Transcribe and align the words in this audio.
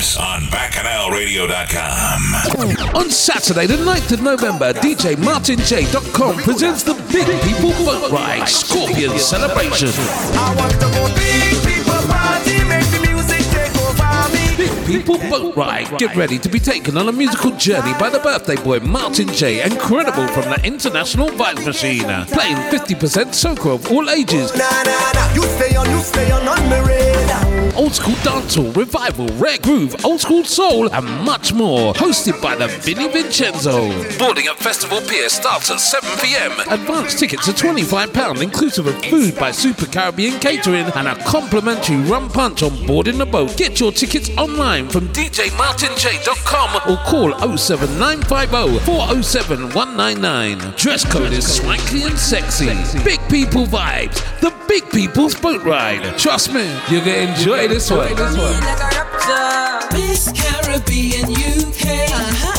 Vibes 0.00 0.18
on 0.18 0.40
BacchanalRadio.com. 0.44 2.96
On 2.96 3.10
Saturday, 3.10 3.66
the 3.66 3.76
9th 3.76 4.12
of 4.12 4.22
November, 4.22 4.72
DJ 4.72 5.14
MartinJ.com 5.16 6.36
presents 6.36 6.82
the 6.82 6.94
Big 7.12 7.26
People 7.42 7.72
Boat 7.84 8.10
Ride 8.10 8.48
Scorpion 8.48 9.18
Celebration. 9.18 9.90
People 14.90 15.18
Boat 15.18 15.56
Ride. 15.56 15.98
Get 16.00 16.16
ready 16.16 16.36
to 16.40 16.48
be 16.48 16.58
taken 16.58 16.96
on 16.96 17.08
a 17.08 17.12
musical 17.12 17.52
journey 17.52 17.92
by 17.92 18.10
the 18.10 18.18
birthday 18.18 18.56
boy 18.56 18.80
Martin 18.80 19.28
J. 19.28 19.62
Incredible 19.62 20.26
from 20.26 20.50
the 20.50 20.60
International 20.64 21.28
Vibes 21.28 21.64
Machine. 21.64 22.02
Playing 22.26 22.56
50% 22.56 22.96
soca 23.30 23.76
of 23.76 23.88
all 23.92 24.10
ages. 24.10 24.52
Nah, 24.56 24.68
nah, 24.82 25.12
nah, 25.12 25.32
you 25.32 25.42
stay 25.42 25.76
on, 25.76 25.88
you 25.88 26.00
stay 26.00 26.32
on, 26.32 26.48
on 26.48 26.68
my 26.68 26.80
radar. 26.80 27.76
Old 27.76 27.94
school 27.94 28.16
dancehall, 28.16 28.76
revival, 28.76 29.28
rare 29.38 29.58
groove, 29.58 30.04
old 30.04 30.20
school 30.20 30.42
soul, 30.42 30.92
and 30.92 31.06
much 31.24 31.52
more. 31.52 31.94
Hosted 31.94 32.42
by 32.42 32.56
the 32.56 32.66
Vinny 32.66 33.08
Vincenzo. 33.08 33.88
Boarding 34.18 34.48
at 34.48 34.56
Festival 34.56 35.00
Pier 35.02 35.28
starts 35.28 35.70
at 35.70 35.78
7 35.78 36.10
pm. 36.18 36.50
Advance 36.68 37.18
tickets 37.18 37.48
are 37.48 37.52
£25, 37.52 38.42
inclusive 38.42 38.88
of 38.88 39.04
food 39.04 39.36
by 39.36 39.52
Super 39.52 39.86
Caribbean 39.86 40.40
Catering 40.40 40.86
and 40.96 41.06
a 41.06 41.14
complimentary 41.24 41.96
rum 42.10 42.28
punch 42.28 42.64
on 42.64 42.86
boarding 42.86 43.18
the 43.18 43.26
boat. 43.26 43.56
Get 43.56 43.78
your 43.78 43.92
tickets 43.92 44.30
online 44.36 44.79
from 44.88 45.08
djmartinj.com 45.08 46.76
or 46.90 46.96
call 47.04 47.56
07950 47.56 48.84
407 48.84 49.70
199. 49.74 50.58
Dress 50.76 51.04
code 51.10 51.32
is 51.32 51.56
swanky 51.56 52.04
and 52.04 52.18
sexy. 52.18 52.66
Big 53.04 53.20
people 53.28 53.66
vibes. 53.66 54.18
The 54.40 54.52
Big 54.68 54.88
People's 54.90 55.34
Boat 55.34 55.62
Ride. 55.64 56.16
Trust 56.18 56.52
me, 56.52 56.62
you're 56.88 57.04
gonna 57.04 57.32
enjoy 57.32 57.68
this 57.68 57.90
one. 57.90 58.08
Miss 59.92 60.30
Caribbean 60.32 61.30
UK. 61.30 62.10
Uh-huh. 62.12 62.49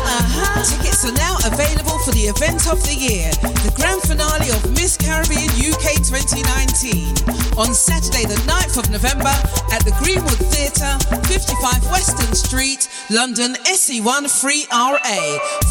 Tickets 0.61 1.03
are 1.09 1.17
now 1.17 1.37
available 1.43 1.97
for 2.05 2.11
the 2.11 2.29
event 2.29 2.69
of 2.69 2.77
the 2.85 2.93
year, 2.93 3.33
the 3.65 3.73
grand 3.73 3.97
finale 4.05 4.53
of 4.53 4.61
Miss 4.77 4.93
Caribbean 4.93 5.49
UK 5.57 5.97
2019, 6.05 7.57
on 7.57 7.73
Saturday, 7.73 8.29
the 8.29 8.37
9th 8.45 8.77
of 8.77 8.85
November 8.93 9.33
at 9.73 9.81
the 9.81 9.93
Greenwood 9.97 10.37
Theatre, 10.53 11.01
55 11.25 11.57
Western 11.89 12.29
Street, 12.37 12.85
London, 13.09 13.57
SE1 13.73 14.29
3RA. 14.29 15.21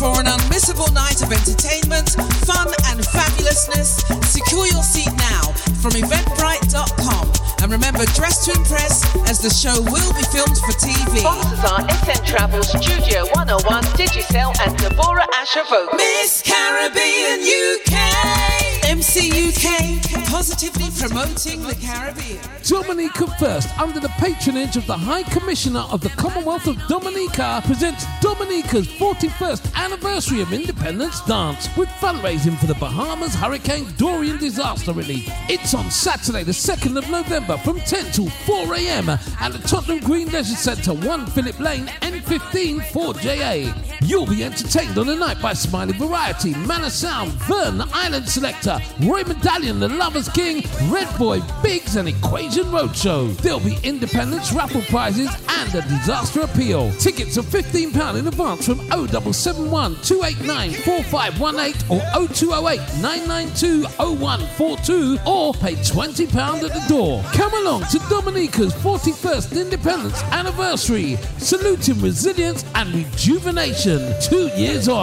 For 0.02 0.18
an 0.18 0.26
unmissable 0.26 0.90
night 0.90 1.22
of 1.22 1.30
entertainment, 1.30 2.10
fun, 2.42 2.66
and 2.90 2.98
fabulousness, 3.14 4.02
secure 4.26 4.66
your 4.66 4.82
seat 4.82 5.14
now 5.30 5.54
from 5.78 5.94
eventbrite.com. 5.94 7.30
And 7.62 7.70
remember, 7.70 8.04
dress 8.16 8.44
to 8.46 8.52
impress 8.56 9.04
as 9.28 9.38
the 9.40 9.52
show 9.52 9.76
will 9.92 10.12
be 10.16 10.24
filmed 10.32 10.56
for 10.64 10.72
TV. 10.80 11.20
Sponsors 11.20 11.64
are 11.68 11.84
SN 12.08 12.24
Travel, 12.24 12.62
Studio 12.62 13.28
101, 13.36 13.84
Digicel, 14.00 14.56
and 14.64 14.79
Deborah 14.80 15.28
Asher. 15.34 15.62
Miss 15.94 16.42
Caribbean 16.42 17.40
UK! 17.42 18.69
MC 18.90 19.30
UK, 19.30 20.26
positively 20.26 20.88
promoting 20.98 21.62
the 21.62 21.76
Caribbean. 21.76 22.40
Dominica 22.64 23.26
First, 23.38 23.78
under 23.78 24.00
the 24.00 24.08
patronage 24.18 24.76
of 24.76 24.84
the 24.88 24.96
High 24.96 25.22
Commissioner 25.22 25.84
of 25.92 26.00
the 26.00 26.08
Commonwealth 26.10 26.66
of 26.66 26.76
Dominica, 26.88 27.62
presents 27.64 28.04
Dominica's 28.20 28.88
41st 28.88 29.74
anniversary 29.76 30.40
of 30.40 30.52
Independence 30.52 31.20
Dance 31.20 31.68
with 31.76 31.88
fundraising 32.00 32.58
for 32.58 32.66
the 32.66 32.74
Bahamas 32.74 33.32
Hurricane 33.32 33.86
Dorian 33.96 34.38
disaster 34.38 34.92
relief. 34.92 35.30
It's 35.48 35.72
on 35.72 35.88
Saturday, 35.90 36.42
the 36.42 36.50
2nd 36.50 36.98
of 36.98 37.08
November 37.08 37.58
from 37.58 37.78
10 37.78 38.10
till 38.10 38.28
4 38.28 38.74
a.m. 38.74 39.08
at 39.08 39.52
the 39.52 39.60
Tottenham 39.68 40.00
Green 40.00 40.32
Leisure 40.32 40.56
Centre, 40.56 40.94
1 40.94 41.26
Philip 41.26 41.60
Lane, 41.60 41.86
N15 42.02 42.80
4JA. 42.80 44.00
You'll 44.02 44.26
be 44.26 44.42
entertained 44.42 44.98
on 44.98 45.06
the 45.06 45.14
night 45.14 45.40
by 45.40 45.52
Smiley 45.52 45.92
Variety, 45.92 46.54
Manor 46.66 46.90
Sound, 46.90 47.30
Vern, 47.44 47.82
Island 47.92 48.28
Selector, 48.28 48.79
Roy 49.00 49.22
Medallion, 49.24 49.80
the 49.80 49.88
Lovers 49.88 50.28
King, 50.28 50.64
Red 50.88 51.08
Boy, 51.18 51.40
Biggs, 51.62 51.96
and 51.96 52.08
Equation 52.08 52.64
Roadshow. 52.66 53.36
There'll 53.38 53.60
be 53.60 53.78
Independence 53.82 54.52
raffle 54.52 54.82
prizes 54.82 55.30
and 55.48 55.74
a 55.74 55.82
disaster 55.82 56.40
appeal. 56.42 56.92
Tickets 56.92 57.36
are 57.38 57.42
£15 57.42 58.18
in 58.18 58.26
advance 58.26 58.66
from 58.66 58.78
0771 58.78 59.96
289 60.02 60.72
4518 60.72 61.90
or 61.90 62.00
0208 62.28 62.78
992 63.02 63.84
0142 63.98 65.18
or 65.26 65.52
pay 65.54 65.74
£20 65.74 66.62
at 66.64 66.72
the 66.72 66.84
door. 66.88 67.22
Come 67.32 67.54
along 67.54 67.84
to 67.90 67.98
Dominica's 68.08 68.74
41st 68.74 69.60
Independence 69.60 70.22
anniversary, 70.24 71.16
saluting 71.38 72.00
resilience 72.00 72.64
and 72.74 72.94
rejuvenation. 72.94 74.14
Two 74.22 74.48
years 74.56 74.88
on. 74.88 75.00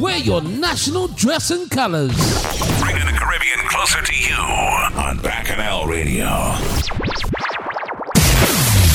Wear 0.00 0.18
your 0.18 0.42
national 0.42 1.08
dress 1.08 1.50
and 1.50 1.70
colours. 1.70 2.12
Caribbean 3.18 3.58
closer 3.68 4.00
to 4.02 4.14
you 4.14 4.36
on 4.36 5.18
Bacchanal 5.18 5.86
Radio. 5.86 6.28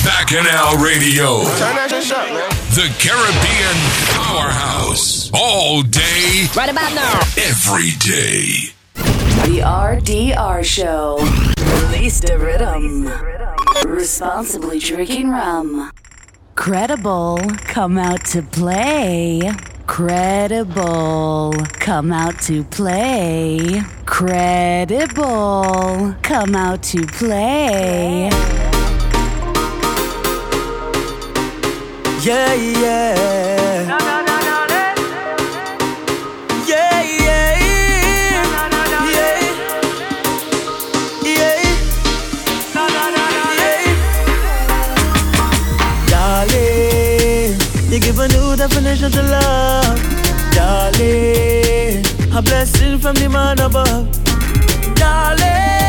Bacchanal 0.06 0.78
Radio. 0.84 1.44
Turn 1.60 1.76
that 1.76 1.90
shit 1.90 2.12
up, 2.16 2.28
man. 2.30 2.50
The 2.72 2.88
Caribbean 3.00 3.78
Powerhouse. 4.16 5.30
All 5.34 5.82
day, 5.84 6.48
Right 6.56 6.70
about 6.70 6.94
now. 6.96 7.20
every 7.38 7.92
day. 8.00 8.72
The 9.46 9.62
RDR 9.62 10.64
Show. 10.64 11.18
Release 11.92 12.20
the 12.22 12.38
rhythm. 12.40 13.10
Responsibly 13.86 14.80
drinking 14.80 15.30
rum. 15.30 15.92
Credible, 16.56 17.40
come 17.66 17.98
out 17.98 18.24
to 18.28 18.42
play. 18.42 19.42
Credible, 19.86 21.54
come 21.74 22.12
out 22.12 22.40
to 22.44 22.64
play. 22.64 23.82
Credible, 24.06 25.26
come 26.24 26.56
out 26.56 26.82
to 26.84 27.06
play. 27.06 28.30
Yeah, 32.24 32.54
yeah. 32.54 33.53
Definition 48.68 49.12
to 49.12 49.22
love. 49.24 50.00
Darling, 50.56 52.00
a 52.34 52.42
blessing 52.42 52.98
from 52.98 53.14
the 53.16 53.28
man 53.28 53.60
above. 53.60 54.08
Darling, 54.96 55.83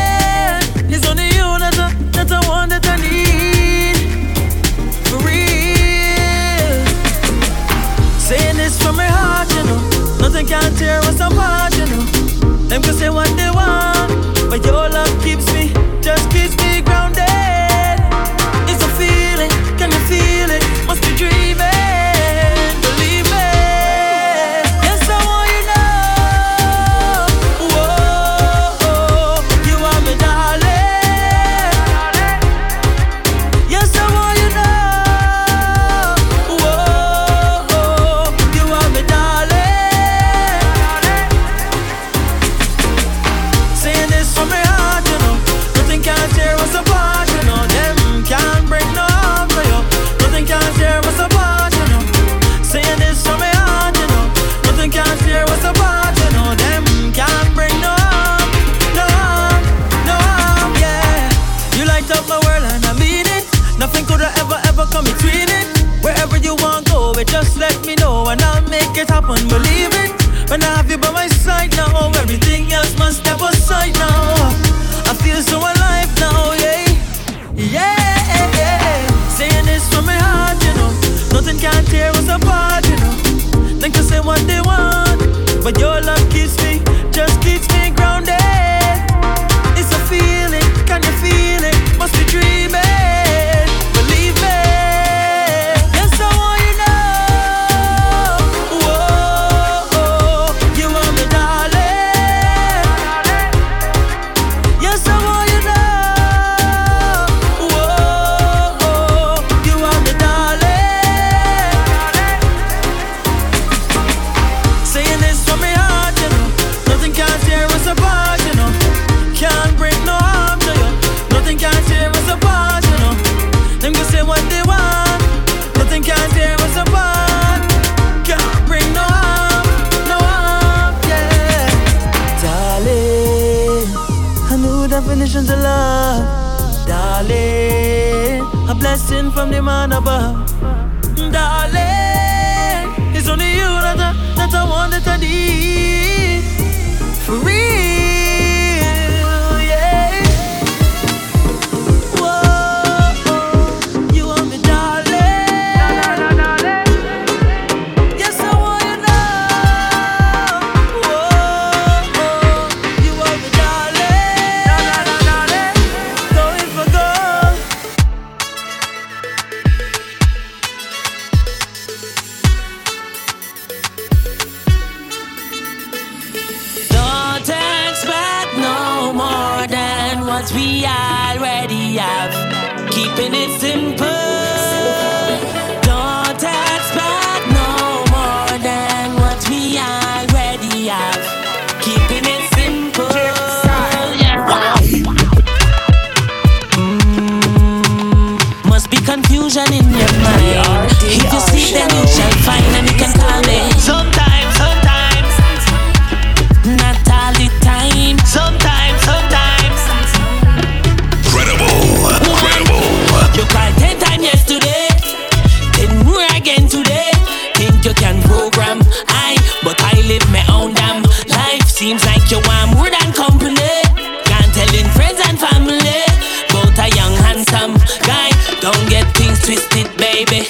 twisted, 229.45 229.95
baby. 229.95 230.43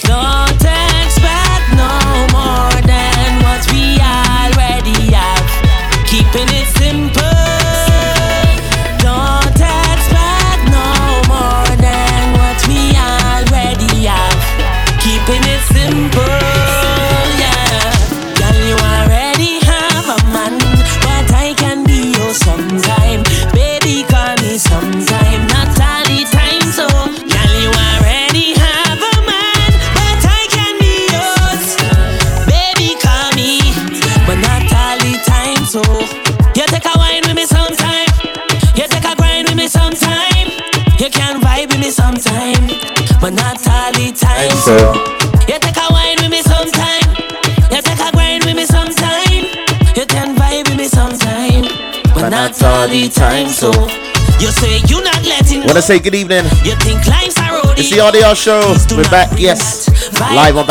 Want 55.68 55.76
to 55.76 55.82
say 55.82 56.00
good 56.00 56.16
evening. 56.16 56.46
You 56.64 56.76
think 56.80 57.06
life's 57.06 57.38
a 57.38 57.52
road? 57.52 57.76
It's 57.78 57.90
the 57.90 57.98
RDR 58.00 58.32
show. 58.32 58.64
We're 58.96 59.10
back, 59.12 59.38
yes. 59.38 59.90
Live 60.22 60.56
on. 60.56 60.66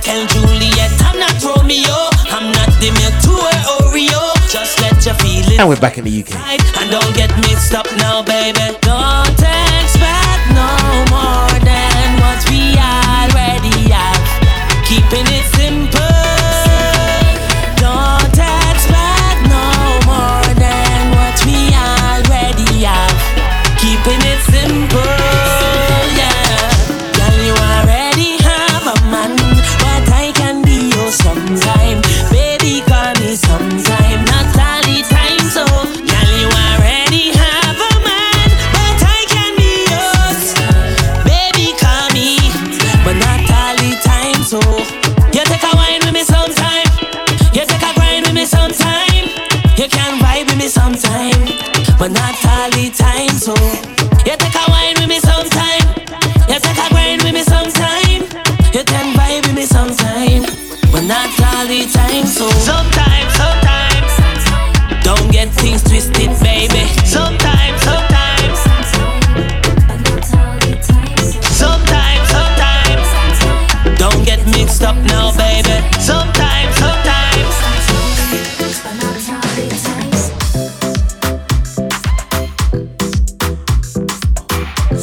Tell 0.00 0.26
Juliet 0.26 0.92
I'm 1.04 1.18
not 1.18 1.36
Romeo. 1.44 2.08
I'm 2.32 2.52
not 2.52 2.72
Oreo. 3.84 4.32
Just 4.50 4.80
let 4.80 5.04
you 5.04 5.12
feel. 5.20 5.60
And 5.60 5.68
we're 5.68 5.76
back 5.76 5.98
in 5.98 6.04
the 6.04 6.22
UK. 6.22 6.32
And 6.80 6.90
don't 6.90 7.14
get 7.14 7.28
mixed 7.36 7.74
up 7.74 7.86
now, 7.98 8.22
baby. 8.22 8.56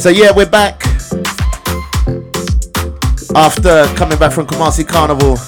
So 0.04 0.10
yeah, 0.10 0.32
we're 0.36 0.44
back 0.44 0.84
after 3.34 3.86
coming 3.96 4.18
back 4.18 4.34
from 4.34 4.46
Kumasi 4.46 4.86
Carnival, 4.86 5.38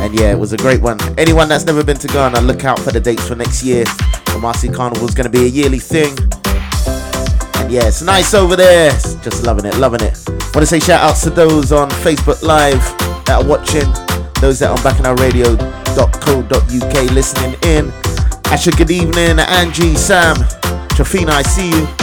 and 0.00 0.18
yeah, 0.18 0.32
it 0.32 0.38
was 0.38 0.54
a 0.54 0.56
great 0.56 0.80
one. 0.80 0.98
Anyone 1.18 1.50
that's 1.50 1.66
never 1.66 1.84
been 1.84 1.98
to 1.98 2.08
Ghana, 2.08 2.40
look 2.40 2.64
out 2.64 2.78
for 2.78 2.90
the 2.90 3.00
dates 3.00 3.28
for 3.28 3.34
next 3.34 3.62
year. 3.62 3.84
Kumasi 4.32 4.74
Carnival 4.74 5.06
is 5.06 5.14
going 5.14 5.30
to 5.30 5.30
be 5.30 5.44
a 5.44 5.46
yearly 5.46 5.78
thing, 5.78 6.16
and 7.56 7.70
yeah, 7.70 7.86
it's 7.86 8.00
nice 8.00 8.32
over 8.32 8.56
there. 8.56 8.92
Just 9.20 9.42
loving 9.42 9.66
it, 9.66 9.76
loving 9.76 10.00
it. 10.00 10.18
Want 10.26 10.60
to 10.60 10.66
say 10.66 10.80
shout 10.80 11.02
outs 11.02 11.22
to 11.24 11.30
those 11.30 11.70
on 11.70 11.90
Facebook 11.90 12.42
Live 12.42 12.80
that 13.26 13.42
are 13.42 13.46
watching, 13.46 13.92
those 14.40 14.58
that 14.60 14.70
are 14.70 14.70
on 14.70 14.78
bacchanalradio.co.uk 14.78 17.10
listening 17.12 17.52
in. 17.64 17.92
Asha, 18.48 18.74
good 18.74 18.90
evening. 18.90 19.38
Angie, 19.38 19.96
Sam, 19.96 20.36
Trafina, 20.96 21.32
I 21.32 21.42
see 21.42 21.68
you. 21.68 22.01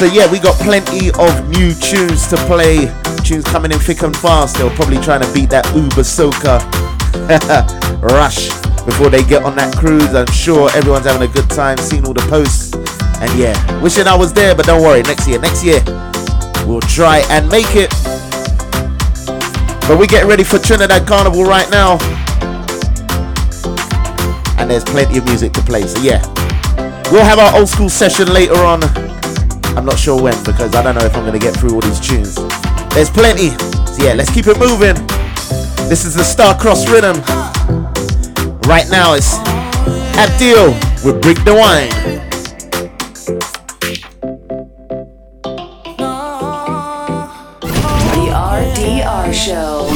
So 0.00 0.06
yeah, 0.06 0.32
we 0.32 0.38
got 0.38 0.56
plenty 0.60 1.10
of 1.10 1.50
new 1.50 1.74
tunes 1.74 2.26
to 2.28 2.36
play. 2.48 2.90
Tunes 3.22 3.44
coming 3.44 3.70
in 3.70 3.78
thick 3.78 4.00
and 4.00 4.16
fast. 4.16 4.56
They're 4.56 4.70
probably 4.70 4.96
trying 4.96 5.20
to 5.20 5.30
beat 5.34 5.50
that 5.50 5.66
Uber 5.76 6.08
Soca 6.08 6.56
rush 8.00 8.48
before 8.86 9.10
they 9.10 9.22
get 9.22 9.42
on 9.42 9.56
that 9.56 9.76
cruise. 9.76 10.14
I'm 10.14 10.24
sure 10.32 10.70
everyone's 10.74 11.04
having 11.04 11.28
a 11.28 11.30
good 11.30 11.50
time, 11.50 11.76
seeing 11.76 12.06
all 12.06 12.14
the 12.14 12.26
posts. 12.30 12.72
And 13.20 13.30
yeah, 13.38 13.52
wishing 13.82 14.06
I 14.06 14.16
was 14.16 14.32
there, 14.32 14.54
but 14.54 14.64
don't 14.64 14.80
worry, 14.80 15.02
next 15.02 15.28
year, 15.28 15.38
next 15.38 15.62
year, 15.62 15.82
we'll 16.64 16.80
try 16.80 17.18
and 17.28 17.46
make 17.50 17.76
it. 17.76 17.90
But 19.84 19.98
we're 19.98 20.08
getting 20.08 20.30
ready 20.30 20.44
for 20.44 20.58
Trinidad 20.58 21.06
Carnival 21.06 21.44
right 21.44 21.70
now. 21.70 21.98
And 24.56 24.70
there's 24.70 24.84
plenty 24.84 25.18
of 25.18 25.26
music 25.26 25.52
to 25.52 25.60
play, 25.60 25.82
so 25.82 26.00
yeah. 26.00 26.24
We'll 27.12 27.22
have 27.22 27.38
our 27.38 27.54
old 27.58 27.68
school 27.68 27.90
session 27.90 28.32
later 28.32 28.56
on. 28.64 28.80
I'm 29.80 29.86
not 29.86 29.98
sure 29.98 30.20
when 30.20 30.36
because 30.44 30.74
I 30.74 30.82
don't 30.82 30.94
know 30.94 31.06
if 31.06 31.16
I'm 31.16 31.22
going 31.24 31.32
to 31.32 31.38
get 31.38 31.56
through 31.56 31.72
all 31.72 31.80
these 31.80 31.98
tunes. 31.98 32.34
There's 32.90 33.08
plenty. 33.08 33.48
So 33.88 34.04
yeah, 34.04 34.12
let's 34.12 34.30
keep 34.30 34.46
it 34.46 34.58
moving. 34.58 34.94
This 35.88 36.04
is 36.04 36.14
the 36.14 36.22
Star 36.22 36.54
Cross 36.54 36.90
Rhythm. 36.90 37.16
Right 38.68 38.86
now 38.90 39.14
it's 39.14 39.38
Abdil 40.18 40.74
with 41.02 41.22
Break 41.22 41.42
the 41.44 41.54
Wine. 41.54 41.88
Show. 49.32 49.86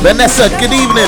Vanessa, 0.00 0.48
good 0.58 0.72
evening. 0.72 1.04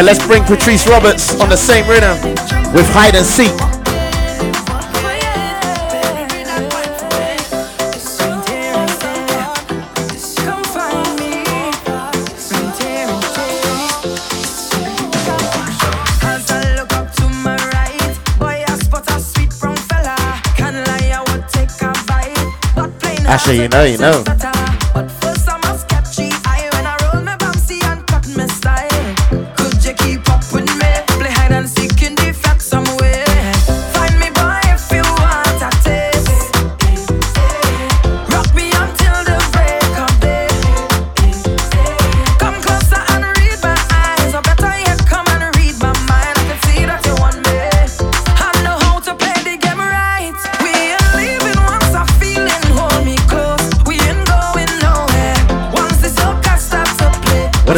So 0.00 0.06
let's 0.06 0.26
bring 0.26 0.42
Patrice 0.44 0.88
Roberts 0.88 1.38
on 1.42 1.50
the 1.50 1.58
same 1.58 1.86
rhythm 1.86 2.16
with 2.72 2.88
hide 2.88 3.14
and 3.14 3.26
seek. 3.26 3.50
Actually, 23.28 23.60
you 23.60 23.68
know, 23.68 23.84
you 23.84 23.98
know. 23.98 24.49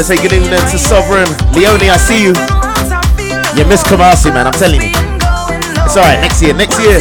to 0.02 0.16
say 0.16 0.21
good 0.21 0.32
evening 0.32 0.59
to 0.59 0.78
Sovereign. 0.78 1.28
Leone, 1.54 1.88
I 1.88 1.97
see 1.97 2.23
you. 2.25 2.35
You 3.54 3.64
miss 3.68 3.85
Kumasi, 3.85 4.35
man. 4.35 4.49
I'm 4.49 4.52
telling 4.52 4.80
you. 4.80 4.90
It's 4.90 5.97
alright. 5.97 6.18
Next 6.21 6.42
year. 6.42 6.54
Next 6.54 6.80
year. 6.80 6.99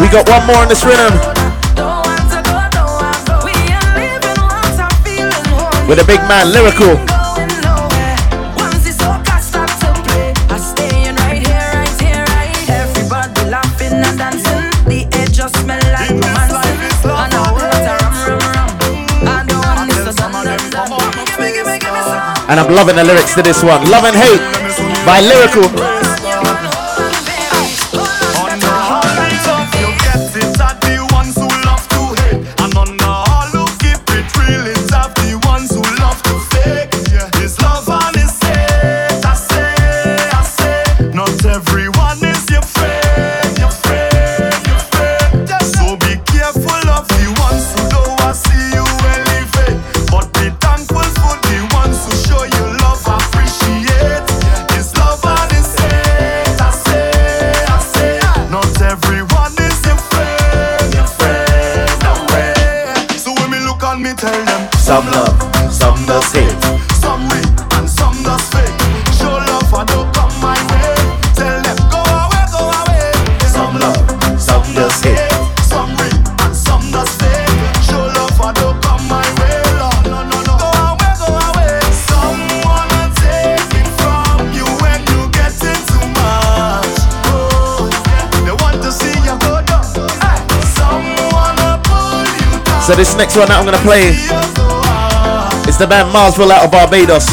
We 0.00 0.08
got 0.12 0.28
one 0.28 0.46
more 0.46 0.62
in 0.62 0.68
this 0.68 0.84
rhythm. 0.84 1.14
With 5.88 6.00
a 6.00 6.04
big 6.06 6.20
man, 6.28 6.52
lyrical. 6.52 7.13
And 22.48 22.60
I'm 22.60 22.70
loving 22.74 22.96
the 22.96 23.04
lyrics 23.04 23.34
to 23.34 23.42
this 23.42 23.62
one. 23.62 23.80
Love 23.90 24.04
and 24.04 24.16
Hate 24.16 24.40
by 25.06 25.20
Lyrical. 25.20 26.03
So 92.84 92.94
this 92.94 93.16
next 93.16 93.34
one 93.34 93.48
that 93.48 93.56
I'm 93.56 93.64
gonna 93.64 93.80
play 93.80 94.12
is 95.64 95.78
the 95.80 95.88
band 95.88 96.12
Marsville 96.12 96.52
out 96.52 96.68
of 96.68 96.70
Barbados. 96.70 97.24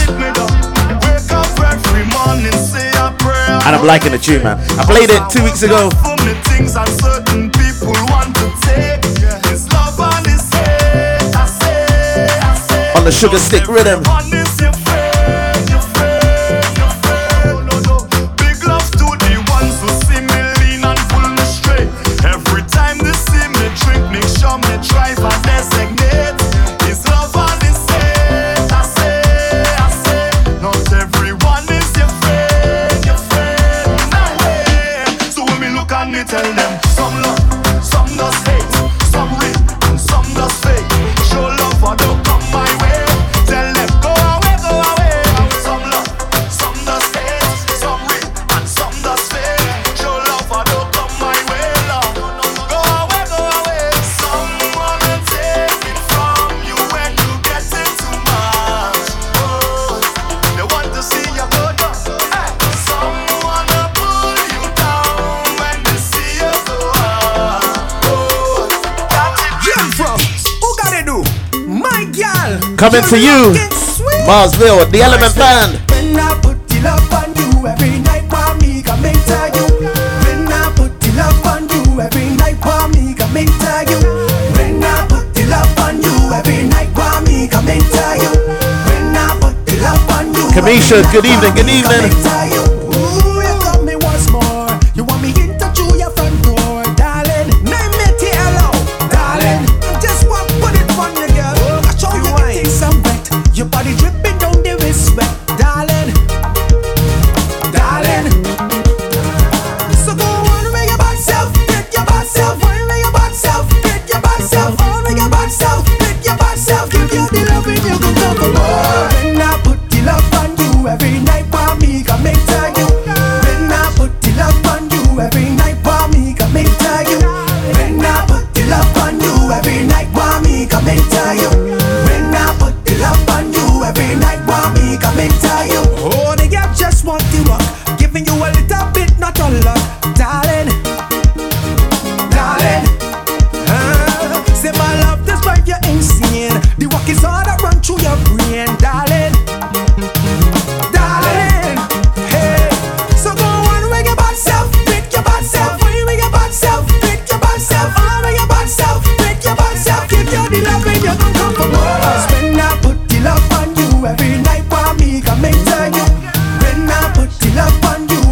And 3.67 3.75
I'm 3.75 3.85
liking 3.85 4.13
the 4.13 4.17
tune, 4.17 4.43
man. 4.43 4.55
I 4.79 4.85
played 4.87 5.09
it 5.11 5.19
two 5.27 5.43
weeks 5.43 5.61
ago. 5.63 5.91
On 12.95 13.03
the 13.03 13.11
sugar 13.11 13.37
stick 13.37 13.67
rhythm. 13.67 14.01
Coming 72.81 73.03
to 73.13 73.19
you, 73.19 73.53
Marsville, 74.25 74.89
the 74.89 75.03
Element 75.03 75.35
Band. 75.35 75.77
When 75.91 76.17
I 76.17 76.33
put 76.41 76.57
the 76.67 76.81
love 76.81 77.13
on 77.13 77.29
you 77.37 77.67
every 77.67 77.99
night, 78.01 78.25
for 78.25 78.57
me, 78.57 78.81
come 78.81 79.05
and 79.05 79.13
you. 79.53 79.85
When 80.25 80.49
I 80.49 80.73
put 80.73 80.89
the 80.99 81.13
love 81.13 81.45
on 81.45 81.69
you 81.69 82.01
every 82.01 82.33
night, 82.41 82.57
for 82.57 82.89
me, 82.89 83.13
come 83.13 83.37
and 83.37 83.47
you. 83.85 84.01
When 84.57 84.81
I 84.81 85.05
put 85.05 85.29
the 85.35 85.45
love 85.45 85.77
on 85.77 86.01
you 86.01 86.33
every 86.33 86.65
night, 86.73 86.89
for 86.97 87.21
me, 87.21 87.47
come 87.47 87.69
and 87.69 87.85
you. 87.85 88.33
When 88.89 89.13
I 89.13 89.37
put 89.37 89.63
the 89.63 89.77
love 89.77 90.09
on 90.17 90.33
you. 90.33 90.49
Kamisha, 90.49 91.05
good 91.13 91.25
evening, 91.29 91.53
good 91.53 91.69
evening. 91.69 92.60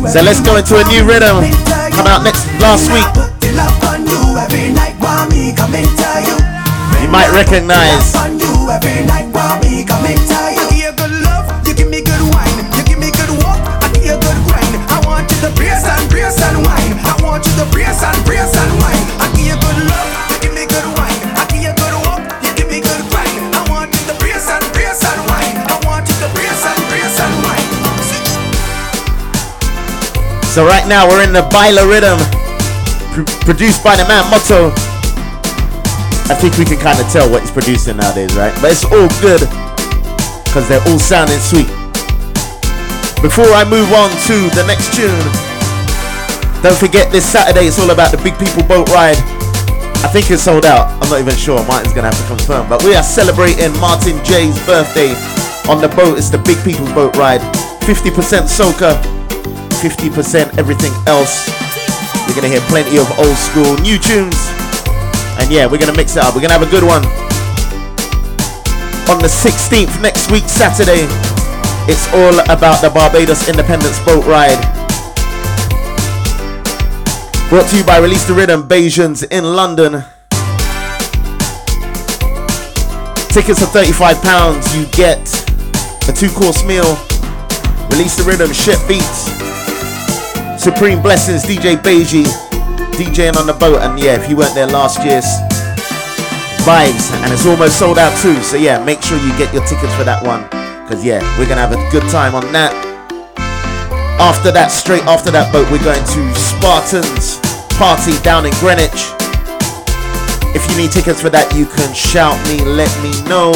So 0.10 0.24
let's 0.24 0.42
go 0.42 0.58
into 0.58 0.76
a 0.76 0.84
new 0.86 1.06
rhythm. 1.06 1.46
Come 1.94 2.08
out 2.08 2.24
next 2.24 2.44
last 2.60 2.90
week. 2.90 3.06
You 7.02 7.08
every 7.38 7.62
night, 7.62 8.10
So 30.60 30.68
right 30.68 30.86
now 30.92 31.08
we're 31.08 31.24
in 31.24 31.32
the 31.32 31.48
Baila 31.56 31.88
rhythm, 31.88 32.20
pr- 33.16 33.24
produced 33.48 33.80
by 33.80 33.96
the 33.96 34.04
man 34.12 34.28
Motto. 34.28 34.76
I 36.28 36.36
think 36.36 36.60
we 36.60 36.68
can 36.68 36.76
kind 36.76 37.00
of 37.00 37.08
tell 37.08 37.32
what 37.32 37.48
he's 37.48 37.50
producing 37.56 37.96
nowadays, 37.96 38.36
right? 38.36 38.52
But 38.60 38.76
it's 38.76 38.84
all 38.84 39.08
good 39.24 39.40
because 40.44 40.68
they're 40.68 40.84
all 40.92 41.00
sounding 41.00 41.40
sweet. 41.40 41.72
Before 43.24 43.48
I 43.56 43.64
move 43.64 43.88
on 43.96 44.12
to 44.28 44.52
the 44.52 44.68
next 44.68 44.92
tune, 44.92 45.16
don't 46.60 46.76
forget 46.76 47.08
this 47.08 47.24
Saturday 47.24 47.72
it's 47.72 47.80
all 47.80 47.96
about 47.96 48.12
the 48.12 48.20
Big 48.20 48.36
People 48.36 48.68
Boat 48.68 48.92
Ride. 48.92 49.16
I 50.04 50.12
think 50.12 50.28
it's 50.28 50.44
sold 50.44 50.68
out. 50.68 50.92
I'm 51.00 51.08
not 51.08 51.24
even 51.24 51.40
sure. 51.40 51.64
Martin's 51.72 51.96
gonna 51.96 52.12
have 52.12 52.20
to 52.20 52.28
confirm. 52.36 52.68
But 52.68 52.84
we 52.84 53.00
are 53.00 53.04
celebrating 53.08 53.72
Martin 53.80 54.20
J's 54.28 54.60
birthday 54.68 55.16
on 55.72 55.80
the 55.80 55.88
boat. 55.88 56.20
It's 56.20 56.28
the 56.28 56.44
Big 56.44 56.60
People's 56.68 56.92
Boat 56.92 57.16
Ride. 57.16 57.40
50% 57.88 58.12
soca, 58.52 59.00
50% 59.80 60.58
everything 60.60 60.92
else. 61.08 61.48
You're 62.28 62.36
gonna 62.36 62.52
hear 62.52 62.60
plenty 62.68 62.98
of 63.00 63.08
old 63.18 63.38
school 63.38 63.78
new 63.80 63.98
tunes. 63.98 64.36
And 65.40 65.50
yeah, 65.50 65.66
we're 65.66 65.80
gonna 65.80 65.96
mix 65.96 66.18
it 66.18 66.24
up. 66.24 66.36
We're 66.36 66.42
gonna 66.42 66.60
have 66.60 66.68
a 66.68 66.70
good 66.70 66.84
one. 66.84 67.04
On 69.08 69.18
the 69.24 69.32
16th, 69.32 70.02
next 70.02 70.30
week, 70.30 70.44
Saturday, 70.44 71.08
it's 71.88 72.12
all 72.14 72.38
about 72.54 72.82
the 72.82 72.90
Barbados 72.94 73.48
Independence 73.48 73.98
Boat 74.04 74.26
Ride. 74.26 74.60
Brought 77.50 77.70
to 77.70 77.78
you 77.78 77.84
by 77.86 77.98
Release 77.98 78.26
the 78.28 78.34
Rhythm, 78.34 78.68
Bajans 78.68 79.24
in 79.32 79.44
London. 79.46 80.04
Tickets 83.30 83.64
are 83.64 83.72
£35. 83.72 84.78
You 84.78 84.86
get 84.92 85.24
a 86.10 86.14
two 86.14 86.30
course 86.30 86.66
meal. 86.66 87.00
Release 87.90 88.18
the 88.18 88.24
Rhythm, 88.28 88.52
Shit 88.54 88.78
Beats. 88.88 89.59
Supreme 90.60 91.02
Blessings, 91.02 91.44
DJ 91.44 91.78
Beiji. 91.78 92.26
DJing 93.00 93.38
on 93.38 93.48
the 93.48 93.54
boat. 93.54 93.80
And 93.80 93.98
yeah, 93.98 94.20
if 94.20 94.30
you 94.30 94.36
weren't 94.36 94.54
there 94.54 94.68
last 94.68 95.00
year's 95.06 95.24
vibes. 96.68 97.16
And 97.24 97.32
it's 97.32 97.46
almost 97.46 97.80
sold 97.80 97.98
out 97.98 98.12
too. 98.20 98.36
So 98.44 98.58
yeah, 98.58 98.84
make 98.84 99.02
sure 99.02 99.18
you 99.20 99.32
get 99.38 99.54
your 99.54 99.64
tickets 99.64 99.96
for 99.96 100.04
that 100.04 100.20
one. 100.22 100.44
Because 100.84 101.00
yeah, 101.06 101.24
we're 101.40 101.48
to 101.48 101.56
have 101.56 101.72
a 101.72 101.80
good 101.92 102.04
time 102.12 102.36
on 102.36 102.52
that. 102.52 102.76
After 104.20 104.52
that, 104.52 104.68
straight 104.68 105.04
after 105.08 105.32
that 105.32 105.48
boat, 105.54 105.64
we're 105.72 105.80
going 105.80 106.04
to 106.04 106.22
Spartans 106.36 107.40
Party 107.80 108.20
down 108.20 108.44
in 108.44 108.52
Greenwich. 108.60 109.16
If 110.52 110.68
you 110.68 110.76
need 110.76 110.92
tickets 110.92 111.22
for 111.22 111.30
that, 111.32 111.56
you 111.56 111.72
can 111.72 111.96
shout 111.96 112.36
me, 112.52 112.60
let 112.68 112.92
me 113.00 113.16
know. 113.32 113.56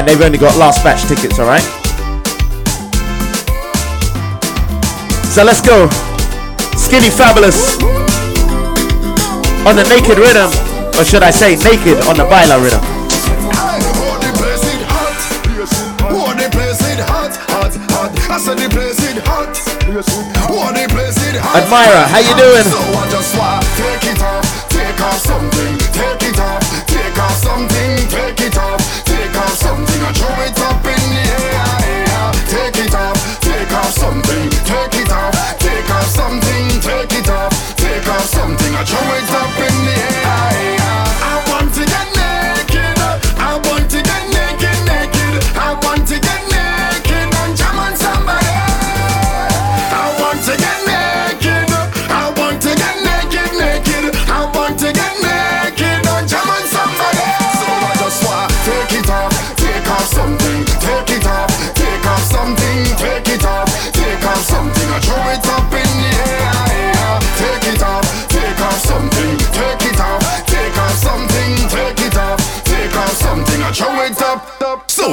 And 0.00 0.08
they've 0.08 0.22
only 0.22 0.38
got 0.38 0.56
last 0.56 0.82
batch 0.82 1.04
tickets, 1.04 1.38
alright? 1.38 1.79
So 5.30 5.44
let's 5.44 5.62
go. 5.62 5.86
Skinny 6.74 7.08
Fabulous 7.08 7.78
on 9.62 9.76
the 9.76 9.86
naked 9.86 10.18
rhythm. 10.18 10.50
Or 10.98 11.04
should 11.04 11.22
I 11.22 11.30
say 11.30 11.54
naked 11.54 12.02
on 12.10 12.16
the 12.18 12.26
baila 12.26 12.58
rhythm? 12.58 12.82
Admira, 21.54 22.10
how 22.10 22.18
you 22.18 22.34
doing? 22.34 22.66
I 22.66 23.06
take 24.68 25.00
off, 25.00 25.18
something, 25.22 25.78
take 25.94 26.26
it 26.26 26.38
off, 26.40 26.86
take 26.86 27.18
off 27.18 27.36
something, 27.38 28.08
take 28.10 28.40
it 28.40 28.56
off, 28.58 29.04
take 29.04 29.36
off 29.36 29.54
something, 29.54 30.02
it 30.42 30.49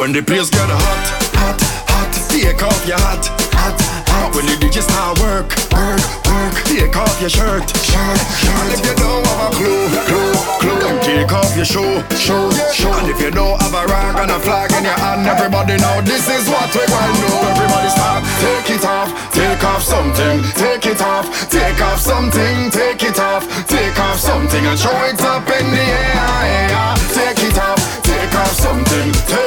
when 0.08 0.16
the 0.16 0.24
place 0.24 0.48
get 0.50 0.72
hot, 0.72 1.04
hot, 1.36 1.60
hot, 1.92 2.12
take 2.32 2.64
off 2.64 2.80
your 2.88 2.96
hat, 2.96 3.28
hat, 3.52 3.76
hat. 4.08 4.32
when 4.32 4.48
the 4.48 4.56
DJ 4.56 4.80
start 4.80 5.20
work, 5.20 5.52
work, 5.76 6.00
work. 6.32 6.56
Take 6.64 6.96
off 6.96 7.20
your 7.20 7.28
shirt, 7.28 7.68
shirt, 7.84 8.20
shirt. 8.40 8.56
And 8.56 8.72
if 8.72 8.88
you 8.88 8.96
don't 8.96 9.28
have 9.28 9.52
a 9.52 9.60
clue, 9.60 9.84
clue, 10.08 10.32
clue, 10.64 10.80
then 10.80 10.96
take 11.04 11.28
off 11.36 11.52
your 11.60 11.68
shoe, 11.68 12.00
shoe, 12.16 12.48
shoe. 12.72 12.88
And 12.88 13.12
if 13.12 13.20
you 13.20 13.36
don't 13.36 13.60
have 13.60 13.76
a 13.76 13.84
rag 13.84 14.16
and 14.24 14.32
a 14.32 14.40
flag 14.40 14.72
in 14.80 14.88
your 14.88 14.96
hand, 14.96 15.28
everybody 15.28 15.76
know 15.76 16.00
this 16.08 16.24
is 16.32 16.48
what 16.48 16.72
we 16.72 16.88
want 16.88 17.12
to 17.12 17.28
do. 17.28 17.32
Everybody 17.52 17.92
start, 17.92 18.24
take 18.40 18.80
it 18.80 18.88
off, 18.88 19.12
take 19.36 19.64
off 19.68 19.84
something, 19.84 20.40
take 20.56 20.88
it 20.88 21.04
off, 21.04 21.28
take 21.52 21.84
off 21.84 22.00
something, 22.00 22.72
take 22.72 23.04
it 23.04 23.20
off, 23.20 23.44
take 23.68 24.00
off 24.00 24.24
something 24.24 24.64
and 24.72 24.80
show 24.80 24.96
it 25.04 25.20
up 25.20 25.44
in 25.52 25.68
the 25.68 25.84
air. 25.84 26.96
Take 27.12 27.44
it 27.44 27.60
off, 27.60 27.82
take 28.08 28.34
off 28.40 28.56
something, 28.56 29.12
take 29.28 29.47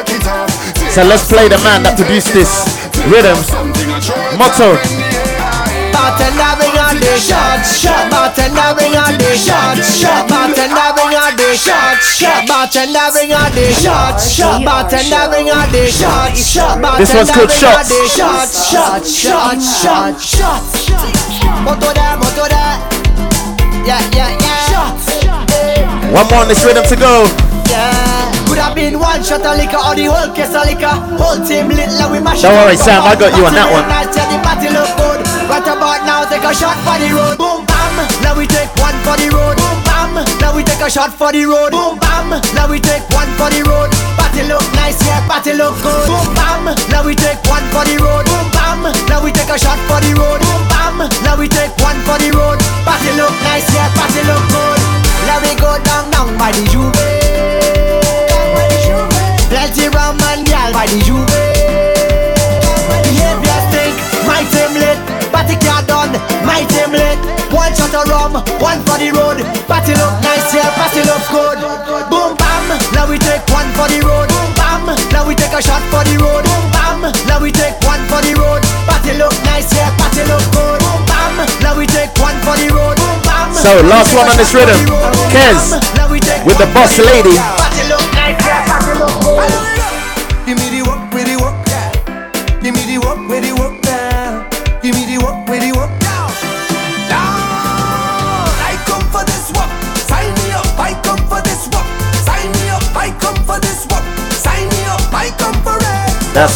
So 0.91 1.05
let's 1.07 1.23
play 1.31 1.47
the 1.47 1.59
man 1.63 1.87
that 1.87 1.95
produced 1.95 2.35
this 2.35 2.51
rhythm. 3.07 3.39
Motto. 4.35 4.75
Bartender 5.95 6.51
bring 6.59 6.75
on 6.83 6.99
the 6.99 7.15
shots, 7.15 7.79
shot. 7.79 8.11
Bartender 8.11 8.75
bring 8.75 8.99
on 8.99 9.15
the 9.15 9.31
shots, 9.39 10.03
shot. 10.03 10.27
Bartender 10.27 10.91
bring 10.99 11.15
on 11.15 11.39
the 11.39 11.55
shots, 11.55 12.19
shot. 12.19 12.43
Bartender 12.51 13.07
bring 13.15 13.31
on 13.31 13.55
the 13.55 13.71
shots, 13.71 14.35
shot. 14.35 14.67
Bartender 14.67 15.31
bring 15.31 15.47
on 15.55 15.71
the 15.71 15.87
shots, 15.87 16.43
shot. 16.43 16.83
This 16.99 17.15
one's 17.15 17.31
called 17.31 17.55
Shots. 17.55 17.87
Shots, 18.11 18.67
shots, 18.67 19.15
shots, 19.15 19.63
shots, 19.79 20.27
shots. 20.27 20.91
Moto 21.63 21.95
there, 21.95 22.19
moto 22.19 22.51
there. 22.51 22.83
Yeah, 23.87 24.03
yeah, 24.11 24.35
yeah. 24.43 26.11
One 26.11 26.27
more 26.27 26.43
on 26.43 26.49
this 26.51 26.65
rhythm 26.67 26.83
to 26.83 26.97
go. 26.99 27.31
Yeah. 27.71 28.10
Could 28.51 28.59
have 28.59 28.75
been 28.75 28.99
one 28.99 29.23
shot 29.23 29.47
of 29.47 29.55
liquor 29.55 29.79
or 29.79 29.95
the 29.95 30.11
whole 30.11 30.27
case 30.35 30.51
of 30.51 30.67
liquor. 30.67 30.91
Whole 31.23 31.39
team 31.47 31.71
lit 31.71 31.87
like 31.95 32.11
we 32.11 32.19
mash 32.19 32.43
Don't 32.43 32.51
worry. 32.59 32.75
Sam, 32.75 32.99
I 32.99 33.15
got 33.15 33.31
you 33.39 33.47
on 33.47 33.55
that 33.55 33.71
one. 33.71 33.87
The 33.87 34.39
party 34.43 34.67
look 34.75 34.91
good. 34.99 35.23
Right 35.47 35.63
about 35.63 36.03
now, 36.03 36.27
take 36.27 36.43
a 36.43 36.51
shot 36.51 36.75
for 36.83 36.99
the 36.99 37.15
road. 37.15 37.39
Boom 37.39 37.63
bam. 37.63 37.95
Now 38.27 38.35
we 38.35 38.51
take 38.51 38.67
one 38.83 38.99
for 39.07 39.15
the 39.15 39.31
road. 39.31 39.55
Boom 39.55 39.79
bam. 39.87 40.19
Now 40.43 40.51
we 40.51 40.67
take 40.67 40.83
a 40.83 40.91
shot 40.91 41.15
for 41.15 41.31
the 41.31 41.47
road. 41.47 41.71
Boom 41.71 42.03
bam. 42.03 42.43
Now 42.59 42.67
we 42.67 42.83
take 42.83 43.07
one 43.15 43.31
for 43.39 43.47
the 43.55 43.63
road. 43.63 43.95
Party 44.19 44.43
look 44.51 44.67
nice, 44.75 44.99
yeah, 45.07 45.23
party 45.31 45.55
look 45.55 45.79
good. 45.87 46.11
Boom 46.11 46.27
bam. 46.35 46.75
Now 46.91 47.07
we 47.07 47.15
take 47.15 47.39
one 47.47 47.63
for 47.71 47.87
the 47.87 48.03
road. 48.03 48.27
Boom 48.27 48.47
bam. 48.51 48.83
Now 49.07 49.23
we 49.23 49.31
take 49.31 49.47
a 49.47 49.59
shot 49.63 49.79
for 49.87 50.03
the 50.03 50.11
road. 50.19 50.43
Boom 50.43 50.63
bam. 50.75 51.07
Now 51.23 51.39
we 51.39 51.47
take 51.47 51.71
one 51.79 52.03
for 52.03 52.19
the 52.19 52.35
road. 52.35 52.59
Party 52.83 53.15
look 53.15 53.31
nice, 53.47 53.71
yeah, 53.71 53.87
party 53.95 54.27
look 54.27 54.43
good. 54.51 54.81
Now 55.31 55.39
we 55.39 55.55
go 55.55 55.71
down, 55.87 56.11
down 56.11 56.35
by 56.35 56.51
the 56.51 56.67
Juve. 56.67 57.80
Plenty 59.51 59.89
rum 59.91 60.19
and 60.31 60.47
gal 60.47 60.73
by 60.73 60.87
the 60.87 60.99
Juve. 61.03 61.27
Behavior 62.91 63.61
stink, 63.71 63.95
my 64.27 64.43
team 64.51 64.73
lit. 64.79 64.99
Party 65.31 65.55
car 65.63 65.83
done, 65.87 66.13
my 66.47 66.63
team 66.71 66.93
lit. 66.93 67.19
One 67.51 67.75
shot 67.75 67.95
of 67.95 68.07
rum, 68.07 68.35
one 68.63 68.79
for 68.87 68.99
the 68.99 69.11
road. 69.11 69.43
Party 69.67 69.95
look 69.99 70.15
nice, 70.23 70.55
yeah, 70.55 70.71
party 70.79 71.03
look 71.03 71.23
good. 71.35 71.59
Boom 72.11 72.39
bam, 72.39 72.67
now 72.95 73.11
we 73.11 73.19
take 73.19 73.43
one 73.51 73.67
for 73.75 73.91
the 73.91 73.99
road. 74.07 74.31
Boom 74.31 74.51
bam, 74.55 74.87
now 75.11 75.27
we 75.27 75.35
take 75.35 75.55
a 75.55 75.63
shot 75.63 75.83
for 75.91 76.07
the 76.07 76.15
road. 76.19 76.47
Boom 76.47 76.67
bam, 76.71 77.11
now 77.27 77.43
we 77.43 77.51
take 77.51 77.75
one 77.83 78.03
for 78.07 78.23
the 78.23 78.39
road. 78.39 78.63
Party 78.87 79.19
look 79.19 79.35
nice, 79.43 79.67
yeah, 79.75 79.91
party 79.99 80.23
look 80.31 80.43
good. 80.55 80.79
Boom 80.79 81.03
bam, 81.11 81.35
now 81.59 81.75
we 81.75 81.91
take 81.91 82.15
one 82.23 82.39
for 82.47 82.55
the 82.55 82.71
road. 82.71 82.95
Boom 82.99 83.19
bam. 83.27 83.51
So, 83.55 83.83
last 83.91 84.15
one 84.15 84.31
on 84.31 84.37
this 84.39 84.55
rhythm. 84.55 84.79
Kez 85.35 85.75
with 86.47 86.59
the 86.59 86.71
boss 86.71 86.99
lady. 86.99 87.35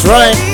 Right. 0.05 0.54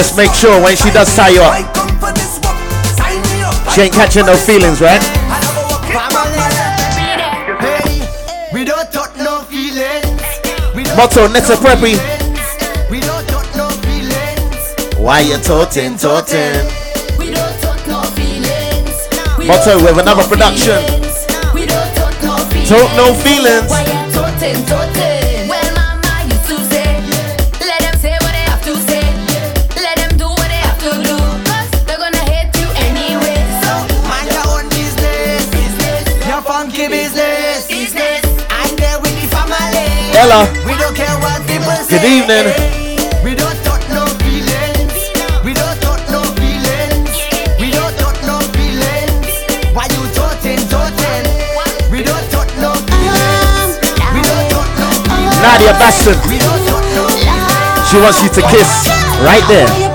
Just 0.00 0.16
make 0.16 0.32
sure 0.32 0.62
when 0.62 0.74
she 0.76 0.90
does 0.90 1.14
tie 1.14 1.28
you 1.28 1.42
up, 1.42 1.74
come 1.74 1.92
for 2.00 2.10
this 2.16 2.40
work. 2.40 2.56
Sign 2.96 3.20
me 3.20 3.42
up. 3.44 3.52
she 3.68 3.82
ain't 3.82 3.92
catching 3.92 4.24
no 4.24 4.34
feelings, 4.34 4.80
right? 4.80 4.96
We 8.50 8.64
don't 8.64 8.90
talk 8.90 9.14
no 9.18 9.40
feelings. 9.40 10.22
Motto, 10.96 11.28
Nessa 11.28 11.52
Preppy. 11.56 12.00
We 12.90 13.00
don't 13.00 13.28
talk 13.28 13.44
no 13.54 13.68
feelings. 13.84 14.96
Why 14.96 15.20
you 15.20 15.36
totin', 15.36 15.98
totin'? 15.98 16.64
We 17.18 17.32
don't 17.32 17.60
talk 17.60 17.86
no 17.86 18.00
feelings. 18.16 18.96
We 19.36 19.48
Motto 19.48 19.84
with 19.84 19.98
another 19.98 20.24
production. 20.24 20.80
feelings. 20.80 21.26
We 21.52 21.66
don't 21.66 21.94
talk 21.94 22.16
no 22.22 22.38
feelings. 22.48 22.68
Talk 22.70 22.96
no 22.96 23.12
feelings. 23.20 23.68
Why 23.68 23.84
you 23.84 24.12
totin', 24.16 24.64
totin'? 24.64 25.09
We 40.30 40.36
don't 40.78 40.94
care 40.94 41.10
what 41.18 41.42
people 41.42 41.74
say. 41.82 41.98
Good 41.98 42.06
evening. 42.06 42.46
We 43.24 43.34
don't 43.34 43.58
talk 43.66 43.82
no 43.90 44.06
feelings. 44.22 45.10
We 45.42 45.52
don't 45.54 45.74
talk 45.82 45.98
no 46.06 46.22
feelings. 46.38 47.10
We 47.58 47.72
don't 47.72 47.90
talk 47.98 48.14
no 48.22 48.38
feelings. 48.54 49.26
Why 49.74 49.90
you 49.90 50.06
talking, 50.14 50.62
talking? 50.70 51.26
We 51.90 52.04
don't 52.06 52.30
talk 52.30 52.46
no 52.62 52.78
feelings. 52.78 53.82
We 54.14 54.22
don't 54.22 54.46
talk 54.54 54.70
no 54.78 54.86
feelings. 55.02 55.42
Nadia 55.42 55.74
Batson. 55.82 56.14
We 56.30 56.38
don't 56.38 56.62
talk 56.62 56.86
no 56.94 57.10
feelings. 57.10 57.90
She 57.90 57.96
wants 57.98 58.22
you 58.22 58.30
to 58.30 58.42
kiss 58.54 58.86
right 59.26 59.42
there. 59.48 59.89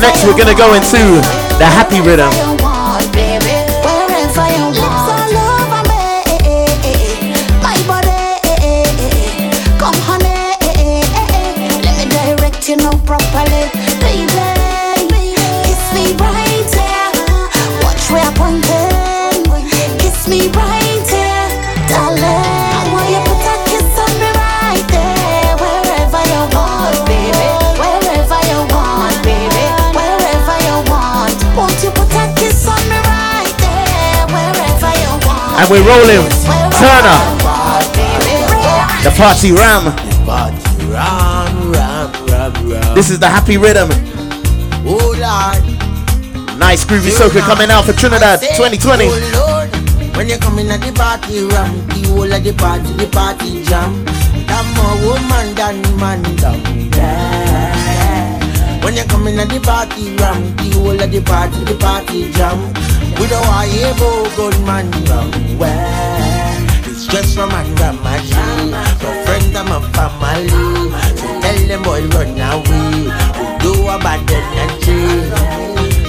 Next 0.00 0.24
we're 0.24 0.36
gonna 0.36 0.54
go 0.54 0.74
into 0.74 0.98
the 1.58 1.66
happy 1.66 2.00
rhythm. 2.00 2.59
And 35.60 35.68
we're 35.68 35.84
rolling. 35.84 36.24
Turner. 36.80 37.20
The 39.04 39.12
party 39.14 39.52
ram. 39.52 39.92
This 42.94 43.10
is 43.10 43.18
the 43.18 43.28
happy 43.28 43.58
rhythm. 43.58 43.90
Nice 46.58 46.86
groovy 46.86 47.10
soca 47.12 47.40
coming 47.40 47.70
out 47.70 47.84
for 47.84 47.92
Trinidad 47.92 48.40
2020. 48.40 49.04
Oh 49.04 49.68
When 50.16 50.30
you 50.30 50.38
come 50.38 50.58
in 50.60 50.70
at 50.70 50.80
the 50.80 50.92
party 50.92 51.44
ram, 51.44 51.86
the 51.88 52.08
whole 52.08 52.32
of 52.32 52.42
the 52.42 52.54
party, 52.54 52.92
the 52.94 53.06
party 53.12 53.62
jam. 53.64 54.02
That 54.48 54.64
more 54.80 54.96
woman 55.12 55.54
than 55.56 55.82
man 56.00 56.22
down 56.36 56.88
there. 56.88 58.80
When 58.82 58.96
you 58.96 59.04
come 59.04 59.26
in 59.26 59.38
at 59.38 59.50
the 59.50 59.60
party 59.60 60.16
ram, 60.16 60.56
the 60.56 60.78
whole 60.78 60.98
of 60.98 61.10
the 61.12 61.20
party, 61.20 61.64
the 61.64 61.76
party 61.78 62.32
jam. 62.32 62.79
We 63.20 63.28
don't 63.28 63.46
want 63.46 63.70
you 63.70 63.92
go 64.00 64.24
gunman 64.34 64.90
down 65.04 65.30
where. 65.60 66.56
It's 66.88 67.06
just 67.06 67.36
from 67.36 67.50
my 67.50 67.64
grandma 67.76 68.16
my 68.72 69.12
friends 69.24 69.54
and 69.54 69.68
my 69.68 69.80
family. 69.92 70.48
So 71.20 71.28
tell 71.44 71.60
them 71.68 71.82
boy 71.82 72.00
run 72.16 72.40
away, 72.40 73.12
we 73.36 73.52
do 73.60 73.72
about 73.92 74.24
the 74.24 74.40
energy. 74.56 75.28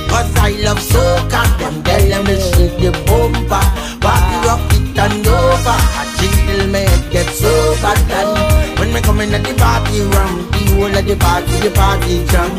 Cause 0.08 0.32
I 0.40 0.52
love 0.64 0.80
soca, 0.80 1.44
them 1.60 1.84
tell 1.84 2.08
them 2.08 2.26
to 2.26 2.40
shake 2.40 2.80
the 2.80 2.92
bumper. 3.06 3.60
Party 4.00 4.36
rock 4.48 4.64
it 4.72 4.98
and 4.98 5.28
over. 5.28 5.78
I 6.00 6.08
drink 6.16 6.38
till 6.48 6.68
me 6.72 6.80
head 6.80 7.12
get 7.12 7.28
so 7.36 7.76
bad 7.84 8.00
and 8.10 8.80
When 8.80 8.94
me 8.94 9.02
come 9.02 9.20
in 9.20 9.34
at 9.34 9.44
the 9.44 9.54
party 9.56 10.00
ram 10.00 10.50
The 10.52 10.64
whole 10.76 10.98
of 10.98 11.06
the 11.06 11.16
party, 11.18 11.60
the 11.60 11.72
party 11.76 12.26
jam. 12.32 12.52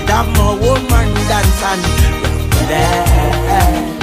It 0.00 0.08
have 0.08 0.28
more 0.34 0.56
woman 0.56 1.12
dance 1.28 1.62
rock 1.62 2.28
there 2.68 3.97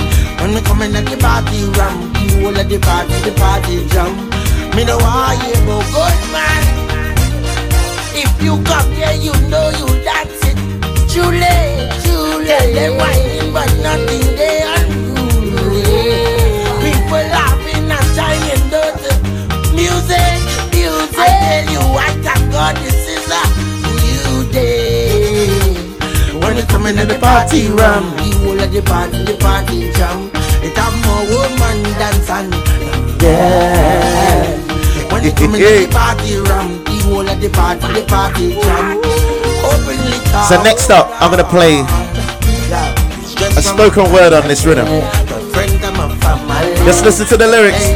When 0.45 0.53
me 0.53 0.61
come 0.61 0.83
in 0.83 0.95
at 0.95 1.05
the 1.09 1.17
party 1.17 1.65
ram 1.73 2.13
The 2.13 2.37
whole 2.37 2.53
of 2.53 2.69
the 2.69 2.77
party, 2.77 3.17
the 3.25 3.33
party 3.33 3.81
jam. 3.89 4.13
Me 4.77 4.85
know 4.85 5.01
why 5.01 5.33
you 5.41 5.57
go 5.65 5.81
good 5.89 6.21
man. 6.29 6.61
If 8.13 8.29
you 8.45 8.61
come 8.61 8.91
here 8.93 9.17
you 9.17 9.33
know 9.49 9.73
you 9.73 9.89
dance 10.05 10.45
it. 10.45 10.53
Julie, 11.09 11.89
Julie. 12.05 12.45
Tell 12.45 12.73
them 12.77 12.93
whining 12.93 13.53
but 13.57 13.73
nothing 13.81 14.37
they 14.37 14.61
unruly. 14.69 15.81
People 16.77 17.25
laughing 17.33 17.89
and 17.89 18.07
shining 18.13 18.69
dirty 18.69 19.17
Music, 19.73 20.37
music. 20.69 21.17
I 21.17 21.25
tell 21.41 21.73
you 21.73 21.81
I 21.97 22.13
thank 22.21 22.51
God 22.53 22.77
day 26.85 26.93
When 26.93 26.95
coming 26.95 27.07
to 27.07 27.13
the 27.13 27.19
party 27.19 27.67
ram 27.69 28.03
The 28.15 28.37
whole 28.37 28.59
of 28.59 28.71
the 28.71 28.81
party, 28.81 29.23
the 29.23 29.37
party 29.37 29.91
jam. 29.93 30.29
It 30.61 30.77
have 30.77 30.93
more 31.05 31.25
woman 31.33 31.83
dance 31.97 32.29
and 32.29 32.53
yeah. 33.21 34.53
When 35.11 35.23
it's 35.25 35.37
coming 35.37 35.61
to 35.61 35.65
the 35.65 35.87
party 35.91 36.37
ram 36.37 36.83
The 36.85 36.97
whole 37.05 37.27
of 37.27 37.41
the 37.41 37.49
party, 37.49 37.87
the 37.93 38.05
party 38.07 38.53
jam. 38.61 39.01
So 40.49 40.61
next 40.61 40.89
up, 40.91 41.09
I'm 41.21 41.31
gonna 41.31 41.43
play 41.43 41.81
a 43.57 43.61
spoken 43.61 44.11
word 44.13 44.33
on 44.33 44.47
this 44.47 44.65
rhythm. 44.65 44.85
Just 46.85 47.03
listen 47.03 47.25
to 47.27 47.37
the 47.37 47.47
lyrics. 47.47 47.89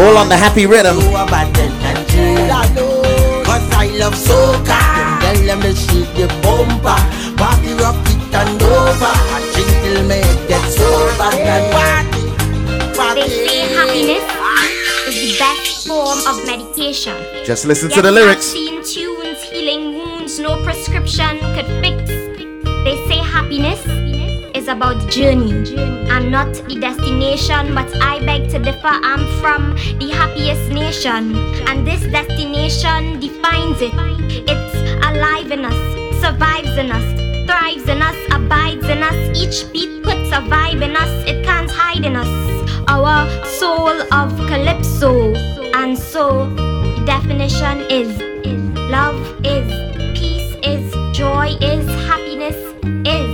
All 0.00 0.16
on 0.16 0.28
the 0.28 0.36
happy 0.36 0.64
rhythm. 0.64 0.96
Cause 3.44 3.66
I 3.74 3.90
love 3.98 4.14
soca. 4.14 4.80
Tell 5.20 5.36
them 5.44 5.60
to 5.60 5.74
shake 5.74 6.14
the 6.14 6.28
bumper 6.42 7.23
Party 7.36 7.72
rock 7.74 7.96
it 8.08 8.34
and 8.34 8.62
over 8.62 9.14
I 9.36 9.40
drink 9.52 9.72
till 9.82 10.02
me 10.08 10.20
get 10.48 10.64
sober 10.70 11.30
And 11.34 11.72
party 12.96 13.20
They 13.20 13.28
say 13.28 13.74
happiness 13.74 14.24
is 15.08 15.14
the 15.14 15.38
best 15.38 15.86
form 15.86 16.18
of 16.26 16.46
medication. 16.46 17.14
Just 17.44 17.66
listen 17.66 17.90
to 17.90 18.00
the 18.02 18.10
lyrics. 18.10 18.52
Vaccine 18.52 18.82
tunes, 18.82 19.42
healing 19.42 19.94
wounds, 19.94 20.38
no 20.38 20.62
prescription 20.64 21.38
could 21.54 21.66
fix. 21.82 22.08
They 22.84 22.96
say 23.08 23.18
happiness 23.18 23.84
is 24.56 24.68
about 24.68 25.00
the 25.00 25.08
journey 25.10 25.52
and 26.08 26.30
not 26.30 26.54
the 26.54 26.78
destination. 26.80 27.74
But 27.74 27.90
I 28.02 28.24
beg 28.24 28.50
to 28.50 28.58
differ. 28.58 28.88
I'm 29.10 29.26
from 29.40 29.74
the 29.98 30.10
happiest 30.10 30.70
nation, 30.72 31.36
and 31.68 31.86
this 31.86 32.00
destination 32.10 33.20
defines 33.20 33.80
it. 33.82 33.92
It's 34.48 35.04
alive 35.04 35.50
in 35.50 35.64
us, 35.64 36.22
survives 36.22 36.76
in 36.78 36.90
us, 36.90 37.23
thrives 37.46 37.88
in 37.88 38.02
us, 38.02 38.16
abides 38.30 38.88
in 38.88 39.02
us. 39.02 39.38
Each 39.38 39.70
beat 39.72 40.02
puts 40.02 40.30
a 40.30 40.40
vibe 40.52 40.82
in 40.82 40.96
us. 40.96 41.10
It 41.28 41.44
can't 41.44 41.70
hide 41.70 42.04
in 42.04 42.16
us. 42.16 42.28
Our 42.88 43.28
soul 43.46 43.94
of 44.12 44.36
calypso, 44.46 45.34
and 45.74 45.98
so 45.98 46.48
definition 47.04 47.80
is 47.90 48.08
love 48.90 49.18
is 49.44 49.66
peace 50.18 50.54
is 50.62 50.92
joy 51.16 51.48
is 51.60 51.86
happiness 52.06 52.56
is 53.06 53.32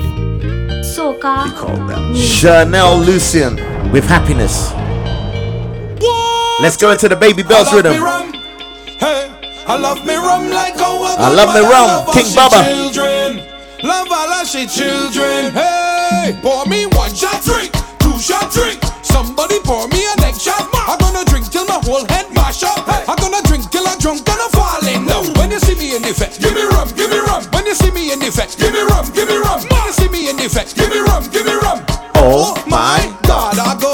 soca. 0.96 1.50
Chanel 2.16 2.98
Lucian 2.98 3.56
with 3.92 4.04
happiness. 4.04 4.72
Let's 6.60 6.76
go 6.76 6.90
into 6.90 7.08
the 7.08 7.16
baby 7.16 7.42
bells 7.42 7.72
rhythm. 7.72 7.94
I 9.66 9.76
love 9.78 10.04
me 10.04 10.14
rum 10.16 10.50
like 10.50 10.76
how 10.76 11.02
a 11.02 11.16
I 11.16 11.28
good 11.28 11.36
love 11.36 11.54
me 11.54 11.60
rum, 11.60 12.14
King 12.14 12.34
Baba. 12.34 12.64
Children. 12.92 13.49
Love 13.82 14.08
all 14.12 14.32
of 14.32 14.46
she 14.46 14.66
children. 14.66 15.52
Hey, 15.52 16.36
pour 16.42 16.66
me 16.66 16.84
one 17.00 17.14
shot 17.14 17.42
drink, 17.42 17.72
two 17.98 18.18
shot 18.18 18.52
drink. 18.52 18.78
Somebody 19.02 19.58
pour 19.64 19.88
me 19.88 20.04
a 20.04 20.20
next 20.20 20.42
shot. 20.42 20.68
I'm 20.74 20.98
gonna 20.98 21.24
drink 21.24 21.48
till 21.50 21.64
my 21.64 21.80
whole 21.84 22.04
head 22.08 22.28
mash 22.34 22.62
up. 22.62 22.84
Hey, 22.84 23.04
I'm 23.08 23.16
gonna 23.16 23.40
drink 23.48 23.70
till 23.70 23.86
I'm 23.88 23.98
drunk 23.98 24.28
and 24.28 24.40
I'm 24.40 24.50
falling 24.52 25.06
down. 25.06 25.32
When 25.40 25.50
you 25.50 25.58
see 25.60 25.74
me 25.76 25.96
in 25.96 26.02
the 26.02 26.10
effect, 26.10 26.40
give 26.40 26.54
me 26.54 26.62
rum, 26.62 26.88
give 26.94 27.10
me 27.10 27.18
rum. 27.24 27.44
When 27.52 27.64
you 27.64 27.74
see 27.74 27.90
me 27.90 28.12
in 28.12 28.18
the 28.18 28.28
effect, 28.28 28.58
give 28.58 28.72
me 28.72 28.80
rum, 28.84 29.08
give 29.12 29.28
me 29.28 29.36
rum. 29.36 29.64
When 29.64 29.84
you 29.86 29.92
see 29.92 30.08
me 30.08 30.28
in 30.28 30.36
the 30.36 30.44
effect, 30.44 30.76
give 30.76 30.90
me 30.90 31.00
rum, 31.00 31.24
give 31.32 31.46
me 31.46 31.54
rum. 31.54 31.80
Oh, 32.20 32.52
oh 32.52 32.64
my 32.68 33.00
God, 33.24 33.56
I'm 33.58 33.80
gonna 33.80 33.89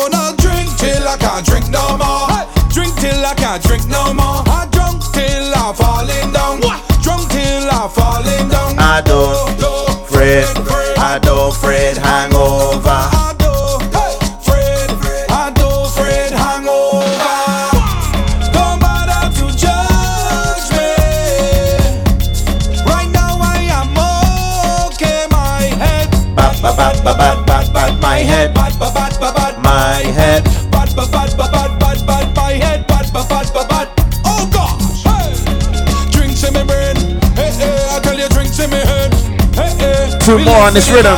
hey. 40.26 40.38
Two 40.38 40.44
more 40.44 40.58
on 40.66 40.74
this 40.74 40.90
rhythm. 40.90 41.14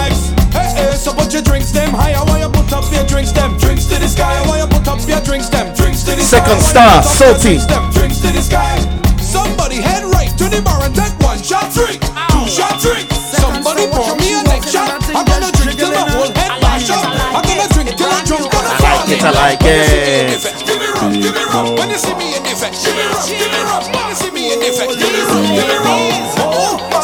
Hey, 0.53 0.69
hey, 0.77 0.93
so 0.93 1.13
put 1.13 1.33
your 1.33 1.43
drinks 1.43 1.73
them 1.73 1.93
higher 1.93 2.21
while 2.29 2.39
you 2.39 2.49
put 2.49 2.73
up 2.73 2.85
your 2.93 3.05
drinks 3.05 3.33
them. 3.33 3.57
Drinks 3.57 3.87
to 3.87 3.97
the 3.97 4.09
sky 4.09 4.37
while 4.47 4.59
you 4.61 4.69
put 4.69 4.87
up 4.89 5.01
your 5.09 5.21
drinks 5.25 5.49
them. 5.49 5.73
Drinks 5.75 6.05
to 6.05 6.13
the 6.13 6.23
Second 6.23 6.61
sky. 6.61 6.85
while 6.85 7.05
star, 7.05 7.33
you 7.33 7.41
put 7.41 7.41
up 7.41 7.41
your 7.41 7.41
salty. 7.41 7.55
drinks. 7.57 7.97
Drinks 7.97 8.19
to 8.21 8.29
the 8.33 8.43
sky. 8.43 8.77
Somebody 9.21 9.81
head 9.81 10.05
right 10.05 10.33
to 10.37 10.49
the 10.49 10.61
bar 10.61 10.81
and 10.85 10.95
take 10.95 11.13
one 11.21 11.41
shot 11.41 11.73
drink. 11.73 12.01
Two 12.33 12.45
shot 12.49 12.81
drink. 12.81 13.09
Somebody 13.13 13.89
pour 13.93 14.17
me 14.17 14.37
a 14.37 14.43
next 14.45 14.73
shot. 14.73 15.01
I'm 15.13 15.25
gonna 15.25 15.53
drink 15.57 15.77
till 15.81 15.93
my 15.93 16.05
whole 16.13 16.33
head 16.33 16.53
bash 16.61 16.89
up. 16.93 17.05
I'm 17.33 17.45
gonna 17.45 17.69
drink 17.73 17.97
till 17.97 18.09
I'm 18.09 18.25
drunk 18.25 18.49
I'm 18.53 18.77
like 18.85 19.09
it, 19.09 19.25
I 19.25 19.33
like 19.33 19.65
it. 19.65 20.37
Give 20.65 20.81
me 20.81 20.89
rum, 20.97 21.13
give 21.17 21.33
me 21.33 21.45
rum. 21.49 21.77
When 21.77 21.89
you 21.89 22.01
see 22.01 22.13
me 22.17 22.37
in 22.37 22.45
effect, 22.45 22.77
give 22.85 22.97
me 22.97 23.05
rum, 23.09 23.25
give 23.25 23.53
me 23.53 23.61
rum. 23.69 23.85
When 23.89 24.05
you 24.09 24.17
see 24.17 24.33
me 24.33 24.53
in 24.53 24.61
effect, 24.65 24.97
give 25.01 25.13
me 25.13 25.21
rum, 25.29 25.45
give 25.57 25.69
me 25.69 25.77
rum. 25.81 26.01
Oh, 26.45 26.77
my. 26.93 27.01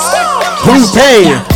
Who 0.64 0.80
pay? 0.92 1.53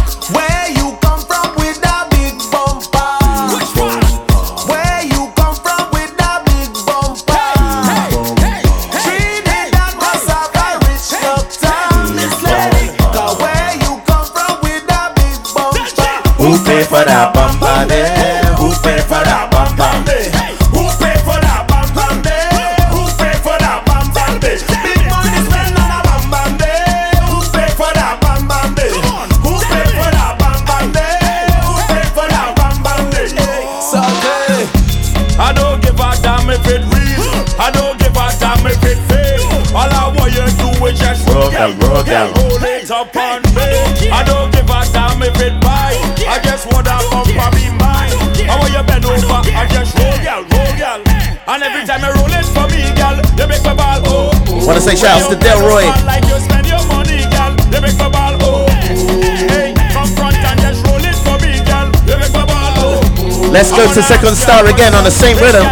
shouts 54.98 55.28
to 55.28 55.36
Delroy. 55.36 55.86
Let's 63.52 63.70
go 63.70 63.86
to 63.94 64.02
second 64.02 64.34
star 64.34 64.66
again 64.66 64.94
on 64.94 65.04
the 65.04 65.10
same 65.10 65.36
rhythm. 65.38 65.64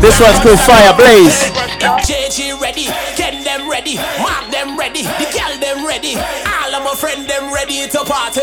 This 0.00 0.18
one's 0.18 0.40
called 0.40 0.60
Fire 0.60 0.96
Blaze. 0.96 1.52
JG 2.08 2.58
ready, 2.60 2.86
get 3.16 3.44
them 3.44 3.68
ready, 3.68 3.96
mark 4.18 4.50
them 4.50 4.78
ready, 4.78 5.02
the 5.02 5.28
girl 5.30 5.52
them 5.60 5.86
ready, 5.86 6.16
all 6.16 6.74
of 6.74 6.82
my 6.84 6.94
friend 6.96 7.28
them 7.28 7.52
ready 7.52 7.86
to 7.86 7.98
party. 8.04 8.40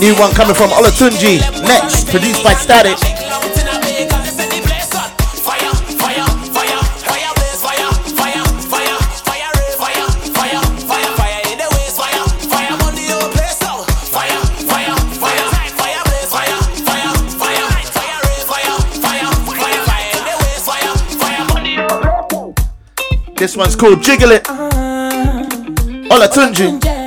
New 0.00 0.14
one 0.14 0.32
coming 0.32 0.54
from 0.54 0.70
Olatunji. 0.70 1.38
Next, 1.62 2.08
produced 2.08 2.42
by 2.42 2.54
Static. 2.54 2.96
This 23.36 23.54
one's 23.56 23.76
called 23.76 24.02
Jiggle 24.02 24.30
It. 24.32 24.44
Olatunji. 26.10 26.99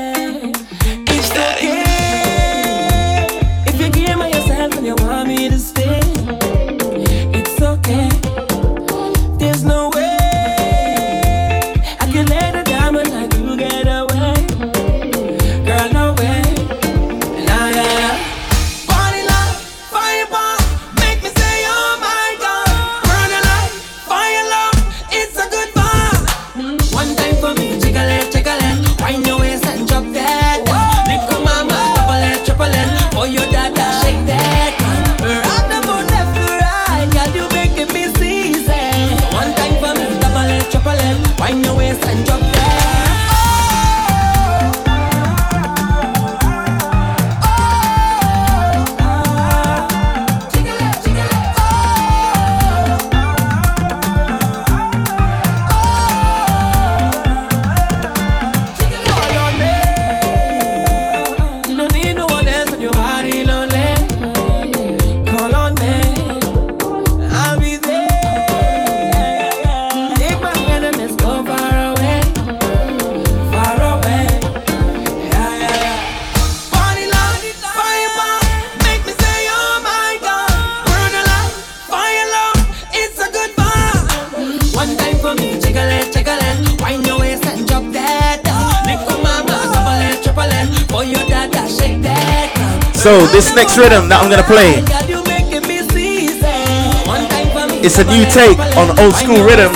this 93.33 93.55
next 93.55 93.81
rhythm 93.81 94.07
that 94.13 94.21
I'm 94.21 94.29
gonna 94.29 94.45
play. 94.45 94.85
It's 97.81 97.97
a 97.97 98.05
new 98.05 98.29
take 98.29 98.61
on 98.77 98.93
old 99.01 99.17
school 99.17 99.41
rhythms. 99.41 99.73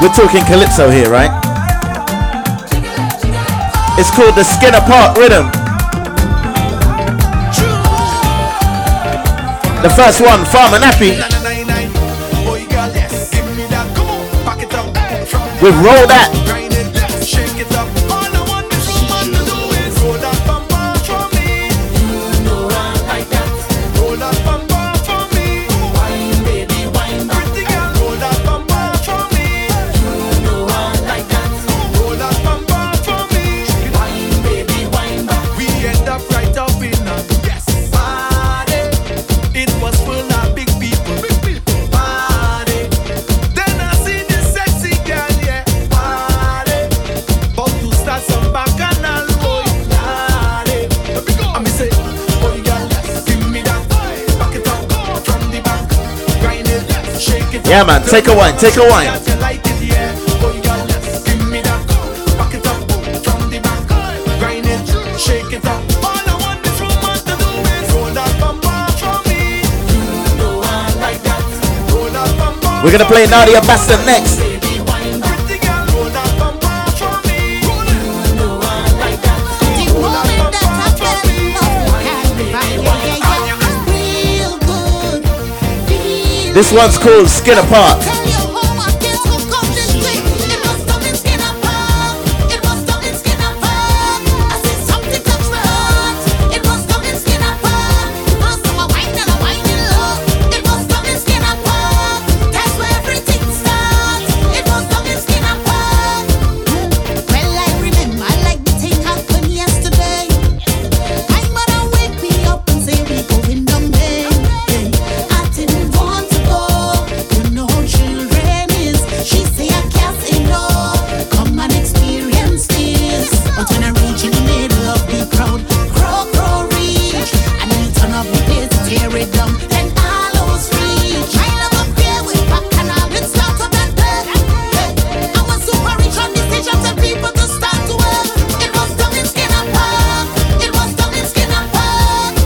We're 0.00 0.16
talking 0.16 0.40
calypso 0.48 0.88
here, 0.88 1.12
right? 1.12 1.28
It's 4.00 4.08
called 4.16 4.32
the 4.32 4.48
Skinner 4.48 4.80
Park 4.88 5.20
rhythm. 5.20 5.52
The 9.84 9.92
first 9.92 10.24
one, 10.24 10.48
Farmer 10.48 10.80
Nappy. 10.80 11.20
With 15.60 15.76
Roll 15.84 16.08
That. 16.08 16.43
Yeah, 57.74 57.82
man. 57.82 58.02
Take 58.06 58.28
a 58.28 58.36
wine. 58.36 58.56
Take 58.56 58.76
a 58.76 58.86
wine. 58.86 59.10
We're 72.84 72.92
gonna 72.92 73.04
play 73.06 73.26
Nadia 73.26 73.60
Batson 73.62 74.06
next. 74.06 74.53
This 86.54 86.72
one's 86.72 86.96
called 86.96 87.28
Skin 87.28 87.58
Apart. 87.58 88.13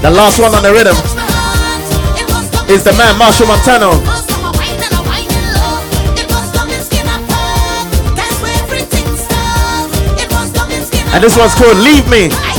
The 0.08 0.14
last 0.14 0.38
one 0.40 0.54
on 0.54 0.62
the 0.62 0.72
rhythm 0.72 0.96
is 2.74 2.82
the 2.82 2.94
man 2.96 3.14
Machel 3.20 3.46
Montano. 3.46 3.92
And 11.12 11.22
this 11.22 11.36
one's 11.36 11.54
called 11.54 11.76
Leave 11.76 12.08
Me. 12.08 12.57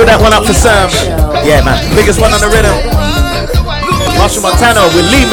Pull 0.00 0.08
that 0.08 0.16
one 0.16 0.32
up 0.32 0.48
for 0.48 0.56
Sam. 0.56 0.88
Yeah, 1.44 1.60
man. 1.60 1.76
Biggest 1.92 2.24
one 2.24 2.32
on 2.32 2.40
the 2.40 2.48
rhythm. 2.48 2.72
Machel 4.16 4.40
Montano 4.40 4.88
will 4.96 5.04
leave 5.12 5.28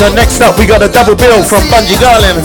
So 0.00 0.10
next 0.14 0.40
up 0.40 0.58
we 0.58 0.64
got 0.64 0.82
a 0.82 0.88
double 0.88 1.14
bill 1.14 1.44
from 1.44 1.60
Bunji 1.64 1.94
Garlin. 1.96 2.40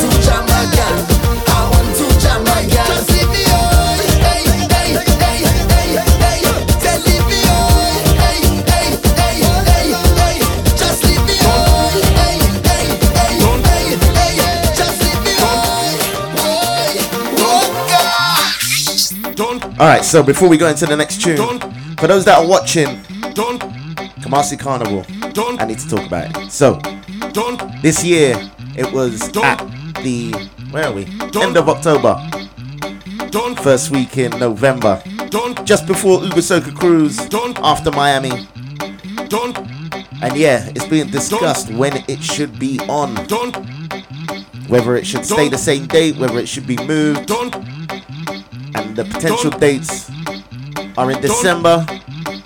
Alright, 19.80 20.04
so 20.04 20.22
before 20.22 20.50
we 20.50 20.58
go 20.58 20.68
into 20.68 20.86
the 20.86 20.98
next 20.98 21.22
tune, 21.22 21.38
for 21.96 22.08
those 22.08 22.26
that 22.26 22.38
are 22.38 22.46
watching 22.46 22.98
Kumasi 24.20 24.60
Carnival, 24.60 25.06
I 25.58 25.66
need 25.66 25.80
to 25.80 25.88
talk 25.88 26.06
about 26.06 26.36
it. 26.36 26.52
So, 26.52 26.82
this 27.82 28.04
year 28.04 28.34
it 28.78 28.92
was 28.94 29.22
at 29.38 29.58
the 30.04 30.32
where 30.72 30.86
are 30.86 30.94
we? 30.94 31.06
End 31.42 31.58
of 31.58 31.68
October. 31.68 32.18
First 33.62 33.92
week 33.92 34.18
in 34.18 34.32
November. 34.40 35.02
Just 35.66 35.86
before 35.86 36.24
Uber 36.24 36.38
Soca 36.38 36.74
Cruise 36.74 37.20
after 37.58 37.92
Miami. 37.92 38.48
And 40.22 40.38
yeah, 40.38 40.70
it's 40.70 40.88
being 40.88 41.08
discussed 41.08 41.70
when 41.72 42.04
it 42.08 42.24
should 42.24 42.58
be 42.58 42.80
on. 42.88 43.16
Whether 44.68 44.96
it 44.96 45.06
should 45.06 45.26
stay 45.26 45.50
the 45.50 45.58
same 45.58 45.88
date, 45.88 46.16
whether 46.16 46.40
it 46.40 46.48
should 46.48 46.68
be 46.68 46.78
moved. 46.78 47.30
And 47.32 48.96
the 48.96 49.04
potential 49.12 49.52
dates 49.52 50.10
are 50.98 51.12
in 51.12 51.20
December. 51.22 51.86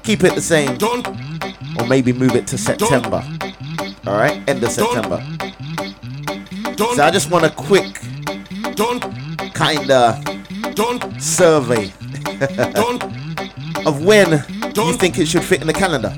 Keep 0.03 0.23
it 0.23 0.33
the 0.33 0.41
same. 0.41 0.77
Or 1.79 1.85
maybe 1.87 2.11
move 2.11 2.35
it 2.35 2.47
to 2.47 2.57
September. 2.57 3.23
End 4.49 4.63
of 4.63 4.71
September. 4.71 5.23
So 6.95 7.03
I 7.03 7.11
just 7.11 7.29
want 7.29 7.45
a 7.45 7.51
quick 7.51 7.85
kinda 9.53 10.19
survey 11.19 11.91
of 13.85 14.03
when 14.03 14.43
you 14.75 14.93
think 14.93 15.19
it 15.19 15.27
should 15.27 15.43
fit 15.43 15.61
in 15.61 15.67
the 15.67 15.73
calendar. 15.73 16.15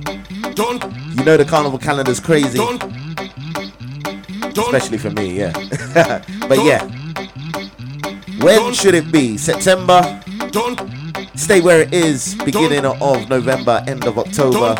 You 1.18 1.26
know 1.26 1.36
the 1.36 1.44
carnival 1.44 1.78
calendar 1.78 2.10
is 2.10 2.22
crazy. 2.22 2.58
Especially 4.58 4.98
for 4.98 5.10
me, 5.10 5.38
yeah. 5.38 5.52
but 6.48 6.64
yeah. 6.64 6.88
When 8.40 8.74
should 8.74 8.96
it 8.96 9.12
be? 9.12 9.38
September? 9.38 10.22
Stay 11.36 11.60
where 11.60 11.82
it 11.82 11.94
is, 11.94 12.36
beginning 12.46 12.86
of 12.86 13.28
November, 13.28 13.84
end 13.88 14.06
of 14.06 14.18
October, 14.18 14.76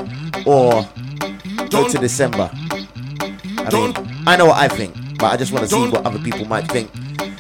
or 0.46 0.88
go 1.70 1.90
to 1.90 1.98
December? 1.98 2.50
I 3.74 3.88
mean, 3.88 4.24
I 4.28 4.36
know 4.38 4.46
what 4.48 4.58
I 4.58 4.68
think, 4.68 4.96
but 5.18 5.32
I 5.32 5.38
just 5.38 5.52
want 5.52 5.68
to 5.68 5.74
see 5.74 5.90
what 5.90 6.06
other 6.06 6.20
people 6.20 6.46
might 6.46 6.68
think. 6.68 6.90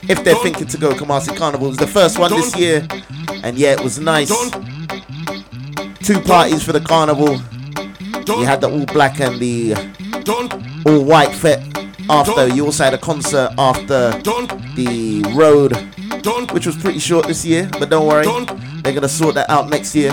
If 0.09 0.23
they're 0.23 0.35
thinking 0.35 0.67
to 0.67 0.77
go 0.77 0.91
Kumasi 0.93 1.35
Carnival, 1.37 1.67
it 1.67 1.69
was 1.69 1.77
the 1.77 1.87
first 1.87 2.17
one 2.19 2.31
this 2.31 2.55
year, 2.55 2.87
and 3.43 3.57
yeah, 3.57 3.71
it 3.71 3.81
was 3.81 3.99
nice. 3.99 4.29
Two 6.03 6.19
parties 6.21 6.63
for 6.63 6.73
the 6.73 6.81
carnival. 6.81 7.39
You 8.27 8.45
had 8.45 8.61
the 8.61 8.69
all 8.69 8.85
black 8.87 9.19
and 9.19 9.39
the 9.39 9.73
all 10.85 11.03
white 11.05 11.33
fit 11.33 11.59
after. 12.09 12.47
You 12.47 12.65
also 12.65 12.83
had 12.83 12.93
a 12.93 12.97
concert 12.97 13.51
after 13.57 14.11
the 14.75 15.23
road, 15.35 15.75
which 16.51 16.65
was 16.65 16.75
pretty 16.77 16.99
short 16.99 17.27
this 17.27 17.45
year, 17.45 17.69
but 17.79 17.89
don't 17.89 18.07
worry, 18.07 18.25
they're 18.81 18.93
gonna 18.93 19.07
sort 19.09 19.35
that 19.35 19.49
out 19.49 19.69
next 19.69 19.95
year. 19.95 20.11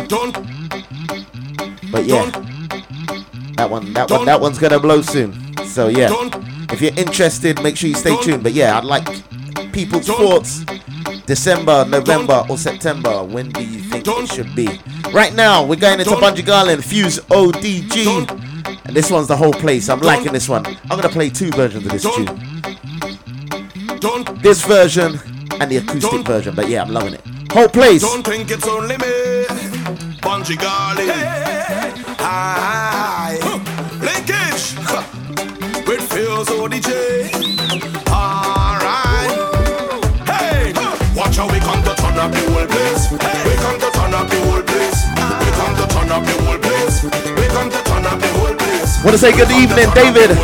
But 1.90 2.04
yeah, 2.04 2.30
that 3.56 3.68
one, 3.70 3.92
that 3.94 4.10
one, 4.10 4.26
that 4.26 4.40
one's 4.40 4.58
gonna 4.58 4.78
blow 4.78 5.00
soon. 5.00 5.32
So 5.68 5.88
yeah, 5.88 6.08
if 6.72 6.80
you're 6.80 6.94
interested, 6.96 7.62
make 7.62 7.76
sure 7.76 7.88
you 7.88 7.94
stay 7.94 8.16
tuned. 8.22 8.42
But 8.42 8.52
yeah, 8.52 8.76
I'd 8.76 8.84
like 8.84 9.06
people's 9.72 10.06
thoughts. 10.06 10.64
December, 11.26 11.84
November, 11.84 12.44
or 12.48 12.56
September. 12.56 13.22
When 13.22 13.50
do 13.50 13.62
you 13.62 13.80
think 13.80 14.06
it 14.08 14.28
should 14.28 14.54
be? 14.54 14.80
Right 15.12 15.34
now, 15.34 15.64
we're 15.64 15.76
going 15.76 16.00
into 16.00 16.12
Bunji 16.12 16.42
Garlin, 16.42 16.82
Fuse 16.82 17.18
ODG. 17.18 18.28
And 18.86 18.96
this 18.96 19.10
one's 19.10 19.28
the 19.28 19.36
whole 19.36 19.52
place. 19.52 19.88
I'm 19.90 20.00
liking 20.00 20.32
this 20.32 20.48
one. 20.48 20.64
I'm 20.66 20.88
going 20.88 21.02
to 21.02 21.08
play 21.10 21.28
two 21.28 21.50
versions 21.50 21.84
of 21.84 21.92
this 21.92 22.02
tune. 22.02 22.24
This 24.40 24.64
version 24.64 25.18
and 25.60 25.70
the 25.70 25.76
acoustic 25.76 26.26
version. 26.26 26.54
But 26.54 26.68
yeah, 26.68 26.82
I'm 26.82 26.90
loving 26.90 27.14
it. 27.14 27.20
Whole 27.52 27.68
place. 27.68 28.02
Don't 28.02 28.24
think 28.26 28.50
it's 28.50 28.66
only 28.66 28.96
me. 28.96 29.44
Bunji 30.22 30.56
Garlin. 30.56 31.10
Hi. 32.18 33.34
Linkage. 33.34 33.47
With 36.39 36.47
Fuse 36.47 36.61
ODG. 36.61 36.91
Alright. 38.07 39.30
Hey. 40.22 40.72
Watch 41.16 41.36
how 41.36 41.51
we 41.51 41.59
come 41.59 41.82
to 41.82 41.95
turn 41.99 42.14
up 42.14 42.30
the 42.30 42.39
whole 42.47 42.66
place. 42.66 43.11
We 43.11 43.18
come 43.59 43.78
to 43.80 43.91
turn 43.91 44.14
up 44.14 44.28
the 44.30 44.39
whole 44.47 44.62
place. 44.62 45.03
We 45.43 45.51
come 45.59 45.74
to 45.74 45.86
turn 45.91 46.11
up 46.14 46.22
the 46.22 46.34
whole 46.45 46.59
place. 46.59 47.03
We 47.03 47.47
come 47.51 47.70
to 47.70 47.82
turn 47.82 48.07
up 48.07 48.20
the 48.20 48.28
whole 48.39 48.55
place. 48.55 49.03
Want 49.03 49.14
to 49.14 49.18
say 49.18 49.32
good 49.32 49.51
evening, 49.51 49.91
David. 49.99 50.39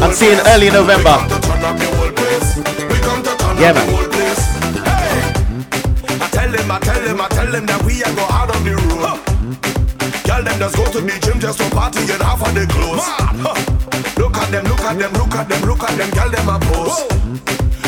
I'm 0.00 0.12
seeing 0.14 0.40
early 0.46 0.70
November. 0.70 1.20
Yeah, 3.60 3.76
man. 3.76 3.88
I 6.16 6.28
tell 6.32 6.50
them, 6.50 6.70
I 6.70 6.78
tell 6.80 7.02
them, 7.02 7.20
I 7.20 7.28
tell 7.28 7.52
them 7.52 7.66
that 7.66 7.82
we 7.84 8.02
are 8.02 8.14
go 8.14 8.24
out 8.32 8.56
on 8.56 8.64
the 8.64 8.72
road. 8.72 9.20
Girl, 10.24 10.42
them 10.42 10.58
just 10.58 10.76
go 10.76 10.84
to 10.92 11.00
the 11.00 11.18
gym 11.20 11.40
just 11.40 11.58
to 11.58 11.68
party 11.74 12.00
and 12.00 12.22
half 12.22 12.40
of 12.40 12.54
the 12.54 12.66
clothes. 12.72 13.04
Huh. 13.04 13.77
Look 14.18 14.36
at 14.36 14.50
them, 14.50 14.64
look 14.64 14.80
at 14.80 14.98
them, 14.98 15.12
look 15.12 15.34
at 15.34 15.48
them, 15.48 15.62
look 15.62 15.82
at 15.84 15.96
them, 15.96 16.10
girl, 16.10 16.28
them 16.28 16.48
a 16.48 16.58
pose. 16.58 17.06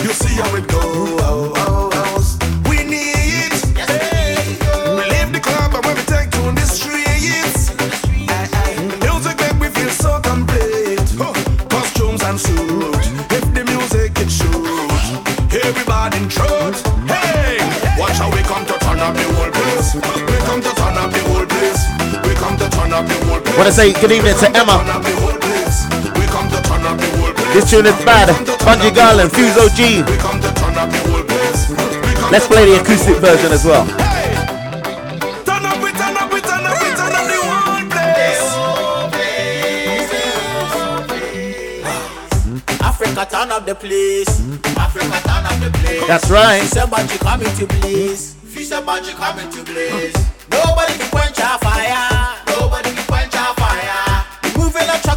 You 0.05 0.13
see 0.15 0.35
how 0.41 0.55
it 0.55 0.67
goes. 0.69 1.21
Oh, 1.27 1.53
oh, 1.57 1.91
oh, 1.93 2.71
we 2.71 2.85
need 2.85 3.51
it. 3.51 3.59
We 4.95 5.03
leave 5.11 5.33
the 5.35 5.41
club 5.43 5.75
and 5.75 5.85
when 5.85 5.97
we 5.97 6.03
take 6.07 6.31
to 6.31 6.43
the 6.55 6.67
streets. 6.71 7.75
Music 9.03 9.37
make 9.43 9.59
we 9.59 9.69
feel 9.75 9.91
so 9.91 10.21
complete. 10.21 11.03
Costumes 11.69 12.23
and 12.23 12.39
suit. 12.39 12.95
If 13.35 13.45
the 13.53 13.65
music 13.67 14.15
it 14.23 14.31
shoot, 14.31 15.67
everybody 15.67 16.17
in 16.19 16.29
truth. 16.31 16.79
Hey, 17.11 17.59
watch 17.99 18.17
how 18.23 18.31
we 18.31 18.43
come 18.47 18.65
to 18.67 18.79
turn 18.79 19.01
up 19.01 19.15
the 19.19 19.27
whole 19.35 19.51
place. 19.51 19.95
We 19.99 20.37
come 20.47 20.63
to 20.63 20.73
turn 20.79 20.95
up 20.95 21.11
the 21.11 21.23
whole 21.27 21.47
place. 21.47 21.83
We 22.23 22.35
come 22.39 22.57
to 22.57 22.71
turn 22.71 22.93
up 22.93 23.05
the 23.07 23.19
whole 23.27 23.41
place. 23.41 23.57
Want 23.59 23.67
to 23.67 23.75
say 23.75 23.93
good 24.01 24.13
evening 24.13 24.39
to 24.39 24.47
Emma. 24.55 25.40
This 27.53 27.69
tune 27.69 27.87
is 27.87 27.99
bad. 28.05 28.29
Bunji 28.63 28.91
Garlin, 28.95 29.29
Fuse 29.29 29.59
OG. 29.59 30.07
Let's 32.31 32.47
play 32.47 32.65
the 32.65 32.81
acoustic 32.81 33.17
version 33.17 33.51
as 33.51 33.65
well. 33.65 33.85
Turn 35.45 35.67
up, 35.67 35.83
we 35.83 35.91
turn 35.91 36.17
up, 36.17 36.33
we 36.33 36.41
turn 36.41 36.65
up, 36.65 36.79
we 36.81 36.89
turn 36.95 37.13
up 37.13 37.27
the 37.27 37.35
place. 37.91 38.55
Africa 42.81 43.27
turn 43.29 43.51
up 43.51 43.67
the 43.67 43.75
place. 43.75 44.41
Africa 44.77 45.21
turn 45.27 45.45
up 45.45 45.59
the 45.61 45.71
place. 45.81 46.07
That's 46.07 46.31
right. 46.31 46.61
She 46.61 46.69
said, 46.69 46.89
but 46.89 47.13
you 47.13 47.19
come 47.19 47.43
into 47.43 47.67
place. 47.67 48.37
She 48.55 48.63
said, 48.63 48.87
but 48.87 49.05
you 49.05 49.15
come 49.15 49.41
into 49.41 49.65
place. 49.65 50.15
Nobody 50.53 50.93
can 50.99 51.11
quench 51.11 51.41
our 51.41 51.59
fire. 51.59 52.40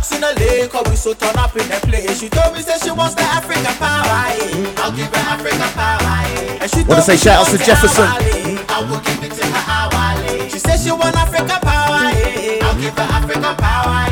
Moving 0.04 0.16
in 0.16 0.36
the 0.36 0.39
lane, 0.39 0.70
cause 0.70 0.84
oh, 0.86 0.89
we 0.89 0.95
so 0.95 1.14
turn 1.14 1.36
up 1.38 1.56
in 1.56 1.68
the 1.68 1.80
place. 1.88 2.20
She 2.20 2.30
told 2.30 2.54
me 2.54 2.62
that 2.64 2.82
she 2.82 2.91
wants 2.91 3.16
the 3.16 3.24
African 3.24 3.74
power. 3.80 4.04
I'll 4.84 4.91
give 4.91 5.08
her 5.08 5.26
African 5.32 5.72
power. 5.76 6.60
And 6.60 6.70
she 6.72 6.84
Want 6.84 6.99
to 6.99 7.06
say 7.06 7.18
shout 7.18 7.39
outs 7.39 7.51
she 7.51 7.58
to 7.58 7.64
Jefferson. 7.64 8.08
I 8.08 8.84
will 8.89 8.99
give 8.99 9.24
it 9.24 9.32
to 9.32 9.45
her 9.45 9.64
Awale. 9.64 10.49
She 10.49 10.60
said 10.60 10.78
she 10.80 10.91
want 10.91 11.16
African 11.16 11.60
power. 11.62 12.12
I'll 12.64 12.80
give 12.80 12.95
her 12.95 13.08
African 13.08 13.56
power. 13.56 14.08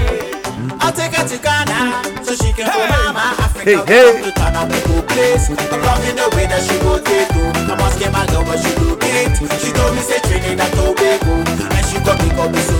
I'll 0.79 0.93
take 0.93 1.13
her 1.15 1.27
to 1.27 1.37
Ghana 1.37 2.23
so 2.23 2.35
she 2.35 2.53
can 2.53 2.67
go 2.71 2.79
mama 2.87 3.35
Africa. 3.41 3.83
Hey, 3.85 4.11
hey. 4.15 4.23
To 4.23 4.31
turn 4.31 4.55
up 4.55 4.67
the 4.69 4.79
whole 4.87 5.03
place. 5.03 5.49
I'm 5.49 5.81
loving 5.81 6.15
the 6.15 6.27
way 6.35 6.45
that 6.47 6.61
she 6.63 6.75
rotate 6.85 7.29
to. 7.35 7.43
I'm 7.71 7.79
asking 7.79 8.11
my 8.11 8.25
girl 8.27 8.43
what 8.45 8.59
she 8.59 8.71
do 8.79 8.95
it. 8.95 9.35
She 9.59 9.71
told 9.71 9.95
me 9.95 10.01
say 10.01 10.19
Trinidad 10.23 10.71
Tobago, 10.73 11.43
and 11.45 11.85
she 11.85 11.97
got 12.03 12.17
me 12.23 12.29
got 12.35 12.51
me 12.51 12.70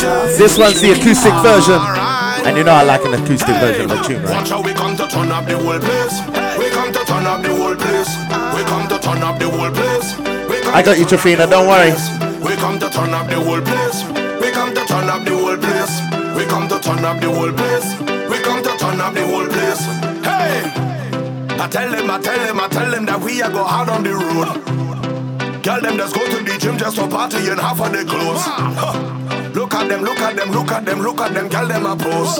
This 0.00 0.56
one's 0.56 0.80
the 0.80 0.92
acoustic 0.92 1.34
version. 1.44 1.76
And 2.46 2.56
you 2.56 2.64
know 2.64 2.72
I 2.72 2.84
like 2.84 3.04
an 3.04 3.12
acoustic 3.12 3.54
version 3.60 3.84
of 3.84 4.00
a 4.00 4.02
tune, 4.02 4.22
right? 4.22 4.32
Watch 4.32 4.48
how 4.48 4.62
we 4.62 4.72
come 4.72 4.96
to 4.96 5.06
turn 5.06 5.30
up 5.30 5.44
the 5.44 5.58
whole 5.58 5.78
place. 5.78 6.16
We 6.56 6.70
come 6.70 6.90
to 6.90 7.04
turn 7.04 7.26
up 7.26 7.42
the 7.42 7.52
whole 7.52 7.76
place. 7.76 8.08
We 8.56 8.64
come 8.64 8.88
to 8.88 8.98
turn 8.98 9.22
up 9.22 9.38
the 9.38 9.50
whole 9.50 9.70
place. 9.70 10.16
We 10.48 10.60
come 10.64 10.74
I 10.74 10.80
got 10.82 10.96
you, 10.98 11.04
Trafina, 11.04 11.44
don't 11.50 11.68
worry. 11.68 11.92
We 12.40 12.56
come 12.56 12.78
to 12.78 12.88
turn 12.88 13.12
up 13.12 13.28
the 13.28 13.36
whole 13.44 13.60
place. 13.60 14.00
We 14.40 14.50
come 14.50 14.72
to 14.72 14.82
turn 14.88 15.10
up 15.10 15.20
the 15.28 15.36
whole 15.36 15.58
place. 15.60 15.92
We 16.34 16.46
come 16.48 16.66
to 16.68 16.80
turn 16.80 17.04
up 17.04 17.20
the 17.20 17.28
whole 17.28 17.52
place. 17.52 17.88
We 18.00 18.38
come 18.40 18.62
to 18.64 18.72
turn 18.80 19.00
up 19.04 19.12
the 19.12 19.26
whole 19.28 19.48
place. 19.52 19.84
Hey! 20.24 20.64
I 21.60 21.68
tell 21.68 21.90
them, 21.90 22.10
I 22.10 22.18
tell 22.20 22.38
them, 22.38 22.58
I 22.58 22.68
tell 22.68 22.90
them 22.90 23.04
that 23.04 23.20
we 23.20 23.42
are 23.42 23.52
go 23.52 23.66
out 23.68 23.90
on 23.90 24.02
the 24.02 24.16
road. 24.16 25.62
Girl, 25.62 25.80
them 25.82 25.98
just 25.98 26.14
go 26.14 26.24
to 26.24 26.42
the 26.42 26.56
gym 26.58 26.78
just 26.78 26.96
to 26.96 27.06
party 27.06 27.50
and 27.50 27.60
half 27.60 27.78
of 27.78 27.92
the 27.92 28.02
clothes. 28.08 28.40
Huh. 28.40 29.39
Look 29.54 29.74
at 29.74 29.88
them, 29.88 30.02
look 30.02 30.18
at 30.20 30.36
them, 30.36 30.50
look 30.50 30.70
at 30.70 30.84
them, 30.84 31.00
look 31.00 31.20
at 31.20 31.34
them, 31.34 31.48
girl, 31.48 31.66
them 31.66 31.86
a 31.86 31.96
pose. 31.96 32.38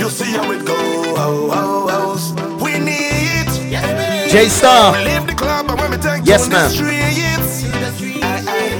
You 0.00 0.08
see 0.08 0.32
how 0.32 0.50
it 0.52 0.64
goes. 0.64 2.32
We 2.62 2.78
need 2.78 3.46
it. 3.48 4.30
J 4.30 4.48
Star. 4.48 4.92
We 4.92 5.04
leave 5.04 5.26
the 5.26 5.34
club 5.34 5.68
and 5.70 5.78
when 5.80 5.90
we 5.90 5.96
take 5.98 6.24
Yes, 6.24 6.44
to 6.46 6.50
ma'am. 6.52 6.68
the 6.68 6.74
streets. 6.74 7.62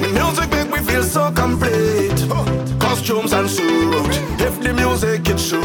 The 0.03 0.09
music 0.14 0.51
make 0.51 0.70
me 0.70 0.78
feel 0.78 1.03
so 1.03 1.30
complete. 1.32 2.18
Costumes 2.80 3.32
and 3.32 3.49
suit. 3.51 4.07
If 4.40 4.61
the 4.61 4.72
music 4.72 5.28
it 5.28 5.38
shoot, 5.38 5.62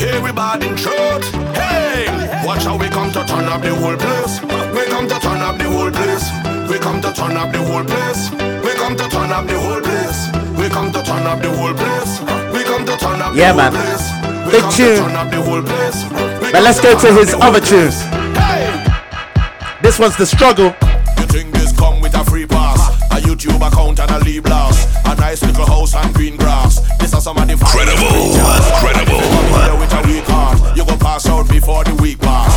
everybody 0.00 0.68
in 0.68 0.76
truth. 0.76 1.24
Hey, 1.54 2.06
watch 2.44 2.64
how 2.64 2.76
we 2.76 2.88
come 2.88 3.10
to 3.12 3.24
turn 3.24 3.44
up 3.46 3.62
the 3.62 3.74
whole 3.74 3.96
place. 3.96 4.40
We 4.74 4.84
come 4.86 5.08
to 5.08 5.18
turn 5.20 5.40
up 5.40 5.58
the 5.58 5.64
whole 5.70 5.90
place. 5.90 6.26
We 6.70 6.78
come 6.78 7.00
to 7.02 7.12
turn 7.12 7.36
up 7.36 7.52
the 7.52 7.58
whole 7.58 7.84
place. 7.84 8.30
We 8.64 8.72
come 8.74 8.96
to 8.96 9.08
turn 9.08 9.30
up 9.32 9.46
the 9.46 9.58
whole 9.58 9.80
place. 9.80 10.41
We 10.62 10.68
come 10.68 10.92
to 10.92 11.02
turn 11.02 11.26
up 11.26 11.42
the 11.42 11.50
whole 11.50 11.74
place. 11.74 12.20
We 12.54 12.62
come 12.62 12.86
to 12.86 12.96
turn 12.96 13.20
up 13.20 13.34
Yeah, 13.34 13.50
the 13.50 13.58
man. 13.58 13.72
whole 13.74 13.82
place. 13.82 14.06
We 14.46 14.52
Big 14.52 14.70
tune. 14.70 14.96
turn 15.02 15.16
up 15.16 15.30
the 15.30 15.42
whole 15.42 15.62
place. 15.62 15.98
We 16.54 16.60
let's 16.60 16.80
go 16.80 16.96
to 16.98 17.12
his 17.12 17.34
other 17.34 17.58
whole 17.58 17.66
tunes. 17.66 17.98
This 19.82 19.98
one's 19.98 20.16
The 20.16 20.24
Struggle. 20.26 20.70
You 21.18 21.26
think 21.26 21.52
this 21.52 21.72
come 21.76 22.00
with 22.00 22.14
a 22.14 22.24
free 22.24 22.46
pass? 22.46 22.78
A 23.10 23.16
YouTube 23.20 23.58
account 23.66 23.98
and 23.98 24.10
a 24.12 24.18
lead 24.20 24.44
blast. 24.44 24.88
A 25.04 25.16
nice 25.16 25.42
little 25.42 25.66
house 25.66 25.94
and 25.96 26.14
green 26.14 26.36
grass. 26.36 26.78
This 26.98 27.12
is 27.12 27.24
some 27.24 27.36
of 27.38 27.48
the 27.48 27.56
Credible, 27.56 28.38
credible. 28.78 29.18
with 29.80 29.92
a 29.92 30.02
weak 30.06 30.24
heart. 30.30 30.76
You 30.76 30.84
go 30.84 30.96
pass 30.96 31.26
out 31.26 31.48
before 31.48 31.82
the 31.82 31.94
week 31.96 32.20
pass. 32.20 32.54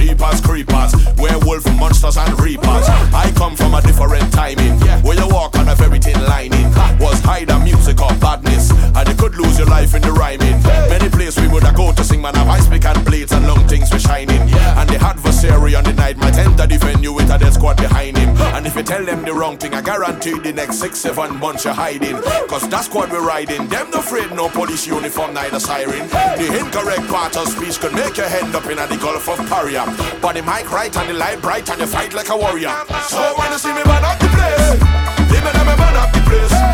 As 0.00 0.40
creepers. 0.40 0.94
Werewolf 1.18 1.66
monsters 1.76 2.16
and 2.16 2.40
reapers. 2.40 2.88
I 3.12 3.32
come 3.36 3.54
from 3.56 3.74
a 3.74 3.82
different 3.82 4.32
timing. 4.32 4.78
Where 5.02 5.16
you 5.16 5.28
walk 5.28 5.56
and 5.56 5.68
have 5.68 5.80
everything 5.80 6.18
lining. 6.22 6.64
Was 6.98 7.20
hide 7.20 7.48
the 7.48 7.58
music 7.58 8.00
or 8.00 8.12
badness. 8.14 8.63
And 8.96 9.08
you 9.08 9.14
could 9.14 9.36
lose 9.36 9.58
your 9.58 9.68
life 9.68 9.94
in 9.94 10.02
the 10.02 10.12
rhyming. 10.12 10.62
Many 10.88 11.08
places 11.08 11.40
we 11.40 11.48
would 11.48 11.64
have 11.64 11.74
go 11.74 11.92
to 11.92 12.04
sing 12.04 12.22
man 12.22 12.34
have 12.34 12.48
ice 12.48 12.68
pick 12.68 12.84
and 12.84 13.04
blades 13.04 13.32
and 13.32 13.46
long 13.46 13.66
things 13.66 13.92
were 13.92 13.98
shining. 13.98 14.40
And 14.78 14.88
the 14.88 14.98
adversary 15.02 15.74
on 15.74 15.84
the 15.84 15.92
night 15.92 16.16
might 16.16 16.36
enter 16.38 16.66
the 16.66 16.78
venue 16.78 17.12
with 17.12 17.30
a 17.30 17.38
dead 17.38 17.54
squad 17.54 17.76
behind 17.76 18.16
him. 18.16 18.36
And 18.54 18.66
if 18.66 18.76
you 18.76 18.82
tell 18.82 19.04
them 19.04 19.24
the 19.24 19.34
wrong 19.34 19.58
thing. 19.58 19.74
I 19.74 19.82
guarantee 19.82 20.38
the 20.38 20.52
next 20.52 20.76
six, 20.78 20.98
seven 21.00 21.38
months 21.38 21.64
you're 21.64 21.74
hiding. 21.74 22.16
Cause 22.48 22.68
that's 22.68 22.88
what 22.94 23.10
we're 23.10 23.26
riding. 23.26 23.66
Them 23.68 23.90
no 23.90 23.98
afraid, 23.98 24.30
no 24.32 24.48
police 24.48 24.86
uniform, 24.86 25.34
neither 25.34 25.58
siren. 25.58 26.08
The 26.08 26.46
incorrect 26.60 27.08
part 27.08 27.36
of 27.36 27.48
speech 27.48 27.80
could 27.80 27.94
make 27.94 28.16
your 28.16 28.26
end 28.26 28.54
up 28.54 28.66
in 28.66 28.76
the 28.76 28.98
Gulf 29.00 29.28
of 29.28 29.38
Paria. 29.48 29.84
But 30.22 30.34
the 30.34 30.42
mic 30.42 30.70
right 30.70 30.94
and 30.96 31.08
the 31.08 31.14
light 31.14 31.40
bright 31.40 31.68
and 31.70 31.80
you 31.80 31.86
fight 31.86 32.14
like 32.14 32.28
a 32.28 32.36
warrior. 32.36 32.72
So 33.08 33.20
when 33.38 33.50
you 33.52 33.58
see 33.58 33.72
me 33.72 33.82
man 33.84 34.04
up 34.04 34.18
the 34.18 34.28
place, 34.28 34.78
they 35.30 35.40
me 35.40 35.50
let 35.52 35.66
me 35.66 35.74
man 35.76 35.96
up 35.96 36.12
the 36.12 36.20
place. 36.28 36.73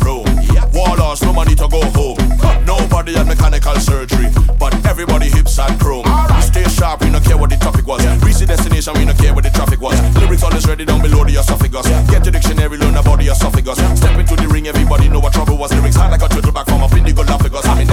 Nobody 3.11 3.27
had 3.27 3.37
mechanical 3.37 3.75
surgery. 3.81 4.29
But 4.57 4.73
everybody 4.85 5.27
hips 5.27 5.59
and 5.59 5.79
chrome. 5.79 6.05
We 6.05 6.41
stay 6.41 6.63
sharp, 6.69 7.01
we 7.01 7.11
don't 7.11 7.23
care 7.23 7.37
what 7.37 7.49
the 7.49 7.57
topic 7.57 7.85
was. 7.85 7.99
Reach 8.23 8.39
the 8.39 8.45
destination, 8.45 8.93
we 8.95 9.03
don't 9.03 9.17
care 9.17 9.33
what 9.33 9.43
the 9.43 9.49
traffic 9.49 9.81
was. 9.81 9.99
Lyrics 10.15 10.43
always 10.43 10.65
ready 10.67 10.85
down 10.85 11.01
below 11.01 11.25
the 11.25 11.35
esophagus. 11.35 11.87
Get 12.07 12.23
your 12.23 12.31
dictionary, 12.31 12.77
learn 12.77 12.95
about 12.95 13.19
the 13.19 13.27
esophagus. 13.27 13.79
Step 13.99 14.15
into 14.15 14.35
the 14.35 14.47
ring, 14.47 14.67
everybody 14.67 15.09
know 15.09 15.19
what 15.19 15.33
trouble 15.33 15.57
was. 15.57 15.73
Lyrics 15.73 15.95
hard 15.95 16.11
like 16.11 16.21
a 16.21 16.29
turtle 16.29 16.53
back 16.53 16.67
from 16.67 16.83
up 16.83 16.93
in 16.93 17.03
the 17.03 17.11
Galapagos. 17.11 17.65
I 17.67 17.75
mean, 17.75 17.87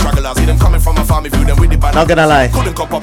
stragglers. 0.00 0.36
See 0.40 0.48
them 0.48 0.58
coming 0.58 0.80
from 0.80 0.96
a 0.96 1.04
farm, 1.04 1.26
if 1.26 1.36
you 1.36 1.44
them 1.44 1.60
with 1.60 1.70
the 1.70 1.76
band. 1.76 1.94
Not 1.94 2.08
gonna 2.08 2.26
lie, 2.26 2.48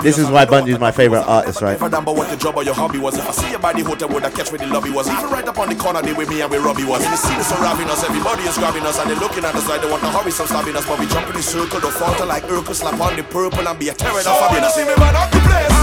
this 0.02 0.18
is 0.18 0.30
why 0.30 0.45
Bunji's 0.45 0.80
my 0.80 0.91
favorite 0.91 1.24
artist, 1.24 1.62
right? 1.62 1.78
Never 1.78 1.89
done 1.89 2.04
but 2.04 2.16
what 2.18 2.30
the 2.30 2.38
job 2.38 2.58
or 2.58 2.64
your 2.64 2.74
hobby 2.74 2.98
was. 2.98 3.18
If 3.18 3.30
I 3.30 3.32
see 3.32 3.52
you 3.52 3.60
by 3.60 3.74
the 3.74 3.84
hotel, 3.84 4.10
would 4.10 4.26
I 4.26 4.32
catch 4.32 4.52
where 4.52 4.60
the 4.60 4.68
lobby 4.68 4.89
was? 4.89 5.08
Even 5.08 5.30
right 5.30 5.48
up 5.48 5.58
on 5.60 5.70
the 5.70 5.76
corner, 5.76 6.02
they 6.02 6.14
with 6.14 6.30
me 6.30 6.41
and 6.41 6.50
where 6.50 6.62
Robbie 6.62 6.86
was. 6.86 7.04
And 7.06 7.14
the 7.14 7.18
scene 7.18 7.39
is 7.39 7.48
surrounding 7.48 7.88
us, 7.88 8.04
everybody 8.04 8.43
is 8.43 8.58
grabbing 8.58 8.84
us, 8.84 8.98
and 9.00 9.10
they 9.10 9.16
looking 9.16 9.45
at 9.45 9.54
us 9.54 9.68
like 9.70 9.82
they 9.82 9.89
want 9.89 10.02
to 10.02 10.10
hurry, 10.10 10.32
some 10.32 10.48
stabbing 10.48 10.76
us. 10.76 10.86
But 10.88 11.00
we 11.00 11.06
jump 11.08 11.30
in 11.30 11.36
the 11.38 11.43
circle, 11.43 11.80
don't 11.80 11.93
falter 11.93 12.26
like 12.26 12.43
Urkel, 12.50 12.74
slap 12.74 13.00
on 13.00 13.16
the 13.16 13.24
purple 13.24 13.68
and 13.68 13.78
be 13.78 13.89
a 13.89 13.93
terror. 13.93 14.22
So 14.22 14.34
when 14.50 14.64
you 14.64 14.72
see 14.74 14.86
me 14.86 14.95
man 14.98 15.16
up 15.16 15.30
the 15.30 15.39
place, 15.45 15.78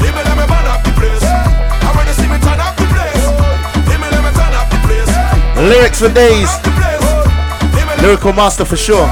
they 0.00 0.10
me 0.10 0.22
let 0.24 0.36
me 0.40 0.46
man 0.48 0.66
up 0.72 0.80
the 0.82 0.92
place. 0.96 1.26
When 1.26 2.06
you 2.08 2.16
see 2.16 2.28
me 2.28 2.38
turn 2.40 2.60
up 2.60 2.74
the 2.80 2.86
place, 2.88 3.24
they 3.88 3.96
me 4.00 4.08
let 4.08 4.22
me 4.24 4.30
turn 4.32 4.52
up 4.56 4.68
the 4.72 4.78
place. 4.88 5.12
Lyrics 5.68 6.00
for 6.00 6.12
days. 6.12 6.48
Lyrical 8.00 8.32
master 8.32 8.64
for 8.64 8.76
sure. 8.76 9.08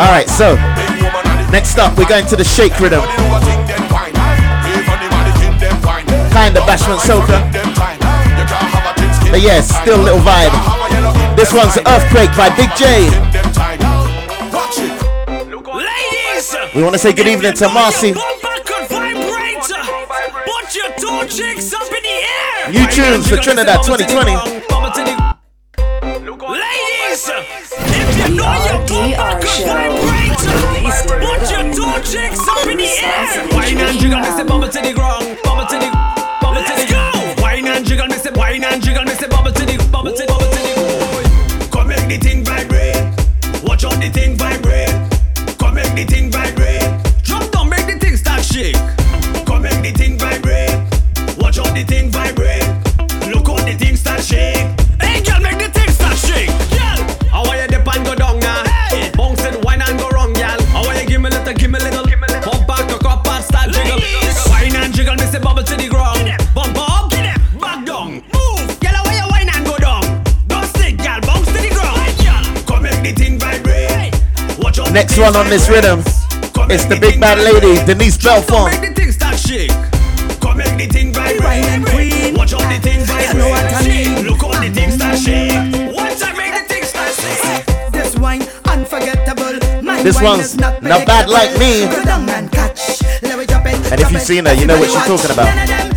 Alright, 0.00 0.30
so 0.30 0.56
next 1.52 1.76
up 1.76 1.98
we're 1.98 2.08
going 2.08 2.24
to 2.28 2.34
the 2.34 2.42
shake 2.42 2.72
rhythm. 2.80 3.02
Kinda 6.32 6.60
bashment 6.64 7.00
soca. 7.04 7.36
But 9.30 9.42
yes, 9.42 9.68
still 9.82 10.00
a 10.00 10.02
little 10.02 10.20
vibe. 10.20 11.36
This 11.36 11.52
one's 11.52 11.76
Earthquake 11.86 12.34
by 12.34 12.48
Big 12.56 12.70
J. 12.76 13.10
Ladies! 15.70 16.56
We 16.74 16.82
want 16.82 16.94
to 16.94 16.98
say 16.98 17.12
good 17.12 17.28
evening 17.28 17.52
to 17.52 17.68
Marcy. 17.68 18.14
Put 18.14 18.24
your 20.74 20.90
two 20.96 21.28
chicks 21.28 21.74
up 21.74 21.92
in 21.92 22.02
the 22.02 22.08
air. 22.08 22.70
New 22.72 22.86
tunes 22.88 23.28
for 23.28 23.36
Trinidad 23.36 23.84
2020. 23.84 25.29
If 28.40 28.90
you 28.90 29.16
bumper 29.16 29.38
could 29.40 29.64
vibrate, 29.66 30.38
put 31.20 31.42
your 31.50 31.64
two 31.72 31.92
chicks 32.08 32.40
up 32.48 32.66
in 32.66 32.78
the 32.78 32.88
air. 32.88 33.48
Wine 33.52 33.78
and 33.78 33.98
jiggle, 33.98 34.20
me 34.20 34.30
say 34.30 34.44
bubble 34.44 34.68
to 34.68 34.80
the 34.80 34.92
ground, 34.92 35.38
bubble 35.44 35.66
to 35.66 35.76
the, 35.78 35.88
bubble 36.40 36.62
to 36.62 36.72
the. 36.72 36.80
Let's 36.80 36.90
go. 36.90 37.42
Wine 37.42 37.66
and 37.66 37.86
jiggle, 37.86 38.06
me 38.06 38.16
say 38.16 38.30
wine 38.34 38.64
and 38.64 38.82
jiggle, 38.82 39.04
me 39.04 39.12
say 39.12 39.28
bubble 39.28 39.52
to 39.52 39.64
the, 39.66 39.76
bubble 39.90 40.12
to 40.12 40.16
the, 40.16 40.26
bubble 40.26 40.50
to 40.50 40.60
the. 40.60 41.68
Come 41.70 41.88
make 41.88 42.08
the 42.08 42.18
thing 42.18 42.44
vibrate. 42.44 42.96
Watch 43.64 43.84
out 43.84 44.00
the 44.00 44.10
thing 44.10 44.36
vibrate. 44.36 44.89
Next 75.00 75.16
one 75.16 75.34
on 75.34 75.48
this 75.48 75.66
rhythm. 75.70 76.00
It's 76.68 76.84
the 76.84 76.98
big 77.00 77.18
bad 77.18 77.38
lady, 77.38 77.82
Denise 77.86 78.18
Belfon. 78.18 78.68
Make 78.70 78.90
the 78.90 79.00
thing 79.00 79.12
start 79.12 79.38
shake. 79.38 79.70
Come 80.42 80.58
make 80.58 80.76
the 80.76 80.88
thing 80.92 81.14
vibrate. 81.14 82.36
Watch 82.36 82.52
out 82.52 82.68
the 82.68 82.78
thing 82.84 83.00
vibrate. 83.08 84.28
Look 84.28 84.42
how 84.42 84.60
the 84.60 84.68
thing 84.68 84.90
start 84.90 85.16
shake. 85.16 85.96
Once 85.96 86.22
I 86.22 86.34
make 86.36 86.52
the 86.52 86.68
thing 86.68 86.84
start 86.84 87.14
shake. 87.16 87.92
This 87.92 88.14
wine 88.18 88.42
unforgettable. 88.66 89.56
My 89.82 90.02
This 90.02 90.16
wine 90.16 90.24
one's 90.36 90.44
is 90.52 90.56
not 90.58 90.82
not 90.82 91.06
bad 91.06 91.30
like 91.30 91.58
me. 91.58 91.84
And 92.36 92.52
catch. 92.52 93.00
Let 93.22 93.38
me 93.38 93.46
drop 93.46 93.64
it, 93.64 93.92
And 93.92 94.02
if 94.02 94.12
you've 94.12 94.20
seen 94.20 94.44
her, 94.44 94.52
you 94.52 94.66
know 94.66 94.78
what 94.78 94.90
she's 94.90 94.96
Everybody 95.00 95.16
talking 95.16 95.36
watch. 95.42 95.80
about. 95.80 95.89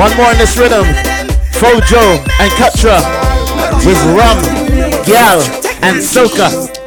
One 0.00 0.16
more 0.16 0.32
in 0.32 0.38
this 0.38 0.56
rhythm. 0.56 0.86
Fojo 1.60 2.24
and 2.40 2.50
Katra 2.52 2.96
with 3.84 4.02
Rum, 4.16 4.40
Gal, 5.04 5.42
and 5.82 5.98
Soca. 5.98 6.79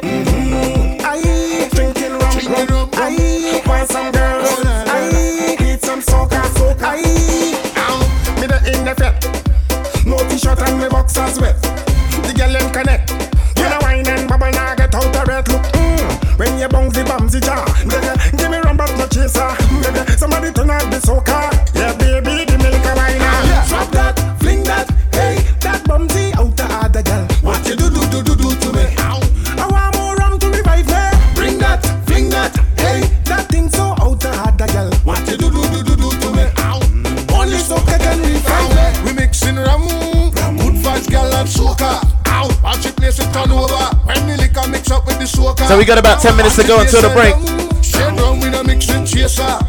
So 45.74 45.78
we 45.78 45.84
got 45.84 45.98
about 45.98 46.22
10 46.22 46.36
minutes 46.36 46.54
to 46.54 46.62
go 46.62 46.78
until 46.78 47.02
the 47.02 47.10
break. 47.10 47.34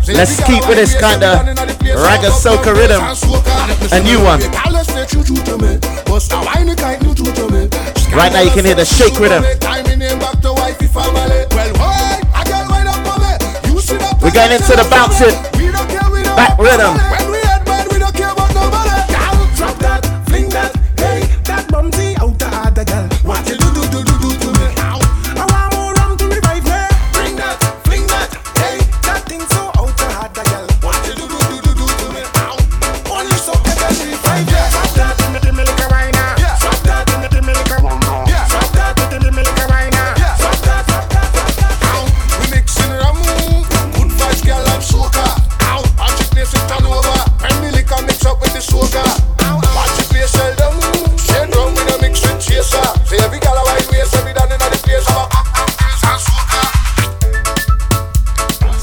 Let's 0.06 0.38
keep 0.45 0.62
with 0.68 0.78
this 0.78 0.93
kind 0.93 1.24
of 1.24 1.41
ragga 1.97 2.30
soca 2.30 2.78
rhythm. 2.78 3.01
A 3.91 3.99
new 4.06 4.22
one. 4.22 4.39
Right 8.14 8.32
now 8.32 8.41
you 8.41 8.51
can 8.51 8.66
hear 8.66 8.76
the 8.76 8.86
shake 8.86 9.18
rhythm. 9.20 9.41
We're 14.22 14.30
going 14.30 14.51
into 14.51 14.78
the 14.78 14.88
bouncing 14.91 15.34
back 16.36 16.60
rhythm. 16.60 17.14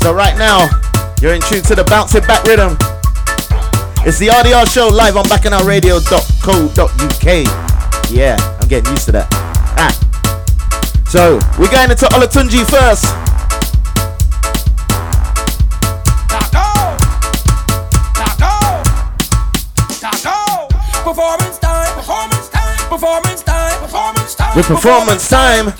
So 0.02 0.12
right 0.12 0.36
now, 0.36 0.68
you're 1.20 1.32
in 1.32 1.40
tune 1.42 1.62
to 1.62 1.76
the 1.76 1.84
bouncing 1.84 2.22
back 2.26 2.42
rhythm. 2.42 2.76
It's 4.04 4.18
the 4.18 4.26
RDR 4.34 4.68
show 4.68 4.88
live 4.88 5.16
on 5.16 5.22
bacchanalradio.co.uk. 5.26 8.10
Yeah, 8.10 8.36
I'm 8.60 8.66
getting 8.66 8.90
used 8.90 9.04
to 9.06 9.12
that. 9.12 9.28
Ah. 9.78 9.94
So 11.06 11.38
we're 11.56 11.70
going 11.70 11.92
into 11.92 12.06
Olatunji 12.06 12.66
first. 12.66 13.06
Performance 21.04 21.58
time, 21.58 21.94
performance 21.94 22.48
time, 22.48 22.88
performance 22.88 23.42
time, 23.44 23.80
performance 23.80 24.34
time. 24.34 24.56
With 24.56 24.66
performance 24.66 25.28
time. 25.28 25.66
Watch 25.66 25.78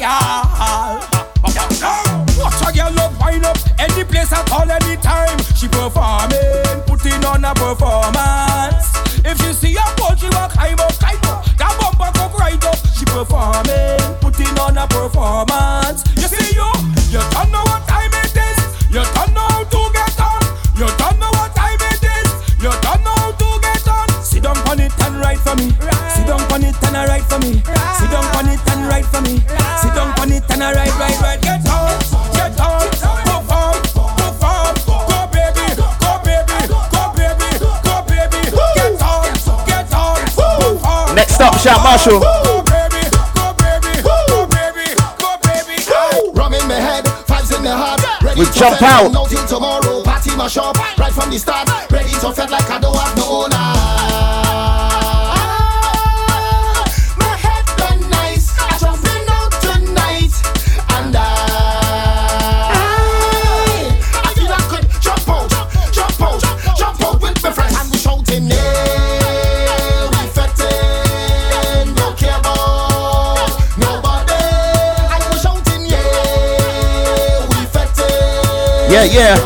place 4.22 4.38
at 4.38 4.52
all, 4.52 4.70
any 4.70 4.96
time. 5.02 5.38
She 5.54 5.68
performing, 5.68 6.82
putting 6.86 7.24
on 7.24 7.44
a 7.44 7.54
performance. 7.54 8.86
If 9.24 9.38
she 9.38 9.52
see 9.52 9.76
a 9.76 9.86
she 10.16 10.26
will 10.26 10.48
climb 10.48 10.78
up, 10.78 10.92
climb 10.98 11.22
up. 11.26 11.44
That 11.58 11.74
bumper 11.78 12.10
come 12.14 12.32
right 12.38 12.64
up. 12.64 12.78
She 12.94 13.04
performing, 13.04 13.98
putting 14.20 14.54
on 14.58 14.78
a 14.78 14.86
performance. 14.86 16.04
You 16.16 16.28
see 16.30 16.54
you, 16.54 16.68
you 17.10 17.22
don't 17.34 17.50
know 17.50 17.62
what 17.66 17.86
time 17.88 18.12
it 18.22 18.34
is. 18.34 18.58
You 18.90 19.02
don't 19.02 19.32
know 19.34 19.46
how 19.50 19.64
to 19.64 19.80
get 19.92 20.20
on. 20.20 20.42
You 20.78 20.86
don't 20.98 21.18
know 21.18 21.30
what 21.38 21.54
time 21.54 21.80
it 21.80 22.02
is. 22.02 22.28
You 22.62 22.70
don't 22.82 23.02
know 23.02 23.16
how 23.18 23.32
to 23.32 23.48
get 23.62 23.88
on. 23.88 24.08
Sit 24.22 24.42
down 24.42 24.58
on 24.68 24.80
it 24.80 24.92
and 25.02 25.16
write 25.18 25.40
for 25.40 25.56
me. 25.56 25.70
Sit 26.14 26.26
down 26.26 26.42
on 26.52 26.62
it 26.62 26.76
and 26.82 26.96
write 27.08 27.26
for 27.26 27.38
me. 27.38 27.62
Sit 27.98 28.10
down 28.10 28.26
on 28.38 28.48
it 28.48 28.62
and 28.70 28.86
write 28.86 29.06
for 29.06 29.22
me. 29.22 29.42
Sit 29.82 29.94
down 29.94 30.10
on 30.20 30.30
it 30.30 30.44
and 30.50 30.60
write, 30.60 30.94
write, 30.98 31.20
write. 31.22 31.42
Get 31.42 31.61
Ready 48.22 48.40
We 48.40 48.46
jump 48.46 48.82
out. 48.82 49.12
Tomorrow, 49.46 50.02
party 50.02 50.34
my 50.34 50.48
shop 50.48 50.76
right 50.98 51.12
from 51.12 51.30
the 51.30 51.38
start. 51.38 51.68
Ready 51.92 52.10
to 52.10 52.32
fed 52.32 52.50
like 52.50 52.68
I 52.68 52.80
don't 52.80 52.96
have 52.96 53.16
no 53.16 53.44
owner. 53.44 53.71
Yeah, 78.92 79.04
yeah. 79.04 79.36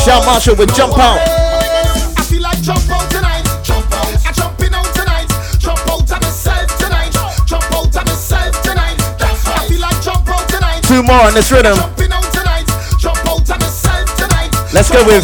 Shout 0.00 0.24
Machel 0.24 0.56
with 0.56 0.74
Jump 0.74 0.96
Out. 0.96 1.20
I 1.20 2.24
feel 2.24 2.40
like 2.40 2.56
jump 2.62 2.88
out 2.88 3.04
tonight. 3.10 3.44
Jump 3.62 3.84
out. 3.92 4.08
I 4.24 4.32
jumping 4.32 4.72
out 4.72 4.88
tonight. 4.96 5.28
Jump 5.60 5.76
out 5.84 6.10
on 6.10 6.20
myself 6.24 6.78
tonight. 6.78 7.12
Jump 7.44 7.68
out 7.68 7.94
on 7.94 8.04
myself 8.06 8.62
tonight. 8.62 8.96
That's 9.20 9.44
right. 9.44 9.60
I 9.60 9.68
feel 9.68 9.80
like 9.80 10.00
jump 10.00 10.26
out 10.26 10.48
tonight. 10.48 10.80
Two 10.88 11.02
more 11.02 11.20
on 11.20 11.34
this 11.34 11.52
rhythm. 11.52 11.76
Jumping 11.76 12.12
out 12.12 12.32
tonight. 12.32 12.64
Jump 12.96 13.20
out 13.28 13.44
on 13.44 13.58
myself 13.60 14.08
tonight. 14.16 14.50
Let's 14.72 14.88
go 14.88 15.04
with 15.04 15.20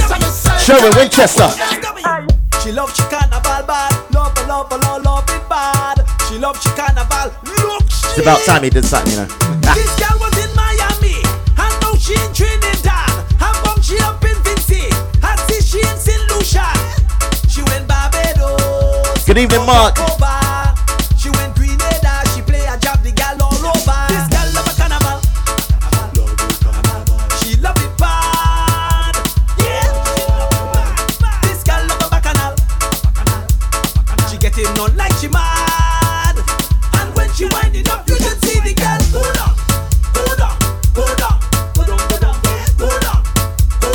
Sherwin 0.61 0.93
Winchester. 1.01 1.49
She 2.61 2.71
love 2.73 2.95
she 2.95 3.03
carnival 3.09 3.64
bad, 3.64 3.97
love 4.12 4.37
love 4.47 4.71
love 4.71 5.03
love 5.03 5.25
it 5.25 5.49
bad. 5.49 6.05
She 6.29 6.37
love 6.37 6.61
she 6.61 6.69
carnival. 6.77 7.33
Look, 7.64 7.83
It's 7.89 8.19
about 8.19 8.45
time 8.45 8.64
he 8.64 8.69
did 8.69 8.85
something, 8.85 9.12
you 9.12 9.25
know. 9.25 9.45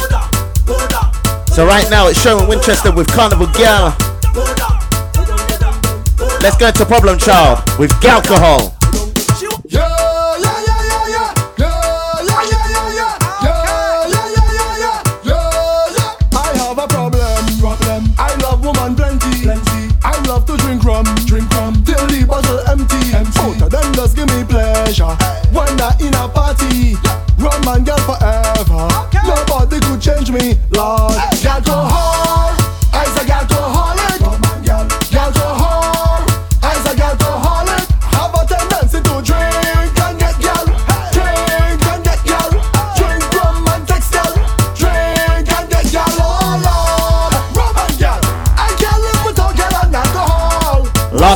Down, 0.08 0.30
go 0.68 0.88
down. 0.88 1.14
So 1.48 1.66
right 1.66 1.90
now 1.90 2.08
it's 2.08 2.22
Sherwin 2.22 2.48
Winchester 2.48 2.92
with 2.92 3.08
Carnival 3.08 3.48
Gal. 3.48 4.11
Let's 6.42 6.58
go 6.58 6.70
into 6.70 6.86
Problem 6.88 7.20
Child 7.20 7.62
with 7.78 7.92
Galcohol. 8.02 8.81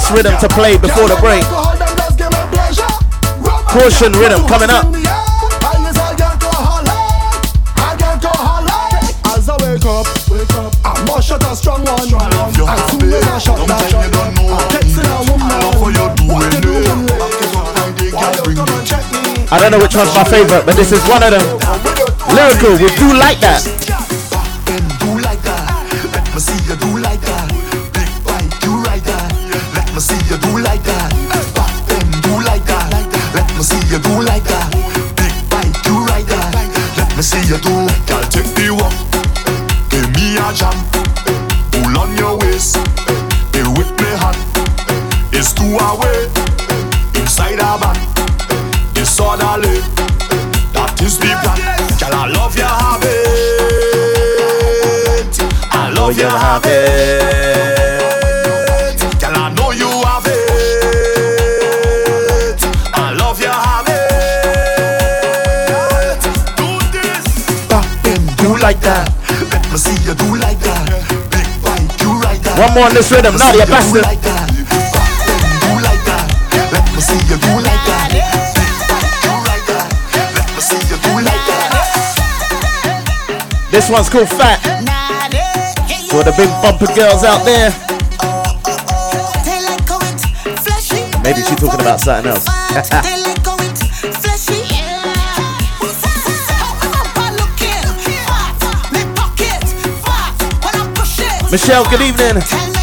Last 0.06 0.18
rhythm 0.18 0.38
to 0.38 0.48
play 0.54 0.78
before 0.78 1.10
the 1.10 1.18
break. 1.18 1.42
Alcohol 1.50 1.78
them 1.82 1.98
just 1.98 2.18
give 2.18 2.30
me 2.30 2.38
pleasure. 2.54 2.94
Rum 3.42 3.58
and 3.58 3.74
Caution 3.74 4.14
rhythm 4.14 4.46
coming 4.46 4.70
up. 4.70 4.86
I 4.86 5.82
is 5.82 5.98
a 5.98 6.14
alcoholic, 6.22 6.94
a 7.74 7.90
alcoholic. 8.06 9.02
As 9.34 9.50
I 9.50 9.58
wake 9.66 9.82
up, 9.82 10.06
wake 10.30 10.54
up, 10.62 10.78
I 10.86 10.94
must 11.10 11.26
shut 11.26 11.42
a 11.42 11.56
strong 11.58 11.82
one. 11.90 12.06
As 12.06 12.06
soon 12.06 13.18
as 13.18 13.26
I 13.26 13.40
shut 13.42 13.58
that, 13.66 13.82
I 13.82 14.70
text 14.70 14.94
a 14.94 15.26
woman. 15.26 15.74
What 16.30 16.54
you 16.54 16.62
doing? 16.62 17.10
Why 18.14 18.30
you 18.30 18.54
come 18.54 18.70
and 18.78 18.86
check 18.86 19.02
me? 19.10 19.50
I 19.50 19.58
don't 19.58 19.72
know 19.74 19.82
which 19.82 19.96
one's 19.96 20.14
my 20.14 20.24
favorite, 20.24 20.70
but 20.70 20.76
this 20.76 20.92
is 20.92 21.02
one 21.10 21.24
of 21.26 21.34
them. 21.34 21.42
Lyrikal 22.30 22.78
we 22.78 22.94
Do 22.94 23.18
Like 23.18 23.40
That. 23.42 23.85
You 37.50 37.58
do. 37.58 37.70
Girl, 38.08 38.24
take 38.30 38.50
the 38.56 38.70
walk. 38.74 38.94
Give 39.90 40.10
me 40.16 40.38
a 40.38 40.52
jam. 40.54 40.74
Pull 41.72 41.98
on 41.98 42.18
your 42.18 42.38
waist. 42.40 42.78
Be 43.52 43.62
with 43.78 43.92
me 44.00 44.10
hand. 44.22 44.38
It's 45.32 45.54
two 45.54 45.78
away. 45.78 46.30
Inside 47.16 47.60
a 47.60 47.78
band. 47.78 48.00
Disorderly. 48.94 49.82
That 50.74 51.00
is 51.02 51.18
the 51.20 51.36
plan. 51.44 51.58
Girl, 52.00 52.14
I 52.14 52.28
love 52.28 52.56
your 52.58 52.68
habit. 52.68 53.16
I 55.72 55.90
love 55.92 56.18
your 56.18 56.30
habit. 56.30 57.25
One 72.66 72.74
more 72.74 72.86
on 72.86 72.96
this 72.96 73.12
rhythm, 73.12 73.38
Nadia 73.38 73.68
Batson. 73.68 73.94
Do 73.94 74.02
like 74.02 74.22
that. 74.26 74.50
Back 74.50 74.90
like 75.86 76.02
that. 76.10 76.26
Let 76.74 76.82
me 76.96 77.00
see 77.00 77.22
you 77.30 77.38
do 77.38 77.62
like 77.62 77.86
that. 77.86 78.10
You 78.10 79.38
right 79.46 79.62
that. 79.70 79.94
Let 80.34 80.50
me 80.50 80.62
see 80.66 80.82
you 80.90 80.98
do 80.98 81.14
like 81.22 81.46
that. 81.46 81.70
This 83.70 83.88
one's 83.88 84.10
called 84.10 84.30
Fat. 84.30 84.58
For 86.10 86.24
the 86.24 86.34
big 86.34 86.50
bumper 86.66 86.90
girls 86.96 87.24
out 87.24 87.46
there. 87.46 87.70
Maybe 91.22 91.42
she's 91.46 91.60
talking 91.60 91.82
about 91.82 92.00
something 92.02 92.32
else. 92.32 92.48
Michelle, 101.56 101.86
good 101.86 102.02
evening. 102.02 102.75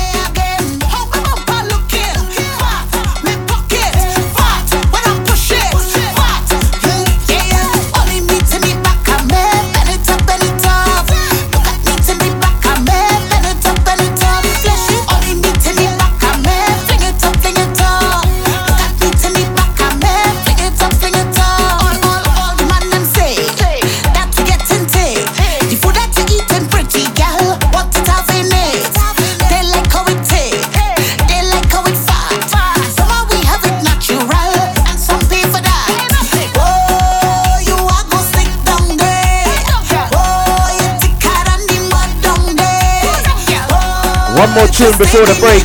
One 44.42 44.54
more 44.54 44.66
tune 44.66 44.90
before 44.98 45.24
the 45.24 45.38
break. 45.38 45.62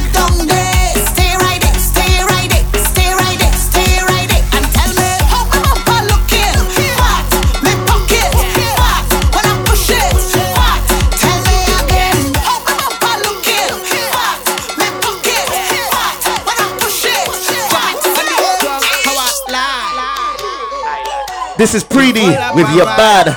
This. 21.58 21.74
Is 21.74 21.84
Preedy 21.84 22.28
with 22.54 22.70
your 22.76 22.86
bad. 22.86 23.36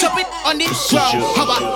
Chop 0.00 0.18
it 0.18 0.26
on 0.44 0.58
the 0.58 0.66
drum. 0.90 1.73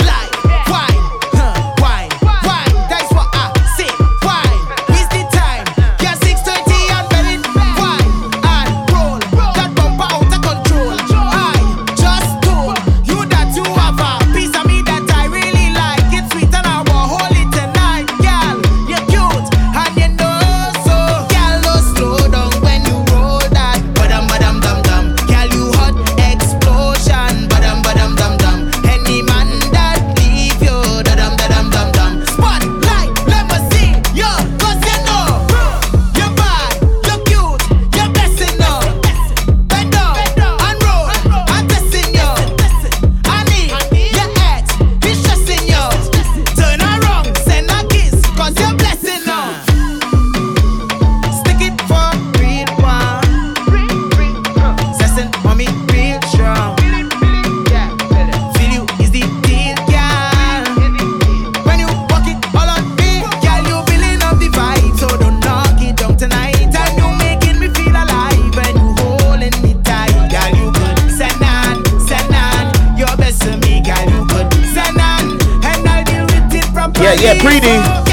Properly. 77.38 78.07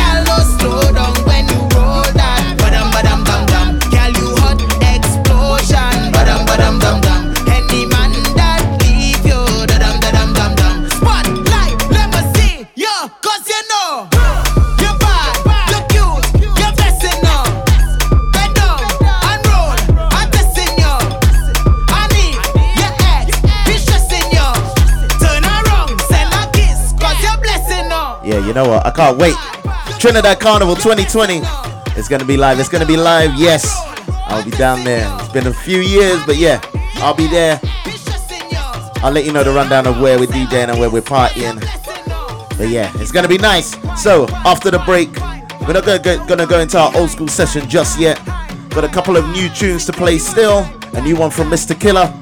Can't 28.95 29.17
wait. 29.17 29.35
Trinidad 29.99 30.39
Carnival 30.39 30.75
2020. 30.75 31.41
It's 31.97 32.07
gonna 32.07 32.23
be 32.23 32.37
live. 32.37 32.59
It's 32.59 32.69
gonna 32.69 32.85
be 32.85 32.95
live. 32.95 33.35
Yes, 33.35 33.75
I'll 34.27 34.43
be 34.43 34.51
down 34.51 34.85
there. 34.85 35.05
It's 35.19 35.33
been 35.33 35.47
a 35.47 35.53
few 35.53 35.81
years, 35.81 36.25
but 36.25 36.37
yeah, 36.37 36.61
I'll 36.95 37.13
be 37.13 37.27
there. 37.27 37.59
I'll 39.03 39.11
let 39.11 39.25
you 39.25 39.33
know 39.33 39.43
the 39.43 39.51
rundown 39.51 39.85
of 39.85 39.99
where 39.99 40.17
we're 40.17 40.27
DJing 40.27 40.69
and 40.69 40.79
where 40.79 40.89
we're 40.89 41.01
partying. 41.01 41.59
But 42.57 42.69
yeah, 42.69 42.89
it's 42.95 43.11
gonna 43.11 43.27
be 43.27 43.37
nice. 43.37 43.75
So 44.01 44.27
after 44.45 44.71
the 44.71 44.79
break, 44.79 45.09
we're 45.67 45.73
not 45.73 45.85
gonna 45.85 45.99
go, 45.99 46.25
gonna 46.25 46.47
go 46.47 46.59
into 46.59 46.79
our 46.79 46.95
old 46.95 47.09
school 47.09 47.27
session 47.27 47.67
just 47.67 47.99
yet. 47.99 48.23
Got 48.69 48.85
a 48.85 48.89
couple 48.89 49.17
of 49.17 49.27
new 49.29 49.49
tunes 49.49 49.85
to 49.87 49.93
play 49.93 50.19
still. 50.19 50.59
A 50.93 51.01
new 51.01 51.17
one 51.17 51.31
from 51.31 51.49
Mr. 51.49 51.77
Killer. 51.77 52.13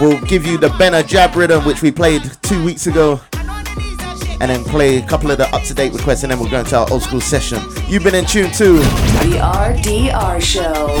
We'll 0.00 0.20
give 0.26 0.46
you 0.46 0.56
the 0.56 0.68
Benna 0.68 1.04
Jab 1.04 1.34
rhythm, 1.34 1.64
which 1.64 1.82
we 1.82 1.90
played 1.90 2.22
two 2.42 2.64
weeks 2.64 2.86
ago 2.86 3.20
and 4.40 4.50
then 4.50 4.64
play 4.64 4.96
a 4.98 5.06
couple 5.06 5.30
of 5.30 5.38
the 5.38 5.46
up 5.54 5.62
to 5.64 5.74
date 5.74 5.92
requests, 5.92 6.22
and 6.22 6.30
then 6.32 6.38
we'll 6.38 6.50
go 6.50 6.60
into 6.60 6.76
our 6.76 6.88
old 6.90 7.02
school 7.02 7.20
session. 7.20 7.60
You've 7.86 8.04
been 8.04 8.14
in 8.14 8.24
tune 8.26 8.50
to 8.52 8.74
The 8.74 9.38
RDR 9.40 10.40
Show. 10.40 10.96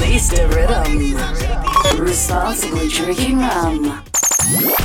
Release 0.00 0.28
the 0.30 0.46
rhythm. 0.48 1.16
Responsibly 2.00 2.88
drinking 2.88 3.38
rum. 3.38 4.02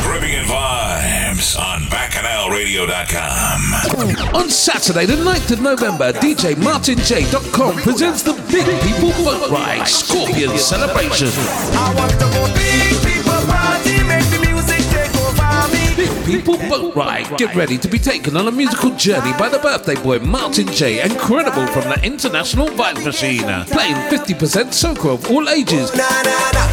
Caribbean 0.04 0.46
Vibes 0.46 1.58
on 1.58 1.82
BacchanalRadio.com. 1.84 4.36
On 4.36 4.50
Saturday, 4.50 5.06
the 5.06 5.16
9th 5.16 5.52
of 5.52 5.62
November, 5.62 6.12
DJ 6.14 6.54
MartinJ.com 6.56 7.78
presents 7.78 8.22
the 8.22 8.34
Big 8.52 8.66
People 8.84 9.12
Boat 9.24 9.50
Ride 9.50 9.88
Scorpion 9.88 10.58
Celebration. 10.58 11.30
Big 15.96 16.10
People 16.26 16.58
Boat 16.58 16.94
Ride. 16.94 17.38
Get 17.38 17.56
ready 17.56 17.78
to 17.78 17.88
be 17.88 17.98
taken 17.98 18.36
on 18.36 18.50
a 18.50 18.52
musical 18.52 18.92
journey 18.96 19.32
by 19.40 19.48
the 19.48 19.60
birthday 19.60 19.96
boy 19.96 20.20
Martin 20.20 20.68
J. 20.68 21.02
Incredible 21.02 21.66
from 21.68 21.84
the 21.84 22.00
International 22.04 22.68
Vibe 22.68 23.04
Machine. 23.06 23.44
Playing 23.68 23.96
50% 24.10 24.74
soca 24.74 25.14
of 25.14 25.32
all 25.32 25.48
ages. 25.48 25.92
On, 25.92 26.00
on, 26.02 26.58
on. 26.58 26.66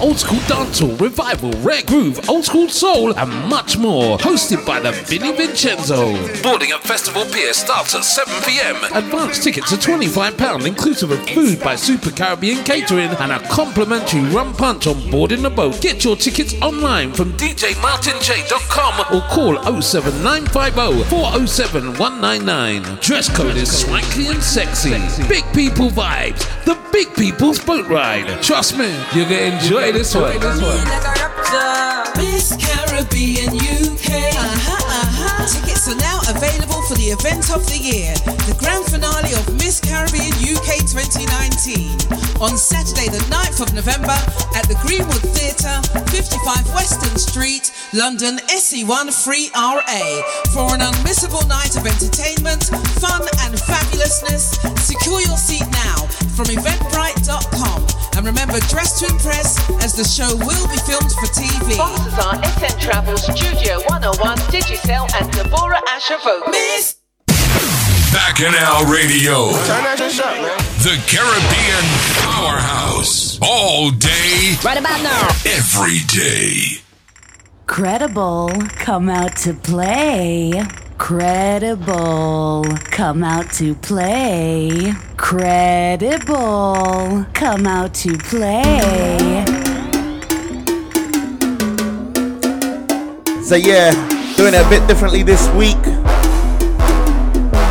Old 0.00 0.18
school 0.18 0.38
dancehall, 0.40 0.98
revival, 0.98 1.52
rare 1.60 1.82
groove, 1.82 2.26
old 2.30 2.46
school 2.46 2.70
soul, 2.70 3.14
and 3.18 3.30
much 3.50 3.76
more. 3.76 4.16
Hosted 4.16 4.64
by 4.64 4.80
the 4.80 4.92
Vinny 4.92 5.30
Vincenzo. 5.32 6.12
Boarding 6.42 6.70
at 6.70 6.80
Festival 6.80 7.26
Pier 7.26 7.52
starts 7.52 7.94
at 7.94 8.02
7 8.04 8.32
pm. 8.44 8.76
Advance 8.94 9.44
tickets 9.44 9.70
are 9.74 9.76
£25, 9.76 10.66
inclusive 10.66 11.10
of 11.10 11.20
food 11.28 11.60
by 11.60 11.76
Super 11.76 12.10
Caribbean 12.10 12.64
Catering 12.64 13.10
and 13.10 13.30
a 13.30 13.46
complimentary 13.48 14.22
rum 14.30 14.54
punch 14.54 14.86
on 14.86 15.10
board 15.10 15.32
in 15.32 15.42
the 15.42 15.50
boat. 15.50 15.78
Get 15.82 16.02
your 16.02 16.16
tickets 16.16 16.54
online 16.70 17.12
from 17.12 17.32
djmartinj.com 17.32 19.00
or 19.14 19.20
call 19.28 19.82
07950 19.82 21.04
407 21.10 21.94
199. 21.98 22.98
Dress 23.00 23.34
code 23.36 23.56
is 23.56 23.70
swanky 23.80 24.28
and 24.28 24.42
sexy. 24.42 24.90
Big 25.28 25.44
people 25.52 25.88
vibes. 25.88 26.46
The 26.64 26.78
Big 26.92 27.12
People's 27.14 27.58
Boat 27.64 27.88
Ride. 27.88 28.42
Trust 28.42 28.78
me, 28.78 28.88
you're 29.14 29.24
gonna 29.24 29.56
enjoy 29.58 29.92
this 29.92 30.14
one. 30.14 30.38
Miss 32.16 32.56
Caribbean 32.56 33.54
UK. 33.54 34.34
Uh-huh. 34.36 34.79
Tickets 35.50 35.88
are 35.90 35.98
now 35.98 36.20
available 36.30 36.80
for 36.86 36.94
the 36.94 37.10
event 37.10 37.50
of 37.50 37.66
the 37.66 37.74
year, 37.74 38.14
the 38.46 38.54
grand 38.58 38.86
finale 38.86 39.34
of 39.34 39.42
Miss 39.58 39.82
Caribbean 39.82 40.30
UK 40.46 40.86
2019, 40.86 41.98
on 42.38 42.56
Saturday, 42.56 43.10
the 43.10 43.18
9th 43.26 43.60
of 43.60 43.74
November 43.74 44.14
at 44.54 44.64
the 44.70 44.78
Greenwood 44.80 45.20
Theatre, 45.34 45.82
55 46.14 46.70
Weston 46.72 47.18
Street, 47.18 47.74
London, 47.92 48.38
SE1 48.46 49.10
3RA. 49.10 50.04
For 50.54 50.70
an 50.72 50.80
unmissable 50.86 51.42
night 51.50 51.74
of 51.76 51.82
entertainment, 51.82 52.70
fun, 53.02 53.26
and 53.42 53.58
fabulousness, 53.58 54.54
secure 54.78 55.20
your 55.20 55.36
seat 55.36 55.66
now 55.84 56.06
from 56.32 56.46
eventbrite.com. 56.46 57.86
And 58.16 58.26
remember, 58.26 58.58
dress 58.68 58.98
to 59.00 59.06
impress 59.06 59.58
as 59.84 59.94
the 59.94 60.04
show 60.04 60.34
will 60.36 60.66
be 60.68 60.76
filmed 60.88 61.12
for 61.20 61.28
TV. 61.32 61.76
Sponsors 61.76 62.18
are 62.18 62.36
SN 62.58 62.78
Travel, 62.80 63.16
Studio 63.16 63.80
101, 63.88 64.36
Digicel, 64.52 65.08
and 65.20 65.28
Deborah 65.42 65.80
Asher 65.88 66.18
Vocals. 66.22 66.50
Miss 66.50 66.96
Bacchanal 68.12 68.84
Radio. 68.92 69.46
The 70.82 71.00
Caribbean 71.08 71.86
Powerhouse. 72.20 73.38
All 73.40 73.90
day. 73.90 74.56
Right 74.62 74.76
about 74.76 75.02
now. 75.02 75.28
Every 75.46 76.00
day. 76.08 76.82
Credible, 77.66 78.50
come 78.68 79.08
out 79.08 79.34
to 79.38 79.54
play. 79.54 80.62
Credible, 80.98 82.66
come 82.90 83.24
out 83.24 83.50
to 83.52 83.74
play. 83.76 84.92
Credible, 85.16 86.34
come 87.32 87.66
out 87.66 87.94
to 87.94 88.18
play. 88.18 89.46
So 93.42 93.56
yeah, 93.56 94.19
doing 94.40 94.54
it 94.54 94.66
a 94.66 94.70
bit 94.70 94.88
differently 94.88 95.22
this 95.22 95.46
week. 95.50 95.76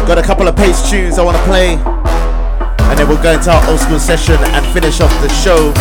Got 0.06 0.20
a 0.20 0.22
couple 0.22 0.48
of 0.48 0.56
pace 0.56 0.88
tunes 0.88 1.18
I 1.18 1.24
want 1.24 1.36
to 1.36 1.44
play. 1.46 1.74
And 1.74 3.00
then 3.00 3.08
we'll 3.10 3.24
go 3.24 3.32
into 3.32 3.50
our 3.50 3.68
old 3.72 3.80
school 3.80 3.98
session 3.98 4.36
and 4.54 4.64
finish 4.68 5.02
off 5.02 5.10
the 5.20 5.30
show. 5.30 5.74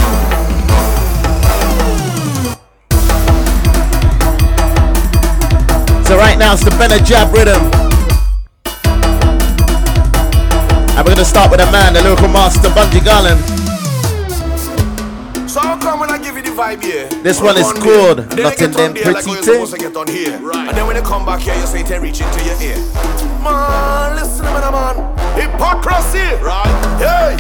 So 6.09 6.17
right 6.17 6.39
now 6.39 6.55
it's 6.55 6.65
the 6.65 6.71
Benna 6.81 7.05
Jab 7.05 7.35
rhythm. 7.35 7.61
And 10.97 11.05
we're 11.05 11.13
gonna 11.13 11.25
start 11.27 11.51
with 11.51 11.61
a 11.61 11.71
man, 11.71 11.93
the 11.93 12.03
local 12.03 12.29
master, 12.29 12.71
Bunji 12.71 13.01
Garlin. 13.05 13.37
So 15.47 15.61
how 16.39 16.45
come 16.45 16.47
when 16.47 16.47
I 16.47 16.47
give 16.47 16.47
you 16.47 16.55
the 16.55 16.63
vibe 16.63 16.83
here? 16.83 17.09
This 17.23 17.41
one 17.41 17.57
is 17.57 17.65
Run 17.65 17.83
called 17.83 18.19
there. 18.19 18.37
Then 18.37 18.43
Not 18.45 18.53
I 18.53 18.57
get 18.57 18.63
in 18.63 18.73
Them 18.73 18.91
on 18.91 19.13
like 19.13 19.25
Pretty 19.25 19.29
how 19.29 19.35
you're 19.35 19.43
Things. 19.43 19.47
supposed 19.47 19.75
to 19.75 19.79
get 19.79 19.97
on 19.97 20.07
here. 20.09 20.35
And 20.69 20.77
then 20.77 20.87
when 20.87 20.97
you 20.97 21.03
come 21.03 21.25
back 21.27 21.41
here, 21.41 21.55
you 21.55 21.67
say 21.67 21.81
it 21.81 22.01
reach 22.01 22.21
into 22.21 22.41
your 22.45 22.59
ear. 22.63 22.79
Man, 23.43 24.17
listen 24.17 24.45
to 24.45 24.51
me, 24.51 24.61
man. 24.71 24.97
Hypocrisy, 25.39 26.27
right? 26.43 26.75
Hey, 26.99 27.35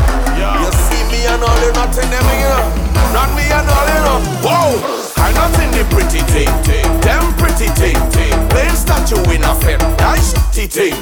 you 0.62 0.70
see 0.88 1.02
me 1.10 1.26
and 1.26 1.42
all 1.42 1.58
you 1.62 1.72
not 1.74 1.94
in 1.98 2.08
them, 2.10 2.26
you 2.26 2.48
know. 2.50 2.66
Not 3.12 3.30
me 3.34 3.44
and 3.48 3.66
all 3.66 3.86
you 3.88 4.00
know. 4.04 4.18
Whoa, 4.44 4.78
I'm 5.16 5.34
not 5.34 5.50
the 5.78 5.84
pretty 5.94 6.22
thing, 6.30 6.50
thing. 6.66 6.86
Them 7.00 7.22
pretty 7.38 7.70
thing, 7.78 7.98
thing. 8.10 8.34
Plain 8.50 8.74
statue 8.74 9.22
in 9.30 9.42
a 9.42 9.54
fair, 9.62 9.78
nice 10.02 10.34
shitty 10.34 10.70
thing. 10.70 10.94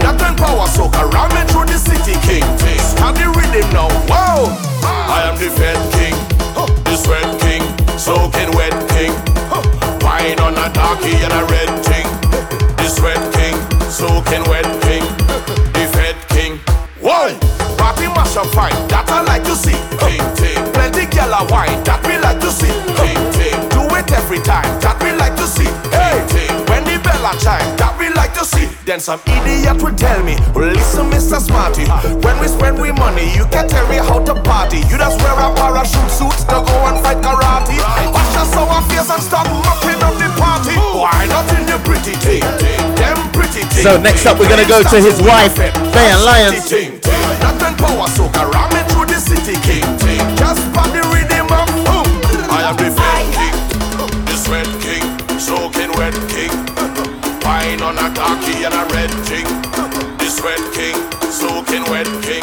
That 0.00 0.20
and 0.24 0.36
power 0.36 0.66
soak 0.68 0.96
around 0.96 1.32
me 1.36 1.44
through 1.52 1.68
the 1.68 1.78
city, 1.78 2.16
king. 2.24 2.44
Have 3.00 3.16
the 3.16 3.28
rhythm 3.28 3.68
now, 3.72 3.88
whoa. 4.08 4.48
I 4.84 5.28
am 5.28 5.36
the 5.36 5.48
Fed 5.52 5.76
king, 5.92 6.16
huh, 6.16 6.21
the 6.92 6.98
sweat 6.98 7.40
king, 7.40 7.62
soaking 7.96 8.52
wet 8.52 8.74
king. 8.92 9.12
Wine 10.04 10.38
on 10.40 10.52
a 10.52 10.68
darkie 10.74 11.16
and 11.24 11.32
a 11.32 11.42
red 11.48 11.70
thing. 11.88 12.04
The 12.76 12.86
sweat 12.86 13.16
king, 13.32 13.56
soaking 13.88 14.44
wet 14.44 14.68
king, 14.84 15.00
the 15.72 15.88
Fed 15.88 16.16
king. 16.28 16.60
Whoa, 17.00 17.32
party 17.80 18.08
mash 18.08 18.36
up 18.36 18.48
fine, 18.52 18.76
that 18.92 19.08
I 19.08 19.22
like 19.22 19.42
to 19.44 19.56
see. 19.56 19.78
Ting 20.04 20.20
ting, 20.36 20.60
plenty 20.76 21.06
gyal 21.08 21.32
a 21.32 21.50
wine, 21.50 21.82
that 21.84 22.04
we 22.04 22.18
like 22.20 22.40
to 22.40 22.52
see. 22.52 22.68
Ting 23.00 23.24
ting, 23.40 23.56
do 23.72 23.88
it 23.96 24.12
every 24.12 24.40
time, 24.44 24.68
that 24.84 25.00
we 25.02 25.12
like 25.16 25.34
to 25.36 25.46
see. 25.46 25.72
Hey, 25.96 26.20
ting, 26.28 26.52
when 27.22 27.38
the 27.38 27.38
bell 27.38 27.38
a 27.38 27.38
chime, 27.38 27.76
that 27.76 27.94
we 27.98 28.10
like 28.14 28.34
to 28.34 28.44
see. 28.44 28.66
Then 28.84 29.00
some 29.00 29.20
idiot 29.26 29.82
will 29.82 29.94
tell 29.94 30.22
me, 30.24 30.36
well, 30.54 30.70
listen, 30.72 31.06
Mr. 31.10 31.38
Smarty, 31.38 31.86
when 32.26 32.38
we 32.40 32.48
spend 32.48 32.80
we 32.80 32.92
money, 32.92 33.30
you 33.34 33.46
can 33.50 33.68
tell 33.68 33.86
me 33.88 33.96
how 33.96 34.18
to 34.24 34.34
party. 34.42 34.82
You 34.90 34.98
just 34.98 35.22
wear 35.22 35.34
a 35.38 35.54
parachute 35.54 36.10
suit 36.10 36.34
to 36.50 36.58
go 36.62 36.76
and 36.90 36.98
fight 37.02 37.22
karate. 37.22 37.78
Wash 38.10 38.34
your 38.34 38.46
sour 38.50 38.82
face 38.90 39.10
and 39.10 39.22
mopping 39.62 40.02
up 40.02 40.14
the 40.18 40.28
party. 40.38 40.74
Why 40.74 41.26
not 41.30 41.46
in 41.54 41.66
the 41.66 41.78
pretty 41.86 42.18
thing? 42.18 42.42
Them 42.98 43.18
pretty 43.30 43.62
thing. 43.70 43.84
So 43.86 44.00
next 44.00 44.26
up 44.26 44.38
we're 44.38 44.50
gonna 44.50 44.68
go 44.68 44.82
to 44.82 44.98
his 44.98 45.22
wife, 45.22 45.54
Fay-Ann 45.56 46.24
Lyons. 46.26 46.66
Nothing 47.42 47.74
power 47.78 48.06
through 48.90 49.06
the 49.06 49.18
city 49.18 49.58
king. 49.62 49.86
Just 50.36 50.62
by 50.74 50.86
the 50.90 51.02
rhythm 51.14 51.46
of 51.50 51.66
boom. 51.86 52.06
I 52.50 52.70
am 52.70 52.76
the 52.76 53.01
on 57.82 57.98
a 57.98 58.14
khaki 58.14 58.64
and 58.64 58.74
a 58.74 58.84
red 58.94 59.10
thing. 59.26 59.44
The 60.18 60.28
sweat 60.28 60.60
king, 60.72 60.94
soaking 61.30 61.84
wet 61.90 62.06
king. 62.22 62.42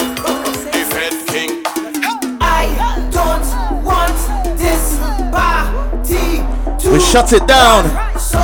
The 0.74 0.84
fed 0.92 1.14
king. 1.28 1.64
I 2.42 2.68
don't 3.12 3.84
want 3.84 4.18
this 4.58 5.00
party 5.32 6.44
to 6.80 6.92
We 6.92 7.00
shut 7.00 7.32
it 7.32 7.48
down. 7.48 7.86
So 8.20 8.40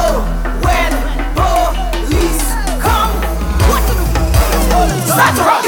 when 0.63 0.91
police 1.35 2.47
come, 2.79 3.11
start 5.05 5.35
to 5.35 5.43
rock. 5.43 5.64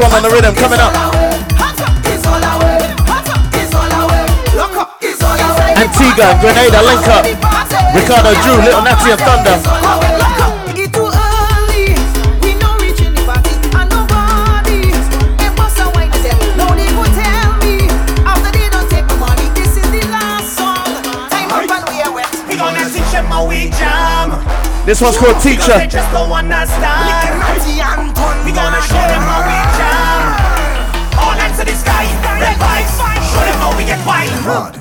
One 0.00 0.10
on 0.12 0.22
the 0.22 0.30
rhythm 0.30 0.54
coming 0.54 0.80
up. 0.80 0.96
Antigua, 5.76 6.40
Grenada, 6.40 6.80
link 6.88 7.06
up. 7.08 7.24
Ricardo 7.94 8.32
Drue, 8.40 8.64
Little 8.64 8.80
Natty 8.80 9.10
and 9.12 9.20
Thunder. 9.20 9.60
It 10.72 10.90
too 10.94 11.04
early. 11.04 11.92
We 12.40 12.54
get 33.90 34.06
white. 34.06 34.30
Rod. 34.46 34.79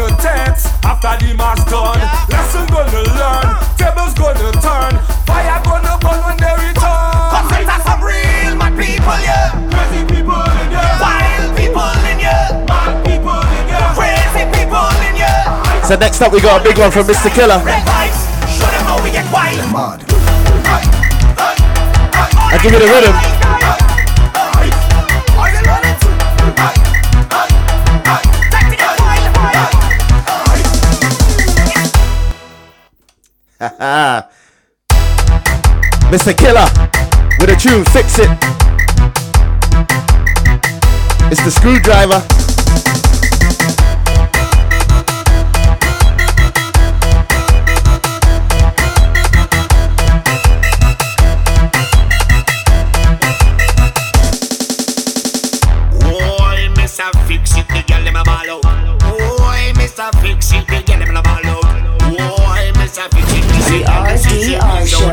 Gonna 0.00 0.16
text. 0.16 0.66
After 0.84 1.12
the 1.20 1.34
mass 1.36 1.60
done, 1.68 2.00
lesson 2.32 2.64
gonna 2.72 3.04
learn, 3.20 3.46
tables 3.76 4.14
gonna 4.16 4.52
turn, 4.64 4.92
fire 5.28 5.60
gonna 5.64 5.94
burn 6.00 6.20
when 6.24 6.36
they 6.40 6.54
return. 6.56 7.12
Cause 7.28 7.48
there's 7.52 7.84
some 7.84 8.00
real 8.00 8.56
mad 8.56 8.72
people, 8.80 9.18
yeah. 9.20 9.52
Crazy 9.68 10.00
people 10.08 10.40
in 10.40 10.68
here. 10.72 10.92
Wild 11.04 11.52
people 11.52 11.92
in 12.08 12.16
here. 12.16 12.48
Mad 12.64 12.92
people 13.04 13.40
in 13.44 13.64
here. 13.68 13.88
Crazy 13.92 14.44
people 14.48 14.88
in 15.04 15.14
here. 15.20 15.84
So 15.84 15.96
next 15.96 16.20
up 16.22 16.32
we 16.32 16.40
got 16.40 16.60
a 16.60 16.64
big 16.64 16.78
one 16.78 16.90
from 16.90 17.04
Mr. 17.04 17.28
Killer. 17.28 17.60
Red 17.60 17.84
vibes. 17.84 18.20
Show 18.48 18.68
them 18.72 18.84
how 18.88 18.96
we 19.04 19.10
get 19.12 19.28
wild. 19.28 19.60
Mad. 19.68 20.00
I 22.52 22.58
give 22.62 22.72
it 22.72 22.82
a 22.82 22.88
rhythm. 22.88 23.39
Ah. 33.82 34.28
Mr. 36.10 36.36
Killer 36.36 36.68
with 37.40 37.48
a 37.48 37.56
tune, 37.56 37.82
fix 37.86 38.18
it. 38.18 38.28
It's 41.32 41.42
the 41.42 41.50
screwdriver. 41.50 42.49
Show. 64.90 65.06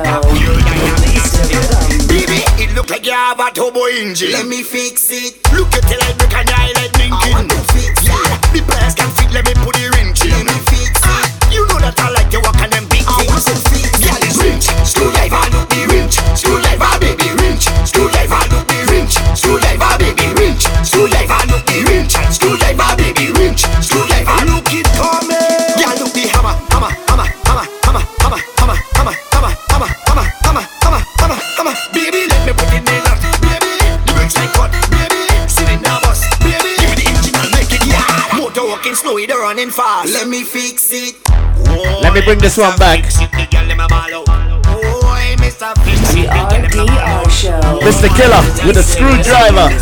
Baby, 2.10 2.42
it 2.58 2.74
look 2.74 2.90
like 2.90 3.06
you 3.06 3.14
have 3.14 3.40
a 3.40 3.52
turbo 3.54 3.86
engine. 3.86 4.32
Let 4.34 4.48
me 4.48 4.64
fix 4.64 5.10
it. 5.12 5.38
Look 5.54 5.70
at 5.78 5.86
it 5.86 6.00
like 6.02 6.18
make 6.18 6.34
an 6.34 6.50
eye 6.50 6.74
like 6.74 6.92
blinking. 6.98 7.14
I 7.14 7.38
want 7.38 7.50
to 7.54 7.62
fix 7.78 8.02
it. 8.02 8.10
Yeah, 8.10 8.26
the 8.58 8.62
pliers 8.66 8.96
can 8.98 9.10
fit. 9.14 9.30
Let 9.30 9.46
me 9.46 9.54
put 9.62 9.78
the 9.78 9.94
wrench 9.94 10.26
in. 10.26 10.34
Let 10.34 10.50
me 10.50 10.58
fix 10.74 10.98
it. 10.98 11.06
Ah, 11.06 11.54
you 11.54 11.62
know 11.70 11.78
that 11.78 11.94
I 12.02 12.10
like 12.10 12.30
to 12.34 12.42
walk 12.42 12.58
on 12.58 12.74
them 12.74 12.90
big 12.90 13.06
things. 13.06 13.22
I 13.22 13.30
want 13.30 13.46
to 13.46 13.56
fix 13.70 13.94
it. 13.94 14.02
Girl, 14.02 14.18
it's 14.26 14.38
wrench. 14.42 14.66
Screwdriver, 14.82 15.46
the 15.46 15.82
wrench. 15.94 16.18
Screwdriver, 16.34 16.67
running 39.58 39.74
fast. 39.74 40.14
Let 40.14 40.28
me 40.28 40.44
fix 40.44 40.92
it. 40.92 41.16
Let 42.04 42.14
me 42.14 42.22
bring 42.22 42.38
this 42.38 42.58
one 42.58 42.78
back. 42.78 43.02
RDR 43.02 43.34
show. 47.34 47.58
Mr. 47.82 48.08
Killer 48.14 48.38
with 48.68 48.78
a 48.78 48.84
screwdriver. 48.84 49.74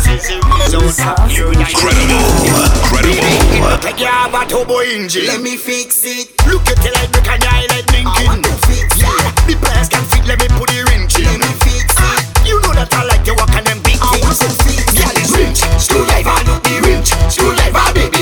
Look 3.60 3.84
like 3.84 4.00
you 4.00 4.06
have 4.06 4.32
a 4.32 4.46
turbo 4.48 4.80
engine. 4.80 5.26
Let 5.26 5.42
me 5.42 5.58
fix 5.58 6.04
it. 6.04 6.32
Look 6.46 6.66
at 6.68 6.80
it 6.80 6.94
like 6.94 7.12
make 7.12 7.28
an 7.28 7.42
eye 7.44 7.66
like 7.68 7.86
blinking. 7.86 8.08
I 8.08 8.24
want 8.24 8.44
to 8.44 8.52
fix 8.64 8.96
yeah, 8.96 9.30
the 9.44 9.56
pliers 9.60 9.88
can 9.90 10.04
fit. 10.08 10.24
Let 10.24 10.40
me 10.40 10.48
put 10.56 10.70
the 10.72 10.84
wrench 10.88 11.18
in. 11.18 11.24
Let 11.24 11.40
me 11.40 11.52
fix 11.60 11.92
it. 11.92 12.48
You 12.48 12.60
know 12.62 12.72
that 12.72 12.88
I 12.94 13.04
like 13.04 13.24
to 13.28 13.34
walk 13.36 13.52
on 13.52 13.64
them 13.64 13.82
big 13.84 14.00
things. 14.00 14.08
I 14.08 14.24
want 14.24 14.40
to 14.40 14.48
fix 14.64 14.88
Girl, 14.96 15.12
it's 15.20 15.36
wrench. 15.36 15.60
Screwdriver, 15.76 16.38
look 16.48 16.62
the 16.64 16.80
wrench. 16.80 17.12
Screwdriver, 17.28 17.92
baby, 17.92 18.15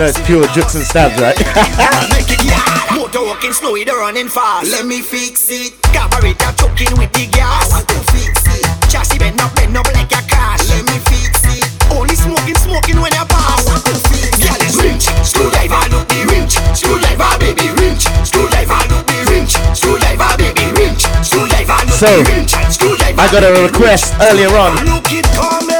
know 0.00 0.08
it's 0.08 0.20
pure 0.24 0.46
jukes 0.56 0.74
and 0.74 0.84
stabs, 0.84 1.20
right? 1.20 1.36
Make 2.16 2.32
it 2.32 2.40
yeah. 2.40 2.64
Motor 2.96 3.20
walking 3.20 3.52
slow, 3.52 3.76
it 3.76 3.84
running 3.92 4.32
fast. 4.32 4.72
Let 4.72 4.86
me 4.86 5.02
fix 5.04 5.52
it. 5.52 5.76
Carburetor 5.92 6.56
choking 6.56 6.96
with 6.96 7.12
the 7.12 7.28
gas. 7.28 7.68
I 7.68 7.84
want 7.84 7.88
to 7.92 8.00
fix 8.08 8.40
it. 8.48 8.64
Chassis 8.88 9.20
bend 9.20 9.36
up, 9.40 9.52
bend 9.52 9.76
up 9.76 9.84
like 9.92 10.08
a 10.08 10.24
cash. 10.24 10.64
Let 10.72 10.88
me 10.88 10.96
fix 11.04 11.44
it. 11.52 11.68
Only 11.92 12.16
smoking, 12.16 12.56
smoking 12.56 12.96
when 12.96 13.12
you 13.12 13.26
pass. 13.28 13.60
I 13.60 13.76
want 13.76 13.84
to 13.92 13.96
fix 14.08 14.40
it. 14.40 14.48
Girl, 14.48 14.60
it's 14.64 14.76
wrench. 14.80 15.04
Screwdriver, 15.20 15.84
look 15.92 16.08
the 16.08 16.20
wrench. 16.32 16.56
Screwdriver, 16.72 17.30
baby, 17.36 17.68
wrench. 17.76 18.08
Screwdriver, 18.24 18.80
look 18.88 19.04
the 19.04 19.18
wrench. 19.28 19.52
Screwdriver, 19.76 20.30
baby, 20.40 20.64
wrench. 20.80 21.04
Screwdriver, 21.20 21.76
look 21.84 22.00
So, 22.00 22.08
the 22.08 22.24
wrench. 22.32 22.56
Screwdriver, 22.72 23.20
I 23.20 23.26
got 23.28 23.44
a 23.44 23.52
request 23.68 24.16
earlier 24.32 24.48
on. 24.56 24.80
Look 24.88 25.12
it 25.12 25.28
coming. 25.36 25.79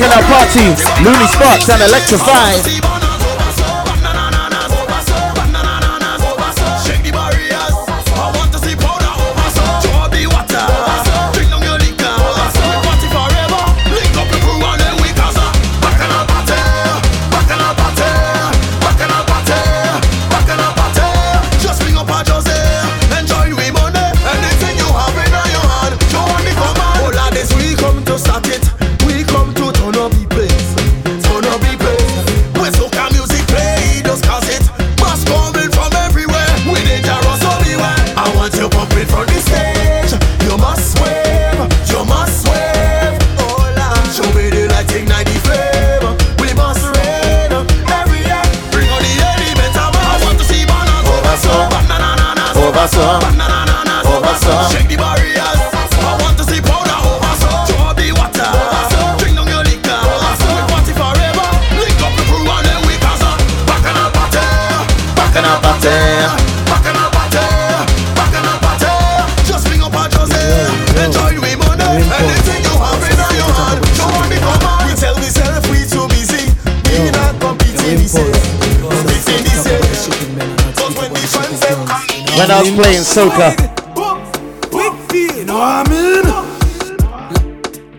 Knockout 0.00 0.24
Party, 0.24 0.64
Looney 1.04 1.26
Sparks, 1.26 1.68
and 1.68 1.82
Electrify. 1.82 2.99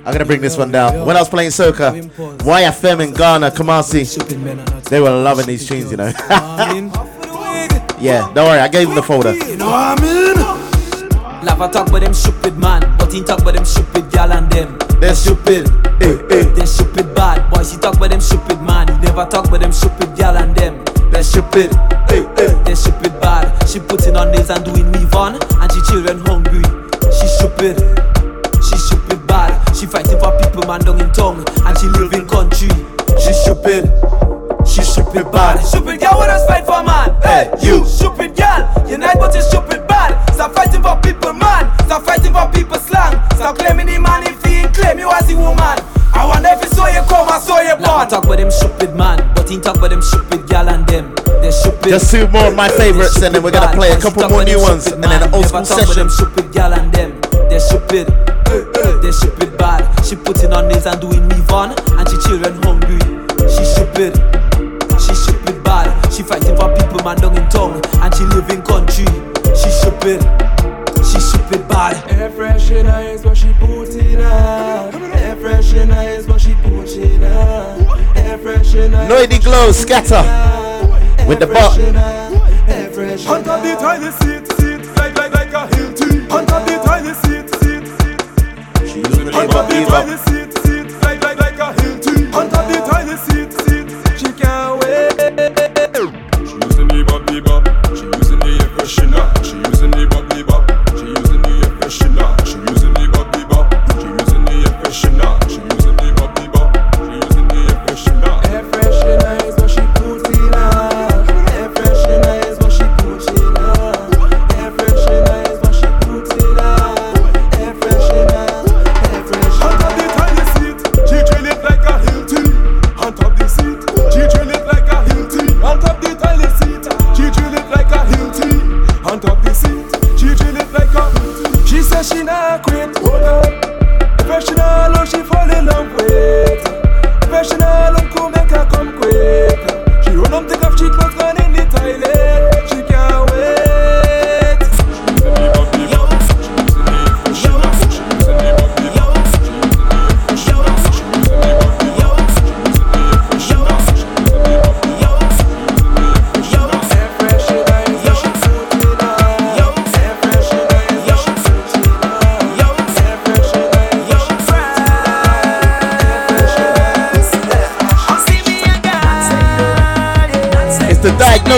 I'm 0.03 0.14
gonna 0.14 0.26
bring 0.26 0.41
this 0.41 0.57
one 0.57 0.72
down. 0.72 1.06
When 1.06 1.15
I 1.15 1.19
was 1.19 1.30
playing 1.30 1.52
soca, 1.52 1.93
YFM 2.39 3.07
in 3.07 3.14
Ghana, 3.14 3.52
Kumasi, 3.52 4.03
they 4.89 4.99
were 4.99 5.11
loving 5.11 5.45
these 5.45 5.68
tunes, 5.68 5.91
you 5.91 5.98
know. 5.98 6.07
yeah, 7.99 8.31
don't 8.34 8.48
worry, 8.48 8.60
I 8.60 8.68
gave 8.68 8.88
them 8.88 8.95
the 8.95 9.03
folder. 9.03 9.34
You 9.35 9.57
know 9.57 9.68
what 9.68 9.99
I 9.99 10.02
mean? 10.02 10.31
Talk, 11.72 11.88
about 11.88 12.02
them 12.02 12.14
stupid 12.14 12.57
man. 12.57 12.81
But 12.98 13.14
in 13.14 13.23
talk, 13.23 13.41
about 13.41 13.53
them 13.53 13.64
stupid 13.64 14.11
gal 14.11 14.34
and 14.34 14.52
them. 14.52 14.80
They're 14.99 15.14
stupid. 15.14 15.69
Eh, 16.02 16.18
eh. 16.31 16.43
They're 16.56 16.65
stupid 16.65 17.14
bad 17.14 17.49
boys. 17.52 17.72
He 17.72 17.77
talk, 17.77 17.95
about 17.95 18.10
them 18.10 18.19
stupid 18.19 18.60
man. 18.64 18.88
He 18.88 18.98
never 19.06 19.26
talk, 19.26 19.48
about 19.48 19.61
them 19.61 19.72
stupid 19.72 20.18
gal 20.18 20.35
and 20.35 20.56
them. 20.56 20.84
They're 21.11 21.23
stupid. 21.23 21.72
Eh, 22.10 22.26
eh. 22.38 22.64
They're 22.64 22.76
stupid 22.76 23.14
bad. 23.22 23.69
She 23.69 23.80
putting 23.80 24.18
on 24.18 24.31
this 24.31 24.49
and 24.49 24.65
doing 24.65 24.91
me 24.91 25.01
one 25.22 25.51
Just 51.91 52.09
two 52.09 52.26
more 52.30 52.47
of 52.47 52.55
my 52.55 52.69
favorites, 52.69 53.22
and 53.22 53.35
then 53.35 53.43
we're 53.43 53.51
gonna 53.51 53.76
play 53.76 53.91
a 53.91 53.99
couple 53.99 54.23
more 54.30 54.45
new 54.45 54.61
ones, 54.61 54.88
and 54.88 55.03
then 55.03 55.22
an 55.22 55.34
old 55.34 55.45
school 55.47 55.65
session. 55.65 56.09
Stupid 56.09 56.53
gal 56.53 56.72
and 56.72 56.89
them, 56.93 57.19
they're 57.49 57.59
stupid. 57.59 58.07
They're 58.47 59.11
stupid 59.11 59.57
bad. 59.57 59.84
She 60.05 60.15
putting 60.15 60.53
on 60.53 60.69
nails 60.69 60.85
and 60.85 61.01
doing 61.01 61.27
me 61.27 61.35
on, 61.51 61.76
and 61.99 62.07
she 62.07 62.15
children 62.23 62.63
hungry. 62.63 62.97
She 63.43 63.65
stupid. 63.65 64.15
She 65.03 65.13
stupid 65.13 65.61
bad. 65.65 65.91
She 66.13 66.23
fighting 66.23 66.55
for 66.55 66.73
people 66.73 67.03
man 67.03 67.18
down 67.18 67.35
in 67.35 67.49
town, 67.49 67.81
and 67.99 68.15
she 68.15 68.23
live 68.23 68.49
in 68.49 68.61
country. 68.61 69.03
She 69.51 69.68
stupid. 69.68 70.23
She 71.03 71.19
stupid 71.19 71.68
bad. 71.68 71.99
Air 72.09 72.30
freshener 72.30 73.13
is 73.13 73.26
what 73.26 73.35
she 73.35 73.51
putting 73.59 74.22
on. 74.22 74.95
Air 75.11 75.35
freshener 75.35 76.18
is 76.18 76.26
what 76.26 76.39
she 76.39 76.53
putting 76.63 77.22
on. 77.26 77.81
Air 78.15 78.38
freshener. 78.38 79.09
Noisy 79.09 79.39
glow 79.39 79.73
scatter 79.73 80.51
with 81.32 81.40
the 81.40 81.48
ball. 81.48 81.72
Under 83.34 83.58
the 83.64 83.76
tiny 83.80 84.12
seat, 84.20 84.44
seat, 84.60 84.86
like, 84.98 85.18
like, 85.18 85.34
like 85.34 85.53
a 85.53 85.76
hill 85.76 85.94
tree. 85.94 86.28
Under 86.30 86.60
the 86.68 86.76
tiny 86.84 87.14
seat, 87.24 87.48
seat, 87.62 87.88
seat. 87.99 88.22
She 88.90 88.99
used 88.99 89.14
to 89.14 89.38
up, 89.38 90.20
up. 90.26 90.31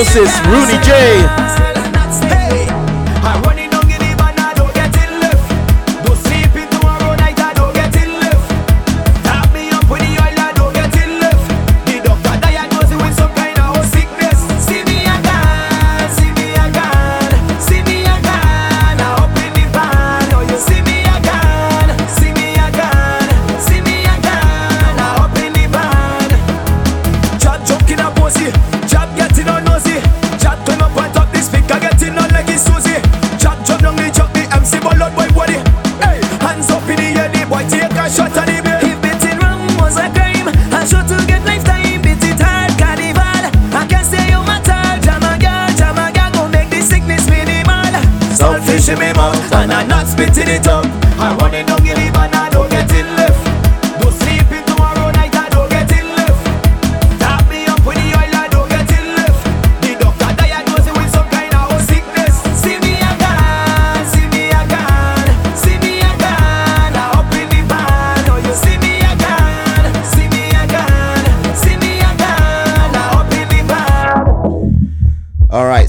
Moses, 0.03 0.41
Rooney 0.47 0.77
J. 0.83 1.72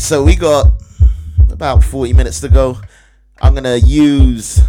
so 0.05 0.23
we 0.23 0.37
got 0.37 0.67
about 1.51 1.83
40 1.83 2.13
minutes 2.13 2.39
to 2.41 2.51
go. 2.51 2.77
I'm 3.41 3.55
gonna 3.55 3.77
use 3.77 4.61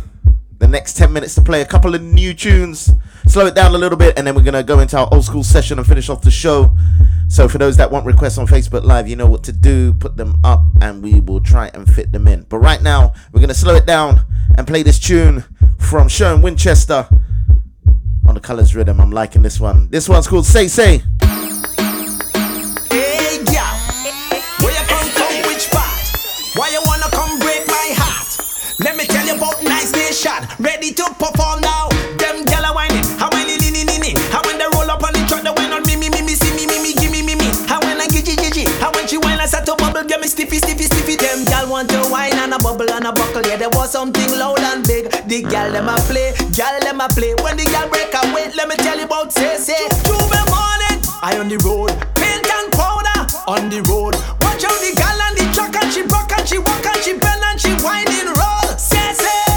the 0.60 0.68
next 0.68 0.95
10 0.95 1.12
minutes 1.12 1.36
to 1.36 1.41
play 1.41 1.62
a 1.62 1.66
couple 1.66 1.94
of 1.94 2.02
new 2.02 2.34
tunes, 2.34 2.90
slow 3.28 3.45
it 3.45 3.53
down 3.53 3.76
a 3.76 3.78
little 3.78 3.98
bit, 3.98 4.18
and 4.18 4.26
then 4.26 4.34
we're 4.34 4.44
gonna 4.44 4.64
go 4.64 4.80
into 4.80 4.98
our 4.98 5.10
old 5.12 5.26
school 5.26 5.44
session 5.44 5.78
and 5.78 5.86
finish 5.86 6.07
off 6.07 6.22
the 6.22 6.32
show. 6.32 6.74
So 7.28 7.49
for 7.49 7.57
those 7.57 7.76
that 7.76 7.91
want 7.91 8.06
requests 8.06 8.38
on 8.38 8.48
Facebook 8.48 8.86
Live, 8.86 9.10
you 9.10 9.18
know 9.18 9.28
what 9.28 9.44
to 9.44 9.52
do. 9.52 9.94
Put 9.95 10.16
them 10.16 10.40
up, 10.45 10.64
and 10.80 11.03
we 11.03 11.20
will 11.20 11.41
try 11.41 11.70
and 11.74 11.86
fit 11.86 12.14
them 12.14 12.30
in. 12.30 12.44
But 12.44 12.60
right 12.60 12.82
now, 12.82 13.14
we're 13.34 13.41
gonna 13.41 13.53
slow 13.53 13.76
it 13.76 13.86
down 13.86 14.22
and 14.57 14.66
play 14.66 14.84
this 14.84 14.99
tune 14.99 15.44
from 15.80 16.07
Sherwin 16.07 16.44
Winchester 16.44 17.10
on 18.26 18.36
the 18.36 18.41
Colors 18.41 18.74
Rhythm. 18.74 19.02
I'm 19.02 19.12
liking 19.12 19.41
this 19.41 19.60
one. 19.60 19.90
This 19.90 20.07
one's 20.07 20.28
called 20.28 20.45
Say 20.45 20.70
Say. 20.70 21.03
A 43.06 43.11
buckle. 43.14 43.44
Yeah, 43.45 43.57
there 43.57 43.69
was 43.69 43.91
something 43.91 44.32
loud 44.32 44.60
and 44.61 44.82
big. 44.88 45.11
The 45.30 45.44
gyal 45.44 45.72
them 45.72 45.88
a 45.88 45.95
play, 46.10 46.34
gyal 46.49 46.80
them 46.82 47.02
a 47.02 47.07
play. 47.07 47.36
When 47.44 47.56
the 47.56 47.61
gyal 47.69 47.88
break 47.91 48.10
away, 48.10 48.49
let 48.57 48.68
me 48.68 48.76
tell 48.77 48.98
you 48.98 49.06
about 49.06 49.32
say, 49.32 49.57
say. 49.57 49.77
J'ouvert 50.10 50.49
morning, 50.49 50.98
I 51.22 51.38
on 51.38 51.48
the 51.48 51.61
road, 51.61 51.94
paint 52.18 52.49
and 52.49 52.72
powder 52.73 53.30
on 53.45 53.69
the 53.69 53.86
road. 53.86 54.18
Watch 54.41 54.65
out 54.65 54.73
the 54.82 54.90
gal 54.98 55.22
and 55.22 55.38
the 55.38 55.45
truck 55.53 55.76
and 55.77 55.94
she 55.94 56.02
rock 56.02 56.34
and 56.34 56.49
she 56.49 56.57
walk 56.57 56.82
and 56.82 56.98
she 57.06 57.14
bend 57.14 57.45
and 57.45 57.61
she 57.61 57.77
whining 57.86 58.34
roll. 58.34 58.73
Say 58.73 59.14
say 59.14 59.53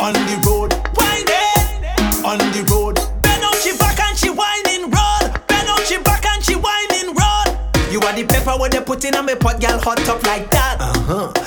on 0.00 0.16
the 0.16 0.36
road, 0.48 0.72
whining 0.96 1.84
on 2.24 2.40
the 2.56 2.64
road. 2.72 2.96
Bend 3.20 3.44
out 3.44 3.60
she 3.60 3.76
back 3.76 4.00
and 4.00 4.16
she 4.16 4.32
whining 4.32 4.88
roll. 4.88 5.28
Bend 5.44 5.68
out 5.68 5.84
she 5.84 6.00
back 6.00 6.24
and 6.24 6.40
she 6.40 6.56
whining 6.56 7.12
roll. 7.12 7.52
You 7.92 8.00
are 8.00 8.16
the 8.16 8.24
pepper 8.24 8.56
what 8.56 8.72
they 8.72 8.80
put 8.80 9.04
in 9.04 9.12
on 9.14 9.26
me 9.26 9.34
pot, 9.36 9.60
gal 9.60 9.76
hot 9.76 10.00
up 10.08 10.24
like 10.24 10.48
that. 10.56 10.80
Uh 10.80 10.96
huh. 11.04 11.37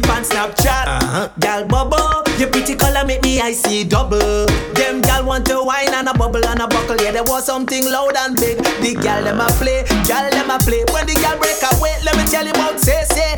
Snapchat, 0.00 0.86
uh-huh. 0.88 1.28
gal 1.38 1.66
bubble. 1.66 2.24
Your 2.38 2.48
pretty 2.48 2.74
color 2.74 3.04
make 3.04 3.22
me 3.22 3.40
I 3.40 3.52
see 3.52 3.84
double. 3.84 4.46
Them 4.72 5.02
gal 5.02 5.26
want 5.26 5.44
to 5.46 5.62
wine 5.62 5.92
and 5.92 6.08
a 6.08 6.14
bubble 6.14 6.44
and 6.46 6.60
a 6.60 6.66
buckle. 6.66 6.96
Yeah, 6.96 7.12
there 7.12 7.24
was 7.24 7.44
something 7.44 7.84
loud 7.84 8.16
and 8.16 8.34
big. 8.36 8.56
The 8.80 8.96
gal 9.02 9.22
them 9.22 9.40
a 9.40 9.46
play, 9.60 9.84
gal 10.08 10.30
them 10.30 10.48
a 10.48 10.56
play. 10.58 10.84
When 10.92 11.04
the 11.04 11.12
gal 11.20 11.36
break 11.36 11.60
away, 11.76 11.92
let 12.04 12.16
me 12.16 12.24
tell 12.24 12.44
you 12.44 12.52
about 12.52 12.80
say 12.80 13.04
say. 13.12 13.36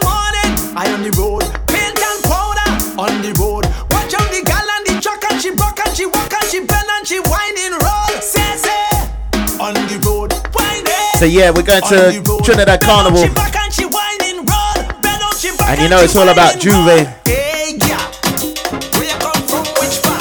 Morning, 0.00 0.50
I 0.72 0.88
on 0.88 1.02
the 1.02 1.12
road, 1.20 1.44
paint 1.68 2.00
and 2.00 2.20
powder 2.24 2.68
on 2.96 3.20
the 3.20 3.36
road. 3.36 3.68
Watch 3.92 4.16
out 4.16 4.28
the 4.32 4.40
gal 4.40 4.64
and 4.64 4.84
the 4.88 4.96
truck 5.04 5.20
and 5.28 5.36
she 5.36 5.50
rock 5.50 5.76
and 5.84 5.92
she 5.92 6.06
walk 6.06 6.32
and 6.32 6.48
she 6.48 6.64
bend 6.64 6.88
and 6.96 7.04
she 7.04 7.20
whining 7.28 7.76
roll. 7.76 8.14
Say 8.24 8.56
say 8.56 8.88
on 9.60 9.76
the 9.84 10.00
road, 10.08 10.32
whining. 10.56 11.12
So 11.20 11.26
yeah, 11.28 11.50
we're 11.52 11.60
going 11.60 11.84
to 11.92 12.24
Trinidad 12.40 12.80
Carnival. 12.80 13.28
And 15.70 15.80
you 15.80 15.88
know 15.88 16.00
it's 16.00 16.16
all 16.16 16.28
about 16.28 16.56
J'ouvert. 16.58 17.06
Hey, 17.28 17.78
yeah. 17.78 18.02
Where 18.98 19.06
you 19.06 19.14
come 19.22 19.40
from? 19.46 19.62
Which 19.78 20.02
part? 20.02 20.18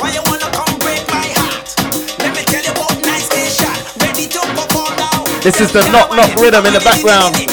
Why 0.00 0.08
you 0.08 0.22
wanna 0.24 0.48
come 0.56 0.72
break 0.80 1.04
my 1.12 1.20
heart? 1.36 1.68
Let 2.18 2.32
me 2.34 2.40
tell 2.48 2.64
you 2.64 2.72
about 2.72 2.96
Nice 3.04 3.28
Nation. 3.28 3.68
Ready 4.00 4.26
to 4.32 4.40
perform 4.56 4.96
now. 4.96 5.24
This 5.42 5.60
is 5.60 5.70
the 5.70 5.84
knock 5.92 6.16
knock 6.16 6.34
rhythm 6.40 6.64
in 6.64 6.72
the 6.72 6.80
background. 6.80 7.49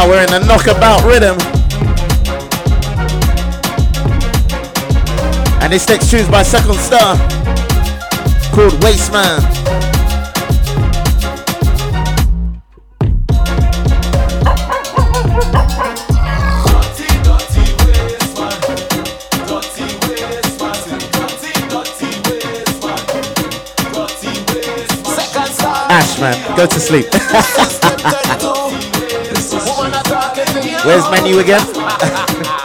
Now 0.00 0.08
we're 0.08 0.22
in 0.22 0.32
a 0.32 0.46
knockabout 0.46 1.04
rhythm. 1.04 1.36
And 5.60 5.72
this 5.72 5.86
next 5.88 6.10
tune's 6.10 6.28
by 6.28 6.42
Second 6.42 6.76
Star 6.76 7.16
called 8.54 8.72
Wasteman. 8.80 9.40
Ash 25.92 26.20
man, 26.20 26.56
go 26.56 26.66
to 26.66 26.80
sleep. 26.80 27.06
Where's 30.82 31.10
menu 31.10 31.38
again? 31.40 32.56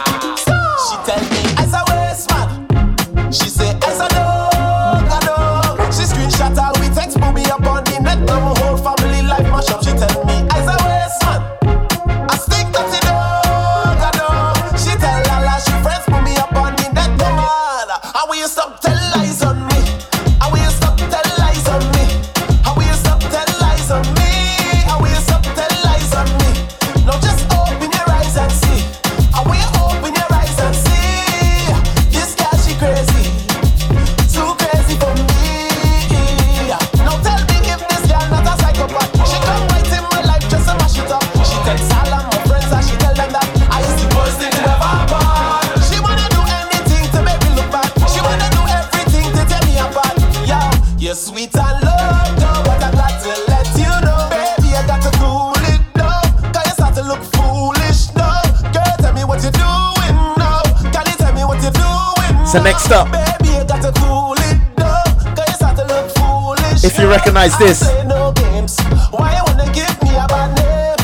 to 65.76 65.84
look 65.84 66.10
foolish 66.16 66.84
if 66.84 66.98
you 66.98 67.08
recognize 67.08 67.56
this, 67.58 67.80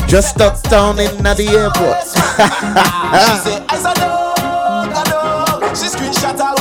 just 0.09 0.37
touched 0.37 0.69
down 0.69 0.99
in 0.99 1.23
the 1.23 1.47
airport. 1.53 1.99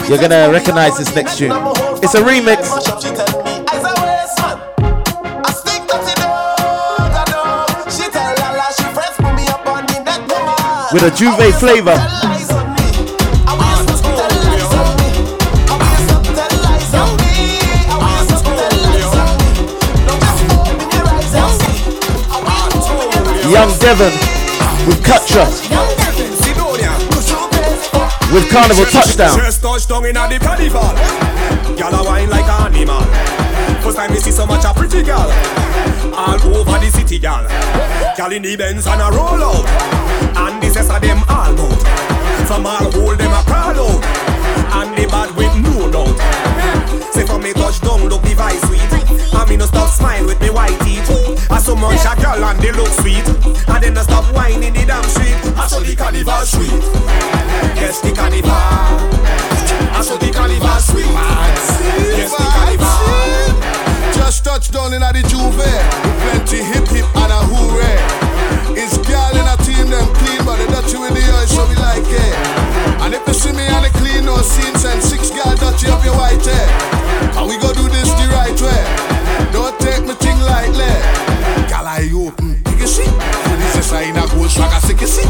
You're 0.09 0.19
gonna 0.19 0.51
recognize 0.51 0.99
this 0.99 1.15
next 1.15 1.39
tune. 1.39 1.53
It's 2.03 2.15
a 2.15 2.21
remix 2.21 2.61
with 10.93 11.03
a 11.05 11.11
Juve 11.17 11.41
I 11.89 12.32
Young 23.63 23.79
Devon 23.79 24.13
with 24.89 25.01
Cutcha 25.05 25.47
with 28.35 28.51
Carnival 28.51 28.85
Touchdown. 28.87 29.39
Just 29.39 29.63
touchdown 29.63 30.05
in 30.05 30.17
a 30.17 30.27
the 30.27 30.41
carnival. 30.41 30.83
Gyal 31.79 31.95
a 31.95 32.03
wine 32.03 32.29
like 32.29 32.43
an 32.43 32.75
animal. 32.75 33.03
First 33.81 33.99
time 33.99 34.11
me 34.11 34.19
see 34.19 34.33
so 34.33 34.47
much 34.47 34.65
a 34.65 34.75
pretty 34.75 35.05
girl. 35.05 35.31
All 36.11 36.43
over 36.43 36.79
the 36.81 36.91
city, 36.91 37.21
girl. 37.21 37.47
Girl 38.17 38.33
in 38.33 38.43
the 38.43 38.57
Benz 38.57 38.89
and 38.89 39.01
a 39.01 39.15
roll 39.15 39.39
out. 39.39 39.65
And 40.35 40.61
this 40.61 40.77
is 40.77 40.91
a 40.91 40.99
them 40.99 41.23
all 41.29 41.55
out. 41.55 42.47
From 42.49 42.67
all 42.67 42.91
hole 42.91 43.15
them 43.15 43.31
a 43.31 43.45
crawl 43.47 43.79
out. 43.79 44.03
And 44.75 44.91
the 44.99 45.07
bad 45.07 45.31
with 45.37 45.55
no 45.63 45.89
doubt. 45.89 47.15
Say 47.15 47.25
for 47.25 47.39
me 47.39 47.53
touch 47.53 47.81
down, 47.81 48.09
look 48.09 48.23
the 48.23 48.35
sweet. 48.67 49.02
And 49.35 49.49
me 49.51 49.57
no 49.57 49.67
stop 49.67 49.89
smile 49.91 50.25
with 50.27 50.41
me 50.41 50.51
white 50.51 50.79
teeth. 50.81 51.09
I 51.51 51.59
so 51.59 51.75
much 51.75 52.05
a 52.05 52.15
girl 52.21 52.45
and 52.45 52.59
they 52.61 52.73
look 52.73 52.93
sweet. 53.01 53.27
And 53.69 53.83
then 53.83 53.95
no 53.95 54.03
stop 54.03 54.25
whining 54.35 54.73
the 54.73 54.85
damn 54.87 55.05
street. 55.05 55.37
I 55.57 55.67
saw 55.67 55.81
the 55.81 55.97
carnival 55.97 56.45
sweet. 56.45 56.83
Yes, 57.77 58.01
the 58.01 58.13
carnival. 58.13 58.51
I 58.51 60.01
saw 60.03 60.17
the 60.17 60.31
carnival 60.31 60.81
sweet. 60.81 61.11
Yes, 62.17 62.31
the 62.31 62.45
carnival. 62.57 62.93
Just 64.15 64.45
touched 64.45 64.73
down 64.73 64.93
in 64.95 65.01
the 65.01 65.23
J'ouvert 65.29 66.13
plenty 66.23 66.63
hip 66.63 66.87
hip 66.89 67.07
and 67.17 67.33
a 67.33 67.41
hooray. 67.51 67.99
It's 68.75 68.97
girl 69.05 69.35
in 69.37 69.47
a 69.47 69.57
team 69.65 69.91
them 69.91 70.09
clean, 70.15 70.41
but 70.45 70.57
they 70.57 70.67
dirty 70.67 70.97
with 70.99 71.15
the 71.15 71.25
oil, 71.29 71.47
so 71.47 71.67
we 71.69 71.77
like 71.77 72.07
it. 72.09 72.35
And 73.03 73.15
if 73.15 73.27
you 73.27 73.35
see 73.35 73.53
me 73.53 73.67
on 73.69 73.83
the 73.83 73.91
clean, 73.99 74.25
no 74.25 74.37
scenes 74.39 74.85
and 74.85 75.03
six 75.03 75.31
girl 75.31 75.55
dirty 75.57 75.89
up 75.91 76.05
your 76.05 76.17
white 76.17 76.45
hair. 76.45 76.82
For 83.93 83.99
this 83.99 84.09
is 84.09 84.17
a 84.17 84.25
a 84.25 84.29
gold 84.39 84.51
swagger, 84.51 84.81
sick 84.81 85.03
a 85.03 85.07
seat. 85.07 85.29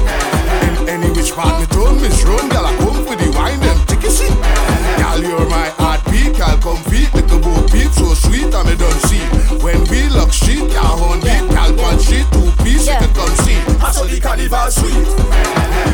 In 0.78 0.88
any 0.88 1.10
which 1.10 1.32
part 1.32 1.58
me 1.58 1.66
turn, 1.66 2.00
miss 2.00 2.22
run, 2.22 2.48
girl, 2.48 2.64
I 2.64 2.76
come 2.78 3.04
for 3.04 3.16
the 3.16 3.28
wine, 3.34 3.58
them 3.58 3.76
take 3.86 4.04
a 4.04 4.10
seat. 4.10 4.30
Girl, 5.02 5.18
you're 5.18 5.50
my 5.50 5.66
heartbeat, 5.82 6.38
girl, 6.38 6.56
come 6.62 6.82
feet, 6.86 7.12
little 7.12 7.40
boat 7.40 7.72
beat, 7.72 7.90
so 7.90 8.14
sweet, 8.14 8.54
I'm 8.54 8.68
a 8.68 8.76
done 8.76 9.00
see. 9.10 9.18
When 9.66 9.82
we 9.90 10.08
look 10.10 10.32
street, 10.32 10.70
girl, 10.70 10.94
horn 10.94 11.18
beat, 11.18 11.42
girl, 11.50 11.74
one 11.74 11.98
sheet, 11.98 12.26
two 12.30 12.46
piece, 12.62 12.86
you 12.86 12.94
can 12.94 13.12
come 13.14 13.34
see. 13.42 13.58
I 13.82 13.90
saw 13.90 14.04
the 14.04 14.20
carnival 14.20 14.70
sweet. 14.70 15.10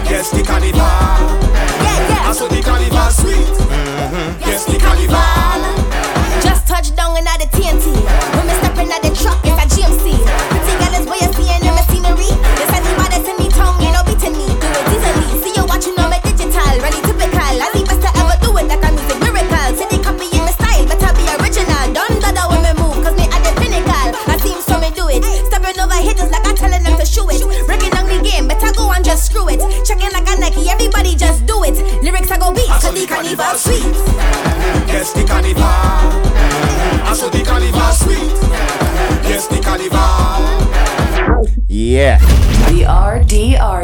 Yes, 0.04 0.30
the 0.30 0.42
carnival. 0.44 1.47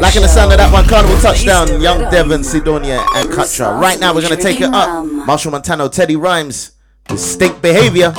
Liking 0.05 0.21
the 0.21 0.27
show. 0.27 0.35
sound 0.35 0.51
of 0.51 0.59
that 0.59 0.71
one, 0.71 0.85
Carnival 0.85 1.17
Touchdown, 1.17 1.81
Young 1.81 1.99
Devon, 2.11 2.43
Sidonia, 2.43 3.03
and 3.15 3.27
Katra. 3.29 3.81
Right 3.81 3.99
now, 3.99 4.13
we're 4.13 4.21
going 4.21 4.37
to 4.37 4.41
take 4.41 4.61
it 4.61 4.71
up. 4.71 4.87
Machel 5.03 5.51
Montano, 5.51 5.87
Teddy 5.87 6.15
Rhymes, 6.15 6.73
with 7.09 7.19
Stink 7.19 7.59
Behavior. 7.59 8.13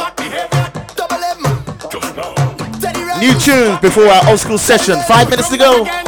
New 3.21 3.39
tunes 3.39 3.79
before 3.79 4.09
our 4.09 4.29
old 4.29 4.41
school 4.41 4.59
session. 4.59 4.99
Five 5.07 5.31
minutes 5.31 5.49
to 5.51 5.59
go. 5.59 6.06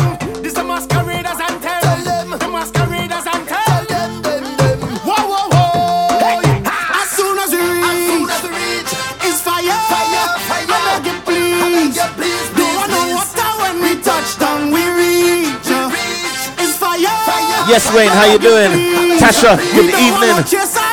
Yes, 17.78 17.94
Wayne, 17.94 18.08
how 18.08 18.24
you 18.24 18.40
doing? 18.40 18.72
Tasha, 19.20 19.56
good 19.72 19.94
evening. 19.94 20.87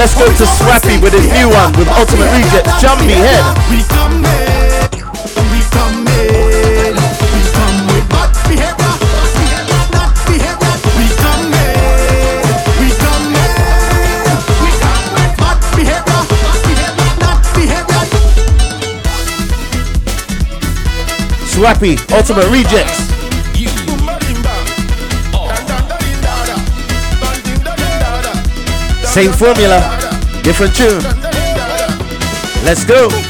Let's 0.00 0.14
go 0.14 0.24
to 0.24 0.44
Swappi 0.44 0.96
with 1.02 1.12
his 1.12 1.30
new 1.30 1.50
one 1.50 1.76
with 1.76 1.86
Ultimate 1.88 2.32
Rejects, 2.32 2.80
Jumpy 2.80 3.12
Head. 3.12 3.44
We 3.68 3.84
come 3.84 4.24
in, 4.24 4.88
we 5.52 5.60
come 5.76 6.08
in, 6.08 6.96
we 6.96 7.42
come 7.52 7.84
with 7.92 8.08
bad 8.08 8.32
behavior, 8.48 8.96
bad 9.92 10.16
behavior. 10.24 10.80
We 10.96 11.04
Same 29.10 29.32
formula, 29.32 29.80
different 30.44 30.72
tune. 30.76 31.02
Let's 32.64 32.84
go. 32.84 33.29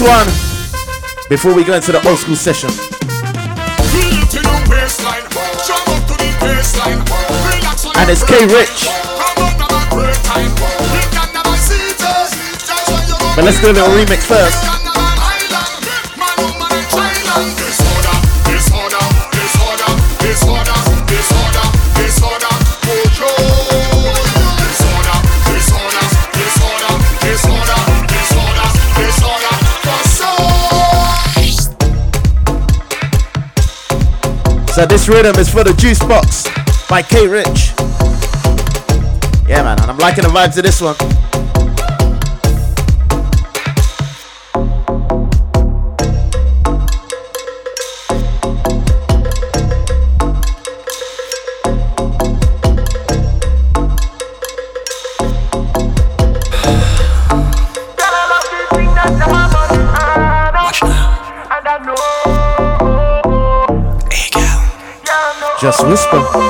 last 0.00 0.02
one 0.02 1.28
before 1.28 1.54
we 1.54 1.64
go 1.64 1.74
into 1.74 1.92
the 1.92 2.08
old 2.08 2.18
school 2.18 2.36
session. 2.36 2.70
And 7.96 8.10
it's 8.10 8.24
K 8.24 8.46
Rich. 8.46 8.88
But 13.36 13.44
let's 13.44 13.60
do 13.60 13.70
a 13.70 13.72
little 13.72 13.88
remix 13.88 14.26
first. 14.26 14.73
So 34.74 34.84
this 34.84 35.08
rhythm 35.08 35.36
is 35.36 35.48
for 35.48 35.62
the 35.62 35.72
Juice 35.74 36.00
Box 36.00 36.48
by 36.88 37.00
K 37.00 37.28
Rich. 37.28 37.74
Yeah, 39.48 39.62
man, 39.62 39.80
and 39.80 39.88
I'm 39.88 39.98
liking 39.98 40.24
the 40.24 40.30
vibes 40.30 40.58
of 40.58 40.64
this 40.64 40.80
one. 40.80 40.96
Whisper 65.84 66.43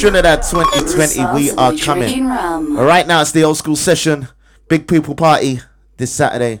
Trinidad 0.00 0.42
2020, 0.42 1.34
we 1.34 1.50
are 1.50 1.74
coming. 1.76 2.26
Right 2.74 3.06
now, 3.06 3.20
it's 3.20 3.32
the 3.32 3.44
old 3.44 3.58
school 3.58 3.76
session. 3.76 4.28
Big 4.66 4.88
people 4.88 5.14
party 5.14 5.60
this 5.98 6.10
Saturday. 6.10 6.60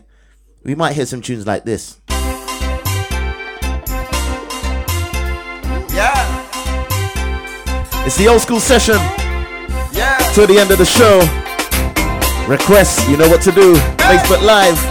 We 0.62 0.74
might 0.74 0.92
hear 0.92 1.06
some 1.06 1.22
tunes 1.22 1.46
like 1.46 1.64
this. 1.64 1.98
Yeah. 5.88 6.44
It's 8.04 8.18
the 8.18 8.28
old 8.28 8.42
school 8.42 8.60
session. 8.60 8.96
Yeah. 9.94 10.18
Till 10.34 10.46
the 10.46 10.58
end 10.58 10.70
of 10.70 10.76
the 10.76 10.84
show. 10.84 11.20
Requests, 12.46 13.08
you 13.08 13.16
know 13.16 13.30
what 13.30 13.40
to 13.40 13.52
do. 13.52 13.72
Facebook 13.96 14.42
Live. 14.42 14.89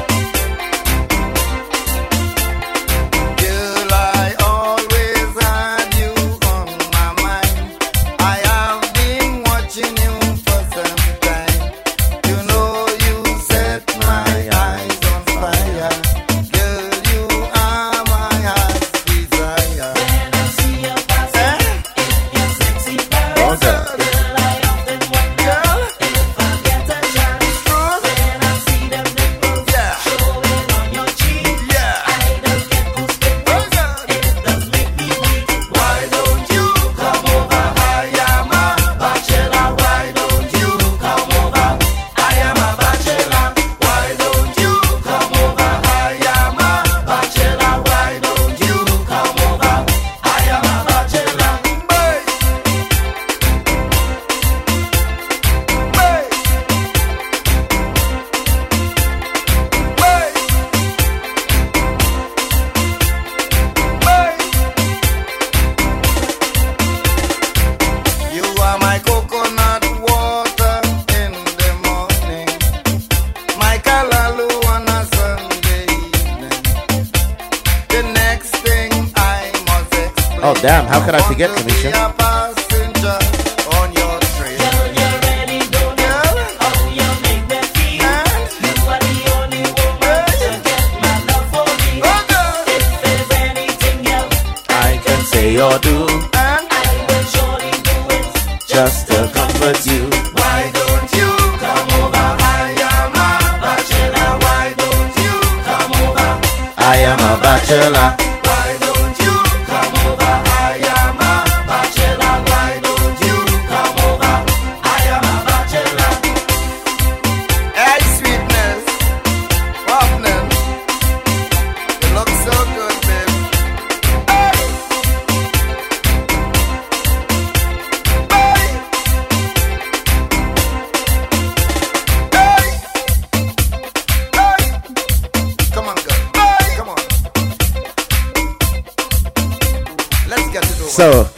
So, 141.00 141.30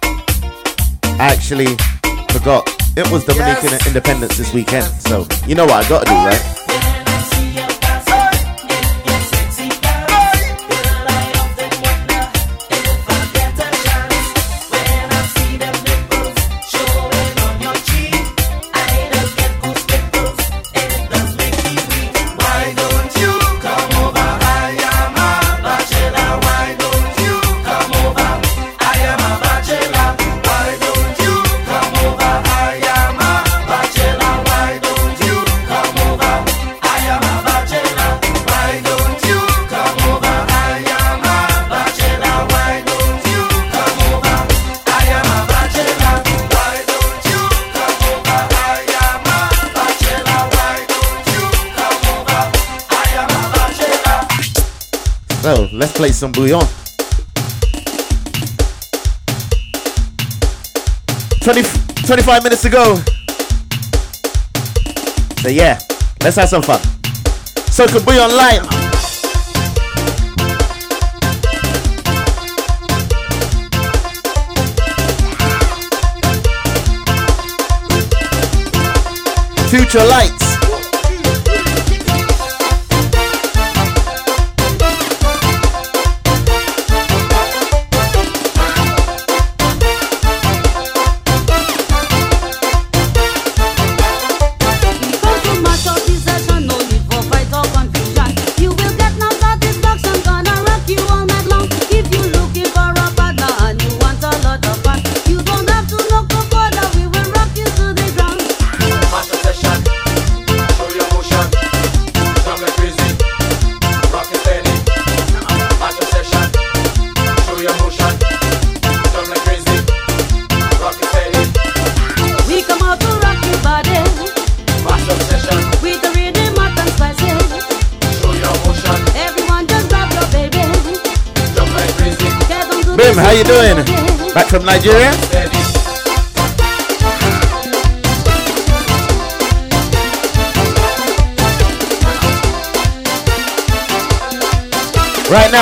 I 0.00 1.34
actually 1.36 1.76
forgot. 2.32 2.66
It 2.96 3.06
was 3.12 3.26
Dominican 3.26 3.72
yes. 3.72 3.86
Independence 3.86 4.38
this 4.38 4.54
weekend. 4.54 4.86
So, 5.02 5.26
you 5.46 5.54
know 5.54 5.66
what 5.66 5.84
I 5.84 5.86
gotta 5.86 6.06
do, 6.06 6.14
right? 6.14 6.63
play 56.04 56.12
some 56.12 56.32
bouillon. 56.32 56.60
20, 61.40 61.62
25 62.06 62.42
minutes 62.42 62.60
to 62.60 62.68
go. 62.68 62.96
So 65.40 65.48
yeah, 65.48 65.78
let's 66.20 66.36
have 66.36 66.50
some 66.50 66.60
fun. 66.60 66.80
Circle 67.70 68.02
bouillon 68.02 68.36
light. 68.36 68.60
Future 79.70 80.04
lights. 80.04 80.43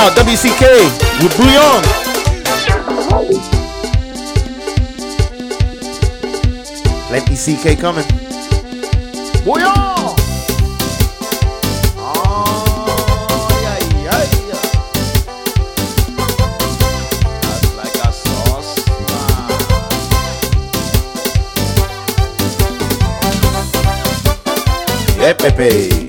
now, 0.03 0.09
WCK 0.15 0.63
with 1.21 1.37
Bouillon. 1.37 1.81
Let 7.09 7.29
me 7.29 7.35
CK 7.37 7.79
coming. 7.79 8.05
Bouillon! 9.45 9.93
Pepe. 25.43 26.02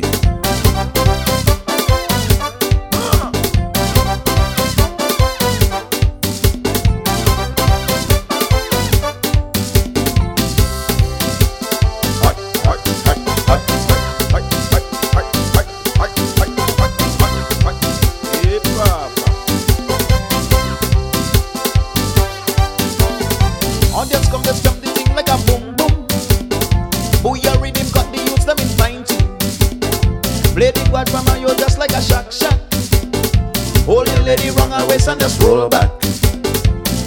just 35.25 35.41
roll 35.41 35.71
back. 35.71 35.89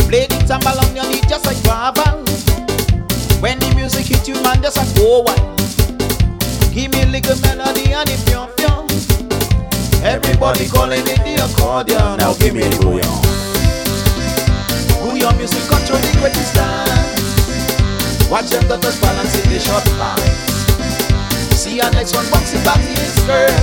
Play 0.10 0.26
the 0.26 0.42
timbre 0.50 0.74
on 0.74 0.90
your 0.98 1.06
knee 1.06 1.22
just 1.30 1.46
like 1.46 1.62
gravel. 1.62 2.18
When 3.46 3.60
the 3.62 3.70
music 3.78 4.10
hit 4.10 4.28
you, 4.28 4.34
man, 4.42 4.58
just 4.58 4.74
like 4.74 4.90
go 4.98 5.22
wild. 5.22 5.62
Give 6.74 6.90
me 6.90 7.06
a 7.06 7.10
little 7.14 7.38
melody 7.46 7.94
and 7.94 8.10
it 8.10 8.18
pure 8.26 8.50
pure. 8.58 8.82
Everybody 10.02 10.66
calling 10.66 11.06
it 11.06 11.22
the 11.22 11.46
accordion. 11.46 12.18
Now 12.18 12.34
give 12.42 12.58
me 12.58 12.66
the 12.66 12.82
bouillon. 12.82 13.06
Bouillon 14.98 15.38
music 15.38 15.62
control 15.70 16.02
the 16.02 16.10
greatest 16.18 16.58
time. 16.58 16.90
Watch 18.34 18.50
them 18.50 18.66
daughters 18.66 18.98
balancing 18.98 19.46
the 19.46 19.62
shot 19.62 19.86
lines. 20.02 20.58
See 21.54 21.78
our 21.86 21.92
next 21.94 22.18
one 22.18 22.26
boxing 22.34 22.66
back 22.66 22.82
the 22.82 22.98
skirt. 23.14 23.54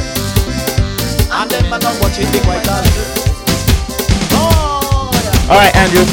And 1.43 1.51
them 1.51 1.67
man 1.75 1.83
are 1.83 1.99
watching 1.99 2.31
the 2.31 2.39
white 2.47 2.63
alert. 2.71 3.24
All 5.47 5.59
right, 5.59 5.77
Andrew, 5.77 6.05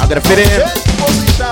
I'm 0.00 0.08
gonna 0.08 0.20
fit 0.20 0.40
in. 0.40 1.49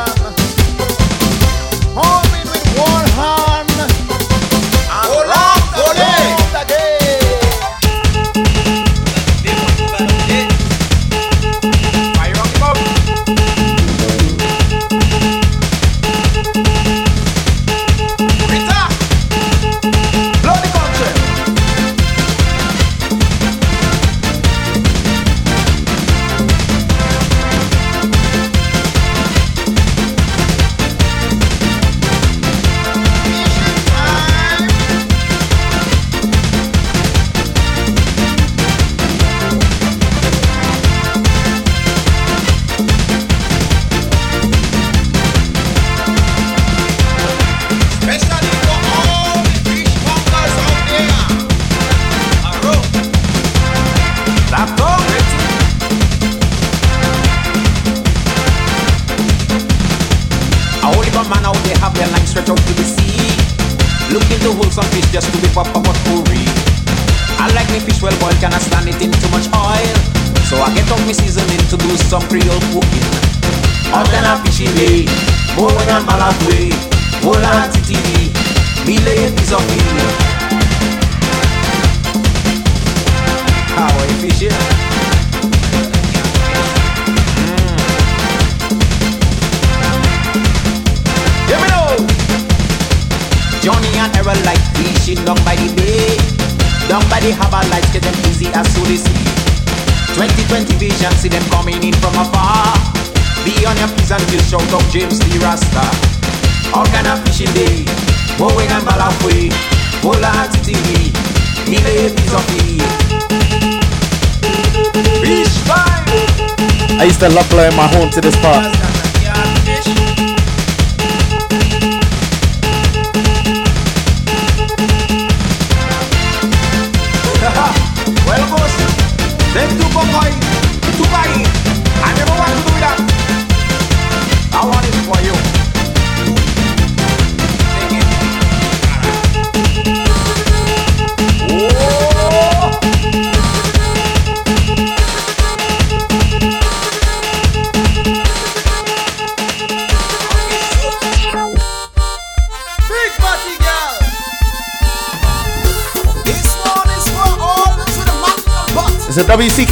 to 118.21 118.31
this 118.31 118.37
part. 118.41 118.78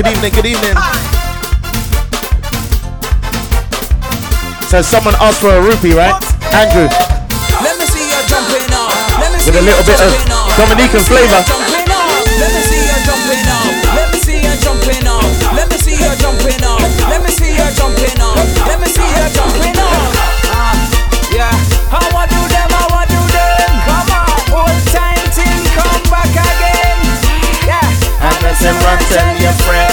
Good 0.00 0.16
evening, 0.16 0.32
good 0.32 0.46
evening. 0.46 0.76
So 4.72 4.80
someone 4.80 5.12
asked 5.20 5.42
for 5.42 5.52
a 5.52 5.60
rupee, 5.60 5.92
right? 5.92 6.16
Andrew. 6.56 6.88
Let 7.60 7.76
me 7.78 7.84
see 7.84 8.08
you 8.08 8.16
jumping 8.24 8.72
up. 8.72 8.96
Let 9.20 9.30
me 9.30 9.44
With 9.44 9.56
a 9.56 9.60
little 9.60 9.84
bit 9.84 10.00
of 10.00 10.56
Dominican 10.56 11.04
flavor. 11.04 11.44
Run, 28.90 28.98
tell 28.98 29.40
your 29.40 29.52
friend. 29.52 29.89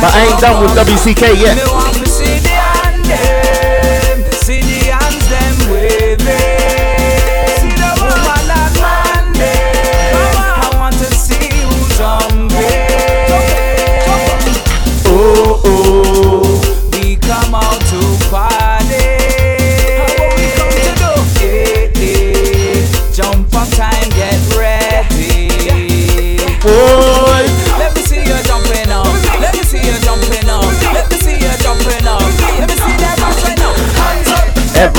But 0.00 0.14
I 0.14 0.26
ain't 0.30 0.40
done 0.40 0.62
with 0.62 0.72
WCK 0.72 1.36
yet. 1.36 1.89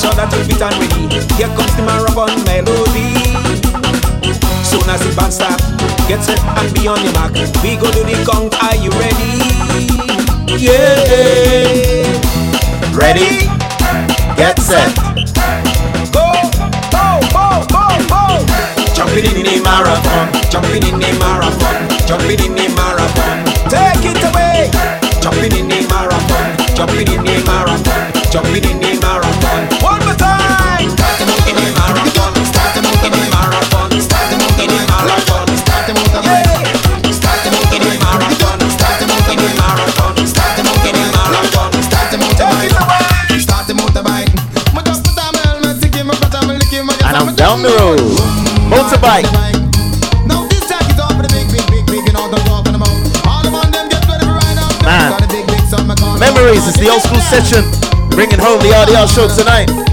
sure 0.00 0.16
that 0.16 0.32
we 0.32 0.40
fit 0.48 0.64
and 0.64 0.72
ready. 0.80 1.12
Here 1.36 1.52
comes 1.52 1.76
the 1.76 1.84
marathon 1.84 2.32
melody. 2.48 3.12
Soon 4.64 4.88
as 4.88 5.04
the 5.04 5.12
band 5.12 5.32
start, 5.32 5.60
get 6.08 6.24
set 6.24 6.40
and 6.40 6.72
be 6.72 6.88
on 6.88 7.04
your 7.04 7.12
mark. 7.12 7.36
We 7.60 7.76
go 7.76 7.92
to 7.92 8.02
the 8.08 8.16
gong. 8.24 8.48
Are 8.64 8.78
you 8.80 8.88
ready? 8.96 9.44
Yeah. 10.56 12.00
Ready? 12.96 13.44
Get 14.40 14.56
set. 14.64 14.88
Go, 16.16 16.32
go, 16.88 17.20
go, 17.28 17.60
go, 17.68 17.84
go. 18.08 18.24
Jumping 18.96 19.28
in 19.28 19.44
the 19.44 19.60
marathon. 19.60 20.32
Jumping 20.48 20.80
in 20.80 20.96
the 20.96 21.12
marathon. 21.20 21.76
Jumping 22.08 22.40
in 22.40 22.56
the 22.56 22.72
marathon. 22.72 23.44
Take 23.68 24.08
it 24.08 24.22
away. 24.32 24.72
Jumping 25.20 25.52
in 25.52 25.68
the 25.68 25.84
marathon. 25.92 26.56
Jumping 26.72 27.08
in 27.12 27.20
the 27.20 27.36
marathon. 27.44 28.08
Jumping 28.32 28.64
in 28.64 28.80
the 28.80 28.89
session, 57.30 57.62
bringing 58.10 58.40
home 58.40 58.58
the 58.58 58.74
RDR 58.74 59.06
show 59.06 59.28
tonight. 59.28 59.89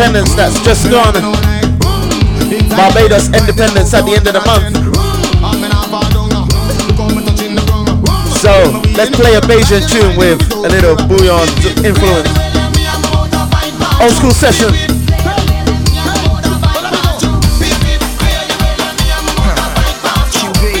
Independence, 0.00 0.34
that's 0.34 0.58
just 0.62 0.90
gone. 0.90 1.12
Barbados 2.70 3.28
Independence 3.36 3.92
at 3.92 4.06
the 4.06 4.16
end 4.16 4.26
of 4.28 4.32
the 4.32 4.40
month. 4.48 4.72
So 8.40 8.80
let's 8.96 9.14
play 9.14 9.34
a 9.34 9.42
Bajan 9.42 9.84
tune 9.92 10.16
with 10.16 10.40
a 10.52 10.70
little 10.72 10.96
bouillon 11.06 11.46
influence. 11.84 12.32
Old 14.00 14.12
school 14.16 14.32
session. 14.32 14.72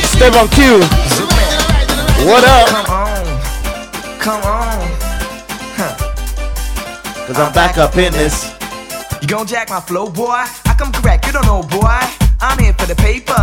Step 0.08 0.32
on 0.32 0.48
cue. 0.48 0.80
What 2.24 2.44
up? 2.44 2.68
Come 2.72 2.88
on. 2.88 3.26
Come 4.18 4.42
on. 4.44 4.80
Cause 7.26 7.38
I'm 7.38 7.52
back 7.52 7.76
up 7.76 7.98
in 7.98 8.14
this. 8.14 8.59
Gon' 9.30 9.46
jack 9.46 9.70
my 9.70 9.78
flow, 9.78 10.10
boy. 10.10 10.42
I 10.66 10.74
come 10.76 10.90
correct, 10.90 11.24
you 11.24 11.32
don't 11.32 11.46
know, 11.46 11.62
boy. 11.62 12.00
I'm 12.40 12.58
in 12.58 12.74
for 12.74 12.86
the 12.86 12.96
paper. 12.96 13.38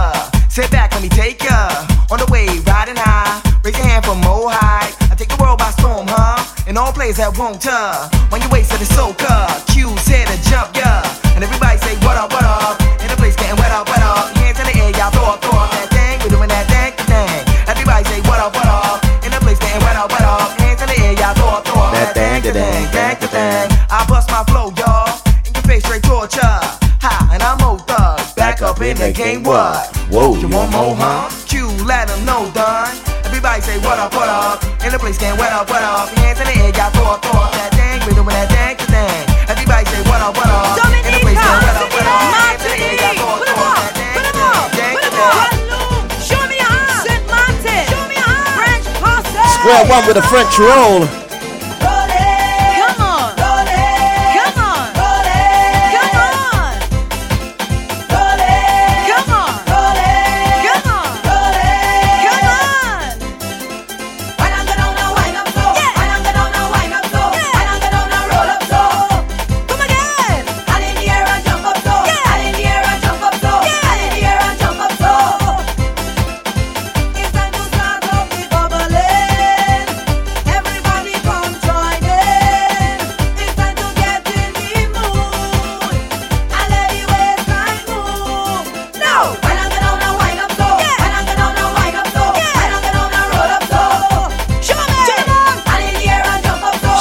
Sit 0.50 0.70
back, 0.70 0.92
let 0.92 1.02
me 1.02 1.08
take 1.08 1.42
ya. 1.42 1.88
On 2.12 2.20
the 2.20 2.28
way, 2.30 2.46
riding 2.68 2.98
high. 2.98 3.40
Raise 3.64 3.78
your 3.78 3.88
hand 3.88 4.04
for 4.04 4.16
more 4.16 4.52
high. 4.52 4.92
I 5.10 5.16
take 5.16 5.30
the 5.30 5.42
world 5.42 5.60
by 5.60 5.72
storm, 5.80 6.08
huh? 6.10 6.44
In 6.68 6.76
all 6.76 6.92
places, 6.92 7.24
that 7.24 7.38
won't, 7.38 7.64
huh? 7.64 8.10
When 8.28 8.42
you 8.42 8.50
waste 8.50 8.74
at 8.74 8.80
the 8.80 8.90
soca, 8.92 9.48
Q 9.72 9.88
said 10.00 10.28
to 10.28 10.36
jump, 10.50 10.76
yeah. 10.76 11.08
And 11.36 11.44
everybody 11.46 11.78
say, 11.78 11.96
what 12.04 12.18
up, 12.18 12.34
what 12.34 12.44
up? 12.44 12.47
in 28.88 28.96
the 28.96 29.12
game, 29.12 29.44
what? 29.44 29.92
Whoa, 30.08 30.40
you 30.40 30.48
want 30.48 30.72
more, 30.72 30.96
huh? 30.96 31.28
Q, 31.44 31.68
let 31.84 32.08
them 32.08 32.24
know, 32.24 32.48
done. 32.56 32.88
Everybody 33.28 33.60
say, 33.60 33.78
what 33.84 34.00
up, 34.00 34.16
what 34.16 34.30
up? 34.32 34.64
In 34.80 34.96
the 34.96 35.00
place, 35.00 35.18
then 35.20 35.36
what 35.36 35.52
up, 35.52 35.68
what 35.68 35.84
up? 35.84 36.08
Hands 36.24 36.40
in 36.40 36.48
the 36.48 36.56
air, 36.56 36.72
y'all 36.72 36.88
throw 36.96 37.12
up, 37.12 37.20
throw 37.20 37.36
up 37.36 37.52
that 37.52 37.76
dang, 37.76 38.00
We 38.08 38.16
doing 38.16 38.32
that 38.32 38.48
dang, 38.48 38.80
dang. 38.88 39.28
Everybody 39.52 39.84
say, 39.92 40.00
what 40.08 40.24
up, 40.24 40.40
what 40.40 40.48
up? 40.48 40.80
In 41.04 41.12
the 41.12 41.20
place, 41.20 41.36
then 41.36 41.60
what 41.68 41.76
up, 41.76 41.92
what 41.92 42.08
up? 42.08 42.32
Hands 42.32 42.64
in 42.64 42.80
the 42.80 42.96
air, 42.96 43.12
throw 43.20 43.28
up, 43.28 43.44
throw 43.44 43.60
up 43.60 43.92
that 43.92 44.72
thing, 44.72 44.96
thing, 44.96 45.04
thing. 45.04 45.68
Square 49.60 49.84
one 49.92 50.08
with 50.08 50.16
a 50.16 50.26
French 50.32 50.56
roll. 50.56 51.27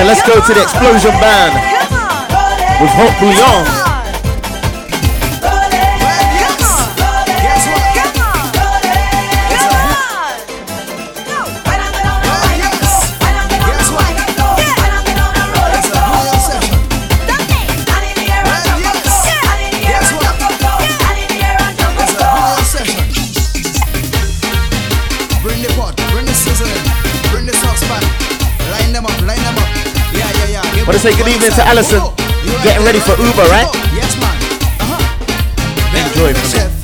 So 0.00 0.06
let's 0.06 0.22
go 0.22 0.40
to 0.40 0.54
the 0.54 0.62
explosion 0.62 1.10
band 1.20 1.52
with 2.80 2.90
Hot 2.96 3.12
Bouillon. 3.20 3.79
want 30.90 31.02
to 31.02 31.08
say 31.08 31.16
good 31.16 31.28
evening 31.28 31.52
to 31.52 31.62
Allison. 31.62 32.00
Getting 32.64 32.84
ready 32.84 32.98
for 32.98 33.12
Uber, 33.12 33.46
right? 33.46 33.68
Enjoy, 35.94 36.32
man. 36.32 36.79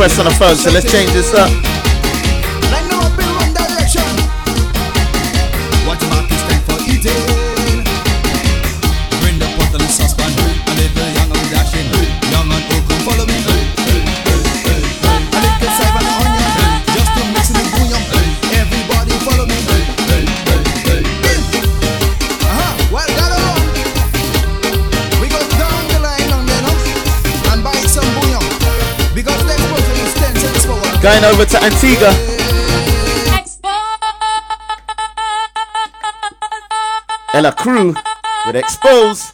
request 0.00 0.18
on 0.18 0.24
the 0.24 0.30
phone, 0.30 0.56
so 0.56 0.70
let's 0.70 0.90
change 0.90 1.12
this 1.12 1.34
up. 1.34 1.79
Going 31.10 31.24
over 31.24 31.44
to 31.44 31.58
Antigua. 31.64 32.12
Ella 37.34 37.50
Crew 37.50 37.96
with 38.46 38.54
Expose. 38.54 39.32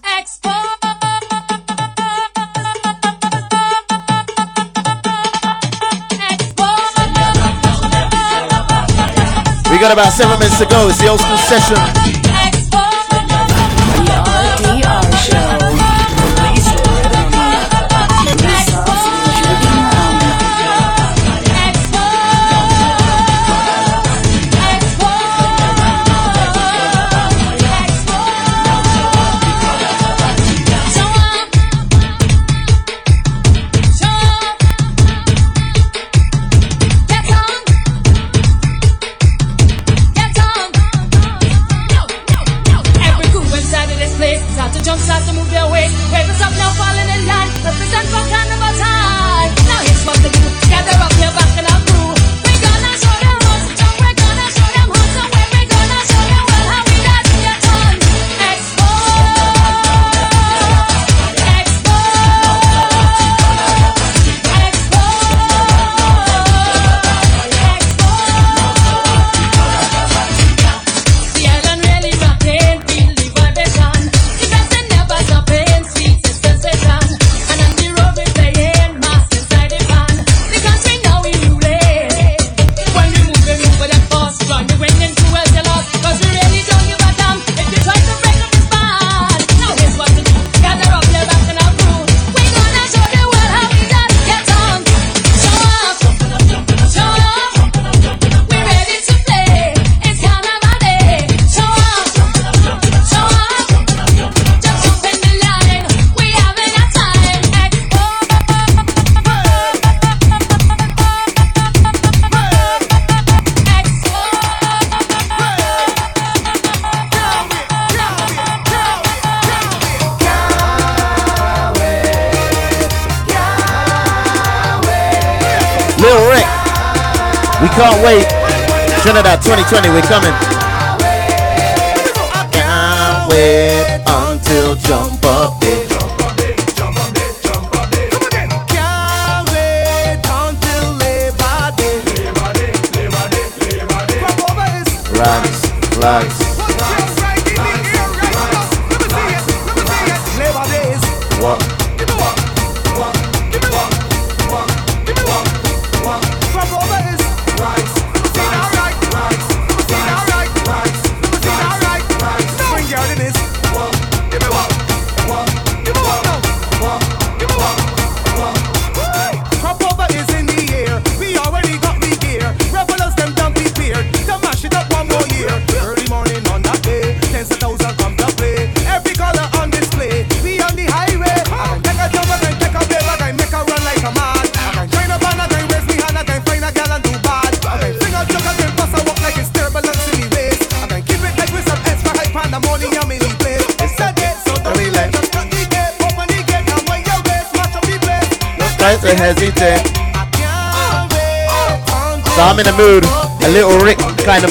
We 9.71 9.79
got 9.79 9.93
about 9.93 10.15
seven 10.15 10.39
minutes 10.39 10.59
to 10.61 10.65
go. 10.65 10.89
It's 10.89 10.99
the 10.99 11.09
old 11.09 11.21
school 11.21 11.37
session. 11.37 12.16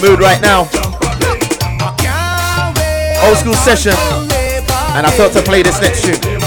Mood 0.05 0.19
right 0.19 0.41
now. 0.41 0.59
Old 3.27 3.37
school 3.37 3.55
session, 3.55 3.93
and 4.93 5.05
I 5.05 5.11
thought 5.17 5.31
to 5.33 5.41
play 5.41 5.63
this 5.63 5.81
next 5.81 6.03
tune. 6.03 6.44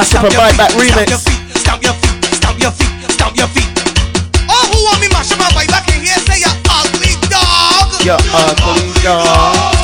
Mash 0.00 0.14
up 0.16 0.24
a 0.24 0.30
vibe 0.32 0.56
back 0.56 0.72
remix. 0.72 1.20
Stomp 1.60 1.82
your 1.84 1.92
feet, 1.92 2.24
stomp 2.32 2.58
your 2.60 2.72
feet, 2.72 2.92
stomp 3.12 3.36
your 3.36 3.48
feet. 3.52 3.68
Oh, 4.48 4.64
who 4.72 4.78
want 4.88 5.00
me 5.00 5.08
mash 5.12 5.32
up 5.32 5.38
my 5.38 5.66
back 5.68 5.88
in 5.92 6.00
here? 6.00 6.16
Say 6.24 6.40
you 6.40 6.52
ugly 6.72 7.12
dog. 7.28 7.92
Yo, 8.00 8.16
ugly 8.32 8.88
dog. 9.04 9.76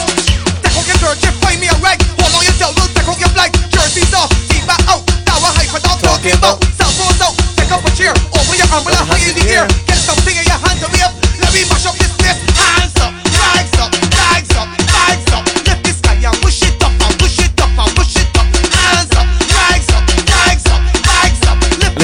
Take 0.64 0.76
off 0.76 0.88
your 0.88 1.14
just 1.20 1.36
find 1.44 1.60
me 1.60 1.68
a 1.68 1.76
rag. 1.84 2.00
Hold 2.20 2.32
on 2.32 2.42
yourself, 2.44 2.72
look, 2.76 2.90
take 2.96 3.08
off 3.08 3.20
your 3.20 3.32
flag. 3.36 3.52
Jerseys 3.68 4.12
off, 4.14 4.32
keep 4.48 4.64
back 4.64 4.80
out. 4.88 5.04
Now 5.28 5.44
a 5.44 5.50
hype, 5.52 5.76
dog 5.76 6.00
talking 6.00 6.34
about. 6.36 6.56
Cell 6.80 6.90
phones 6.96 7.20
out, 7.20 7.36
take 7.56 7.70
up 7.72 7.84
a 7.84 7.90
chair. 7.92 8.12
Over 8.32 8.56
your 8.56 8.68
umbrella, 8.72 9.04
high 9.04 9.22
in 9.28 9.36
the 9.36 9.44
air. 9.52 9.68
Get 9.84 10.00
something 10.00 10.32
in 10.32 10.44
your 10.48 10.57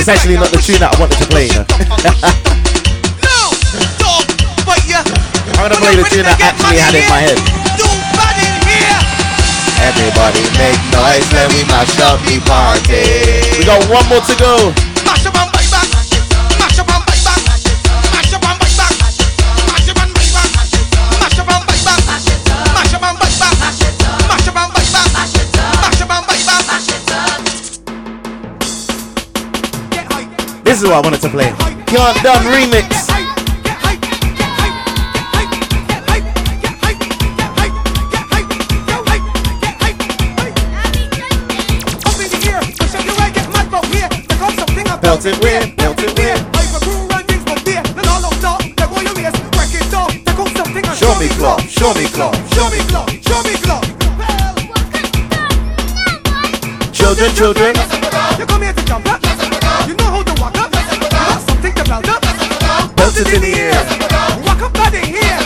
it's 0.04 0.20
actually 0.20 0.36
not 0.36 0.52
the 0.52 0.60
tune 0.60 0.76
that 0.84 0.92
I 0.92 1.00
wanted 1.00 1.16
to 1.16 1.24
play. 1.32 1.48
I'm 1.48 1.64
gonna 5.64 5.80
play 5.80 5.96
the 5.96 6.04
tune 6.12 6.28
that 6.28 6.36
actually 6.44 6.76
had 6.76 6.92
in 6.92 7.08
my 7.08 7.24
head. 7.24 7.40
Everybody 9.80 10.44
make 10.60 10.76
noise, 10.92 11.24
let 11.32 11.48
me 11.56 11.64
mash 11.72 11.96
up 12.04 12.20
the 12.28 12.36
party. 12.44 13.00
We 13.56 13.64
got 13.64 13.80
one 13.88 14.04
more 14.12 14.20
to 14.20 14.36
go. 14.36 14.93
Is 30.84 30.90
what 30.90 30.96
I 30.96 31.00
wanted 31.00 31.20
to 31.22 31.28
play. 31.28 31.50
Can't 31.86 32.22
Done 32.22 32.44
remix. 32.52 33.04
Belt 45.00 45.26
it 45.26 45.38
with, 45.42 45.76
belt 45.76 46.02
it 46.02 46.18
with. 46.18 46.40
Show 50.96 51.18
me 51.18 51.28
claw, 51.28 51.58
show 51.58 51.94
me 51.94 52.06
claw. 52.08 52.32
Show 52.54 52.70
me 52.70 52.78
claw, 52.88 53.06
show 53.06 53.42
me 53.42 53.54
claw. 53.62 53.80
Children, 56.92 57.34
children. 57.34 58.03
Belt 63.24 63.36
in 63.36 63.40
the 63.40 63.56
air. 63.56 63.80
Walk 64.44 64.60
up 64.60 64.72
body 64.74 65.00
here. 65.00 65.40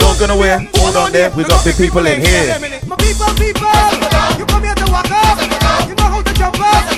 Don't 0.00 0.18
gonna 0.18 0.36
wear. 0.36 0.64
Hold 0.80 0.96
on 0.96 1.12
there. 1.12 1.28
We 1.36 1.44
got 1.44 1.62
big 1.62 1.76
people 1.76 2.06
in 2.06 2.24
here. 2.24 2.56
My 2.88 2.96
people, 2.96 3.28
people. 3.36 3.68
You 4.40 4.48
come 4.48 4.64
here 4.64 4.72
to 4.72 4.88
walk 4.88 5.12
up. 5.12 5.36
You 5.84 5.92
know 5.92 6.08
how 6.08 6.22
to 6.24 6.32
jump 6.32 6.56
up. 6.56 6.88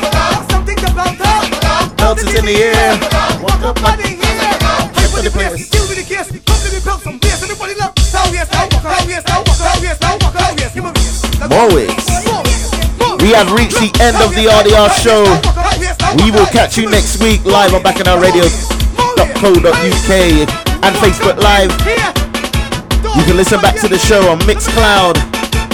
Something 0.50 0.76
to 0.76 0.88
belt 0.94 1.18
up. 1.18 1.96
Belt 1.96 2.22
in 2.22 2.46
the 2.46 2.56
air. 2.62 2.94
Walk 3.42 3.74
up 3.74 3.82
body 3.82 4.22
here. 4.22 4.54
Hype 4.94 5.18
on 5.18 5.24
the 5.26 5.34
place. 5.34 5.68
Deal 5.68 5.82
with 5.90 5.98
the 5.98 6.06
case. 6.06 6.30
Come 6.30 6.60
to 6.62 6.68
me, 6.70 6.78
belt 6.78 7.02
some 7.02 7.18
bass. 7.18 7.42
Everybody 7.42 7.74
love. 7.74 7.90
How 8.14 8.30
yes, 8.30 8.46
how 8.54 8.70
yes, 9.10 9.26
now 9.26 9.42
walk 9.42 9.58
how 9.58 9.82
yes, 9.82 9.98
now 9.98 10.14
walk 10.22 10.34
how 10.38 10.54
yes. 10.54 10.70
Give 10.74 10.86
me 10.86 10.94
More 11.50 11.74
ways. 11.74 12.06
We 13.18 13.34
have 13.34 13.50
reached 13.50 13.82
the 13.82 13.90
end 13.98 14.14
of 14.22 14.30
the 14.38 14.46
RDR 14.46 14.94
show. 14.94 15.26
We 16.22 16.30
will 16.30 16.46
catch 16.46 16.78
you 16.78 16.88
next 16.88 17.18
week 17.18 17.44
live 17.44 17.74
on 17.74 17.82
bacchanalradio.co.uk 19.40 20.10
and 20.84 20.96
Facebook 20.96 21.36
Live. 21.42 21.70
You 23.16 23.24
can 23.24 23.36
listen 23.36 23.60
back 23.60 23.80
to 23.80 23.88
the 23.88 23.98
show 23.98 24.30
on 24.30 24.38
Mixcloud, 24.40 25.14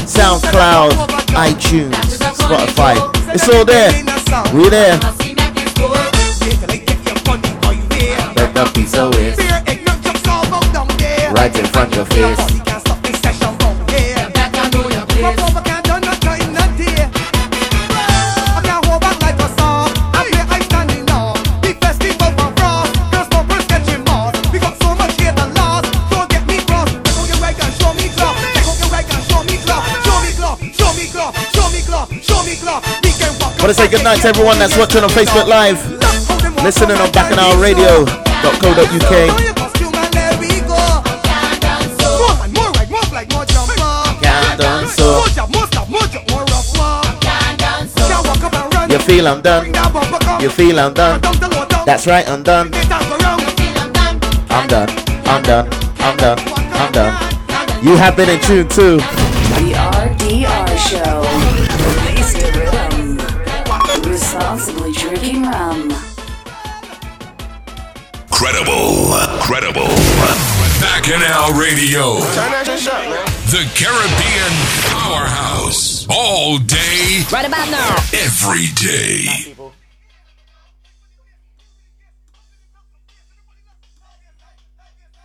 SoundCloud, 0.06 0.93
iTunes, 1.34 1.94
Spotify. 2.34 2.97
It's 3.34 3.48
all 3.48 3.64
there. 3.64 3.93
We're 4.55 4.70
there. 4.70 4.98
Let 8.36 8.55
the 8.55 8.66
right 11.34 11.59
in 11.59 11.66
front 11.66 11.97
of 11.97 11.97
your 11.97 12.36
face. 12.36 12.55
Want 33.66 33.76
to 33.76 33.82
say 33.82 33.90
good 33.90 34.05
night 34.05 34.20
to 34.20 34.28
everyone 34.28 34.60
that's 34.60 34.78
watching 34.78 35.02
on 35.02 35.09
Facebook 35.10 35.48
Live, 35.48 35.82
listening 36.62 36.98
on 36.98 37.10
so. 44.86 45.24
You 48.88 48.98
feel 49.01 49.26
I'm 49.26 49.43
done. 49.43 49.74
You 50.40 50.48
feel 50.48 50.78
I'm 50.78 50.94
done. 50.94 51.20
That's 51.84 52.06
right, 52.06 52.28
I'm 52.28 52.44
done. 52.44 52.70
I'm 54.48 54.68
done. 54.68 54.88
I'm 55.26 55.43
done. 55.43 55.68
I'm 55.98 56.16
done. 56.16 56.38
I'm 56.38 56.93
done. 56.93 57.84
You 57.84 57.97
have 57.97 58.14
been 58.16 58.28
in 58.28 58.40
tune 58.43 58.68
too. 58.68 59.01
Show. 60.47 60.65
Radio. 71.97 72.20
The 73.47 73.64
Caribbean 73.74 74.52
Powerhouse. 74.90 76.06
All 76.10 76.59
day. 76.59 77.24
Right 77.32 77.47
about 77.47 77.70
now. 77.70 77.97
Every 78.12 78.66
day. 78.74 79.55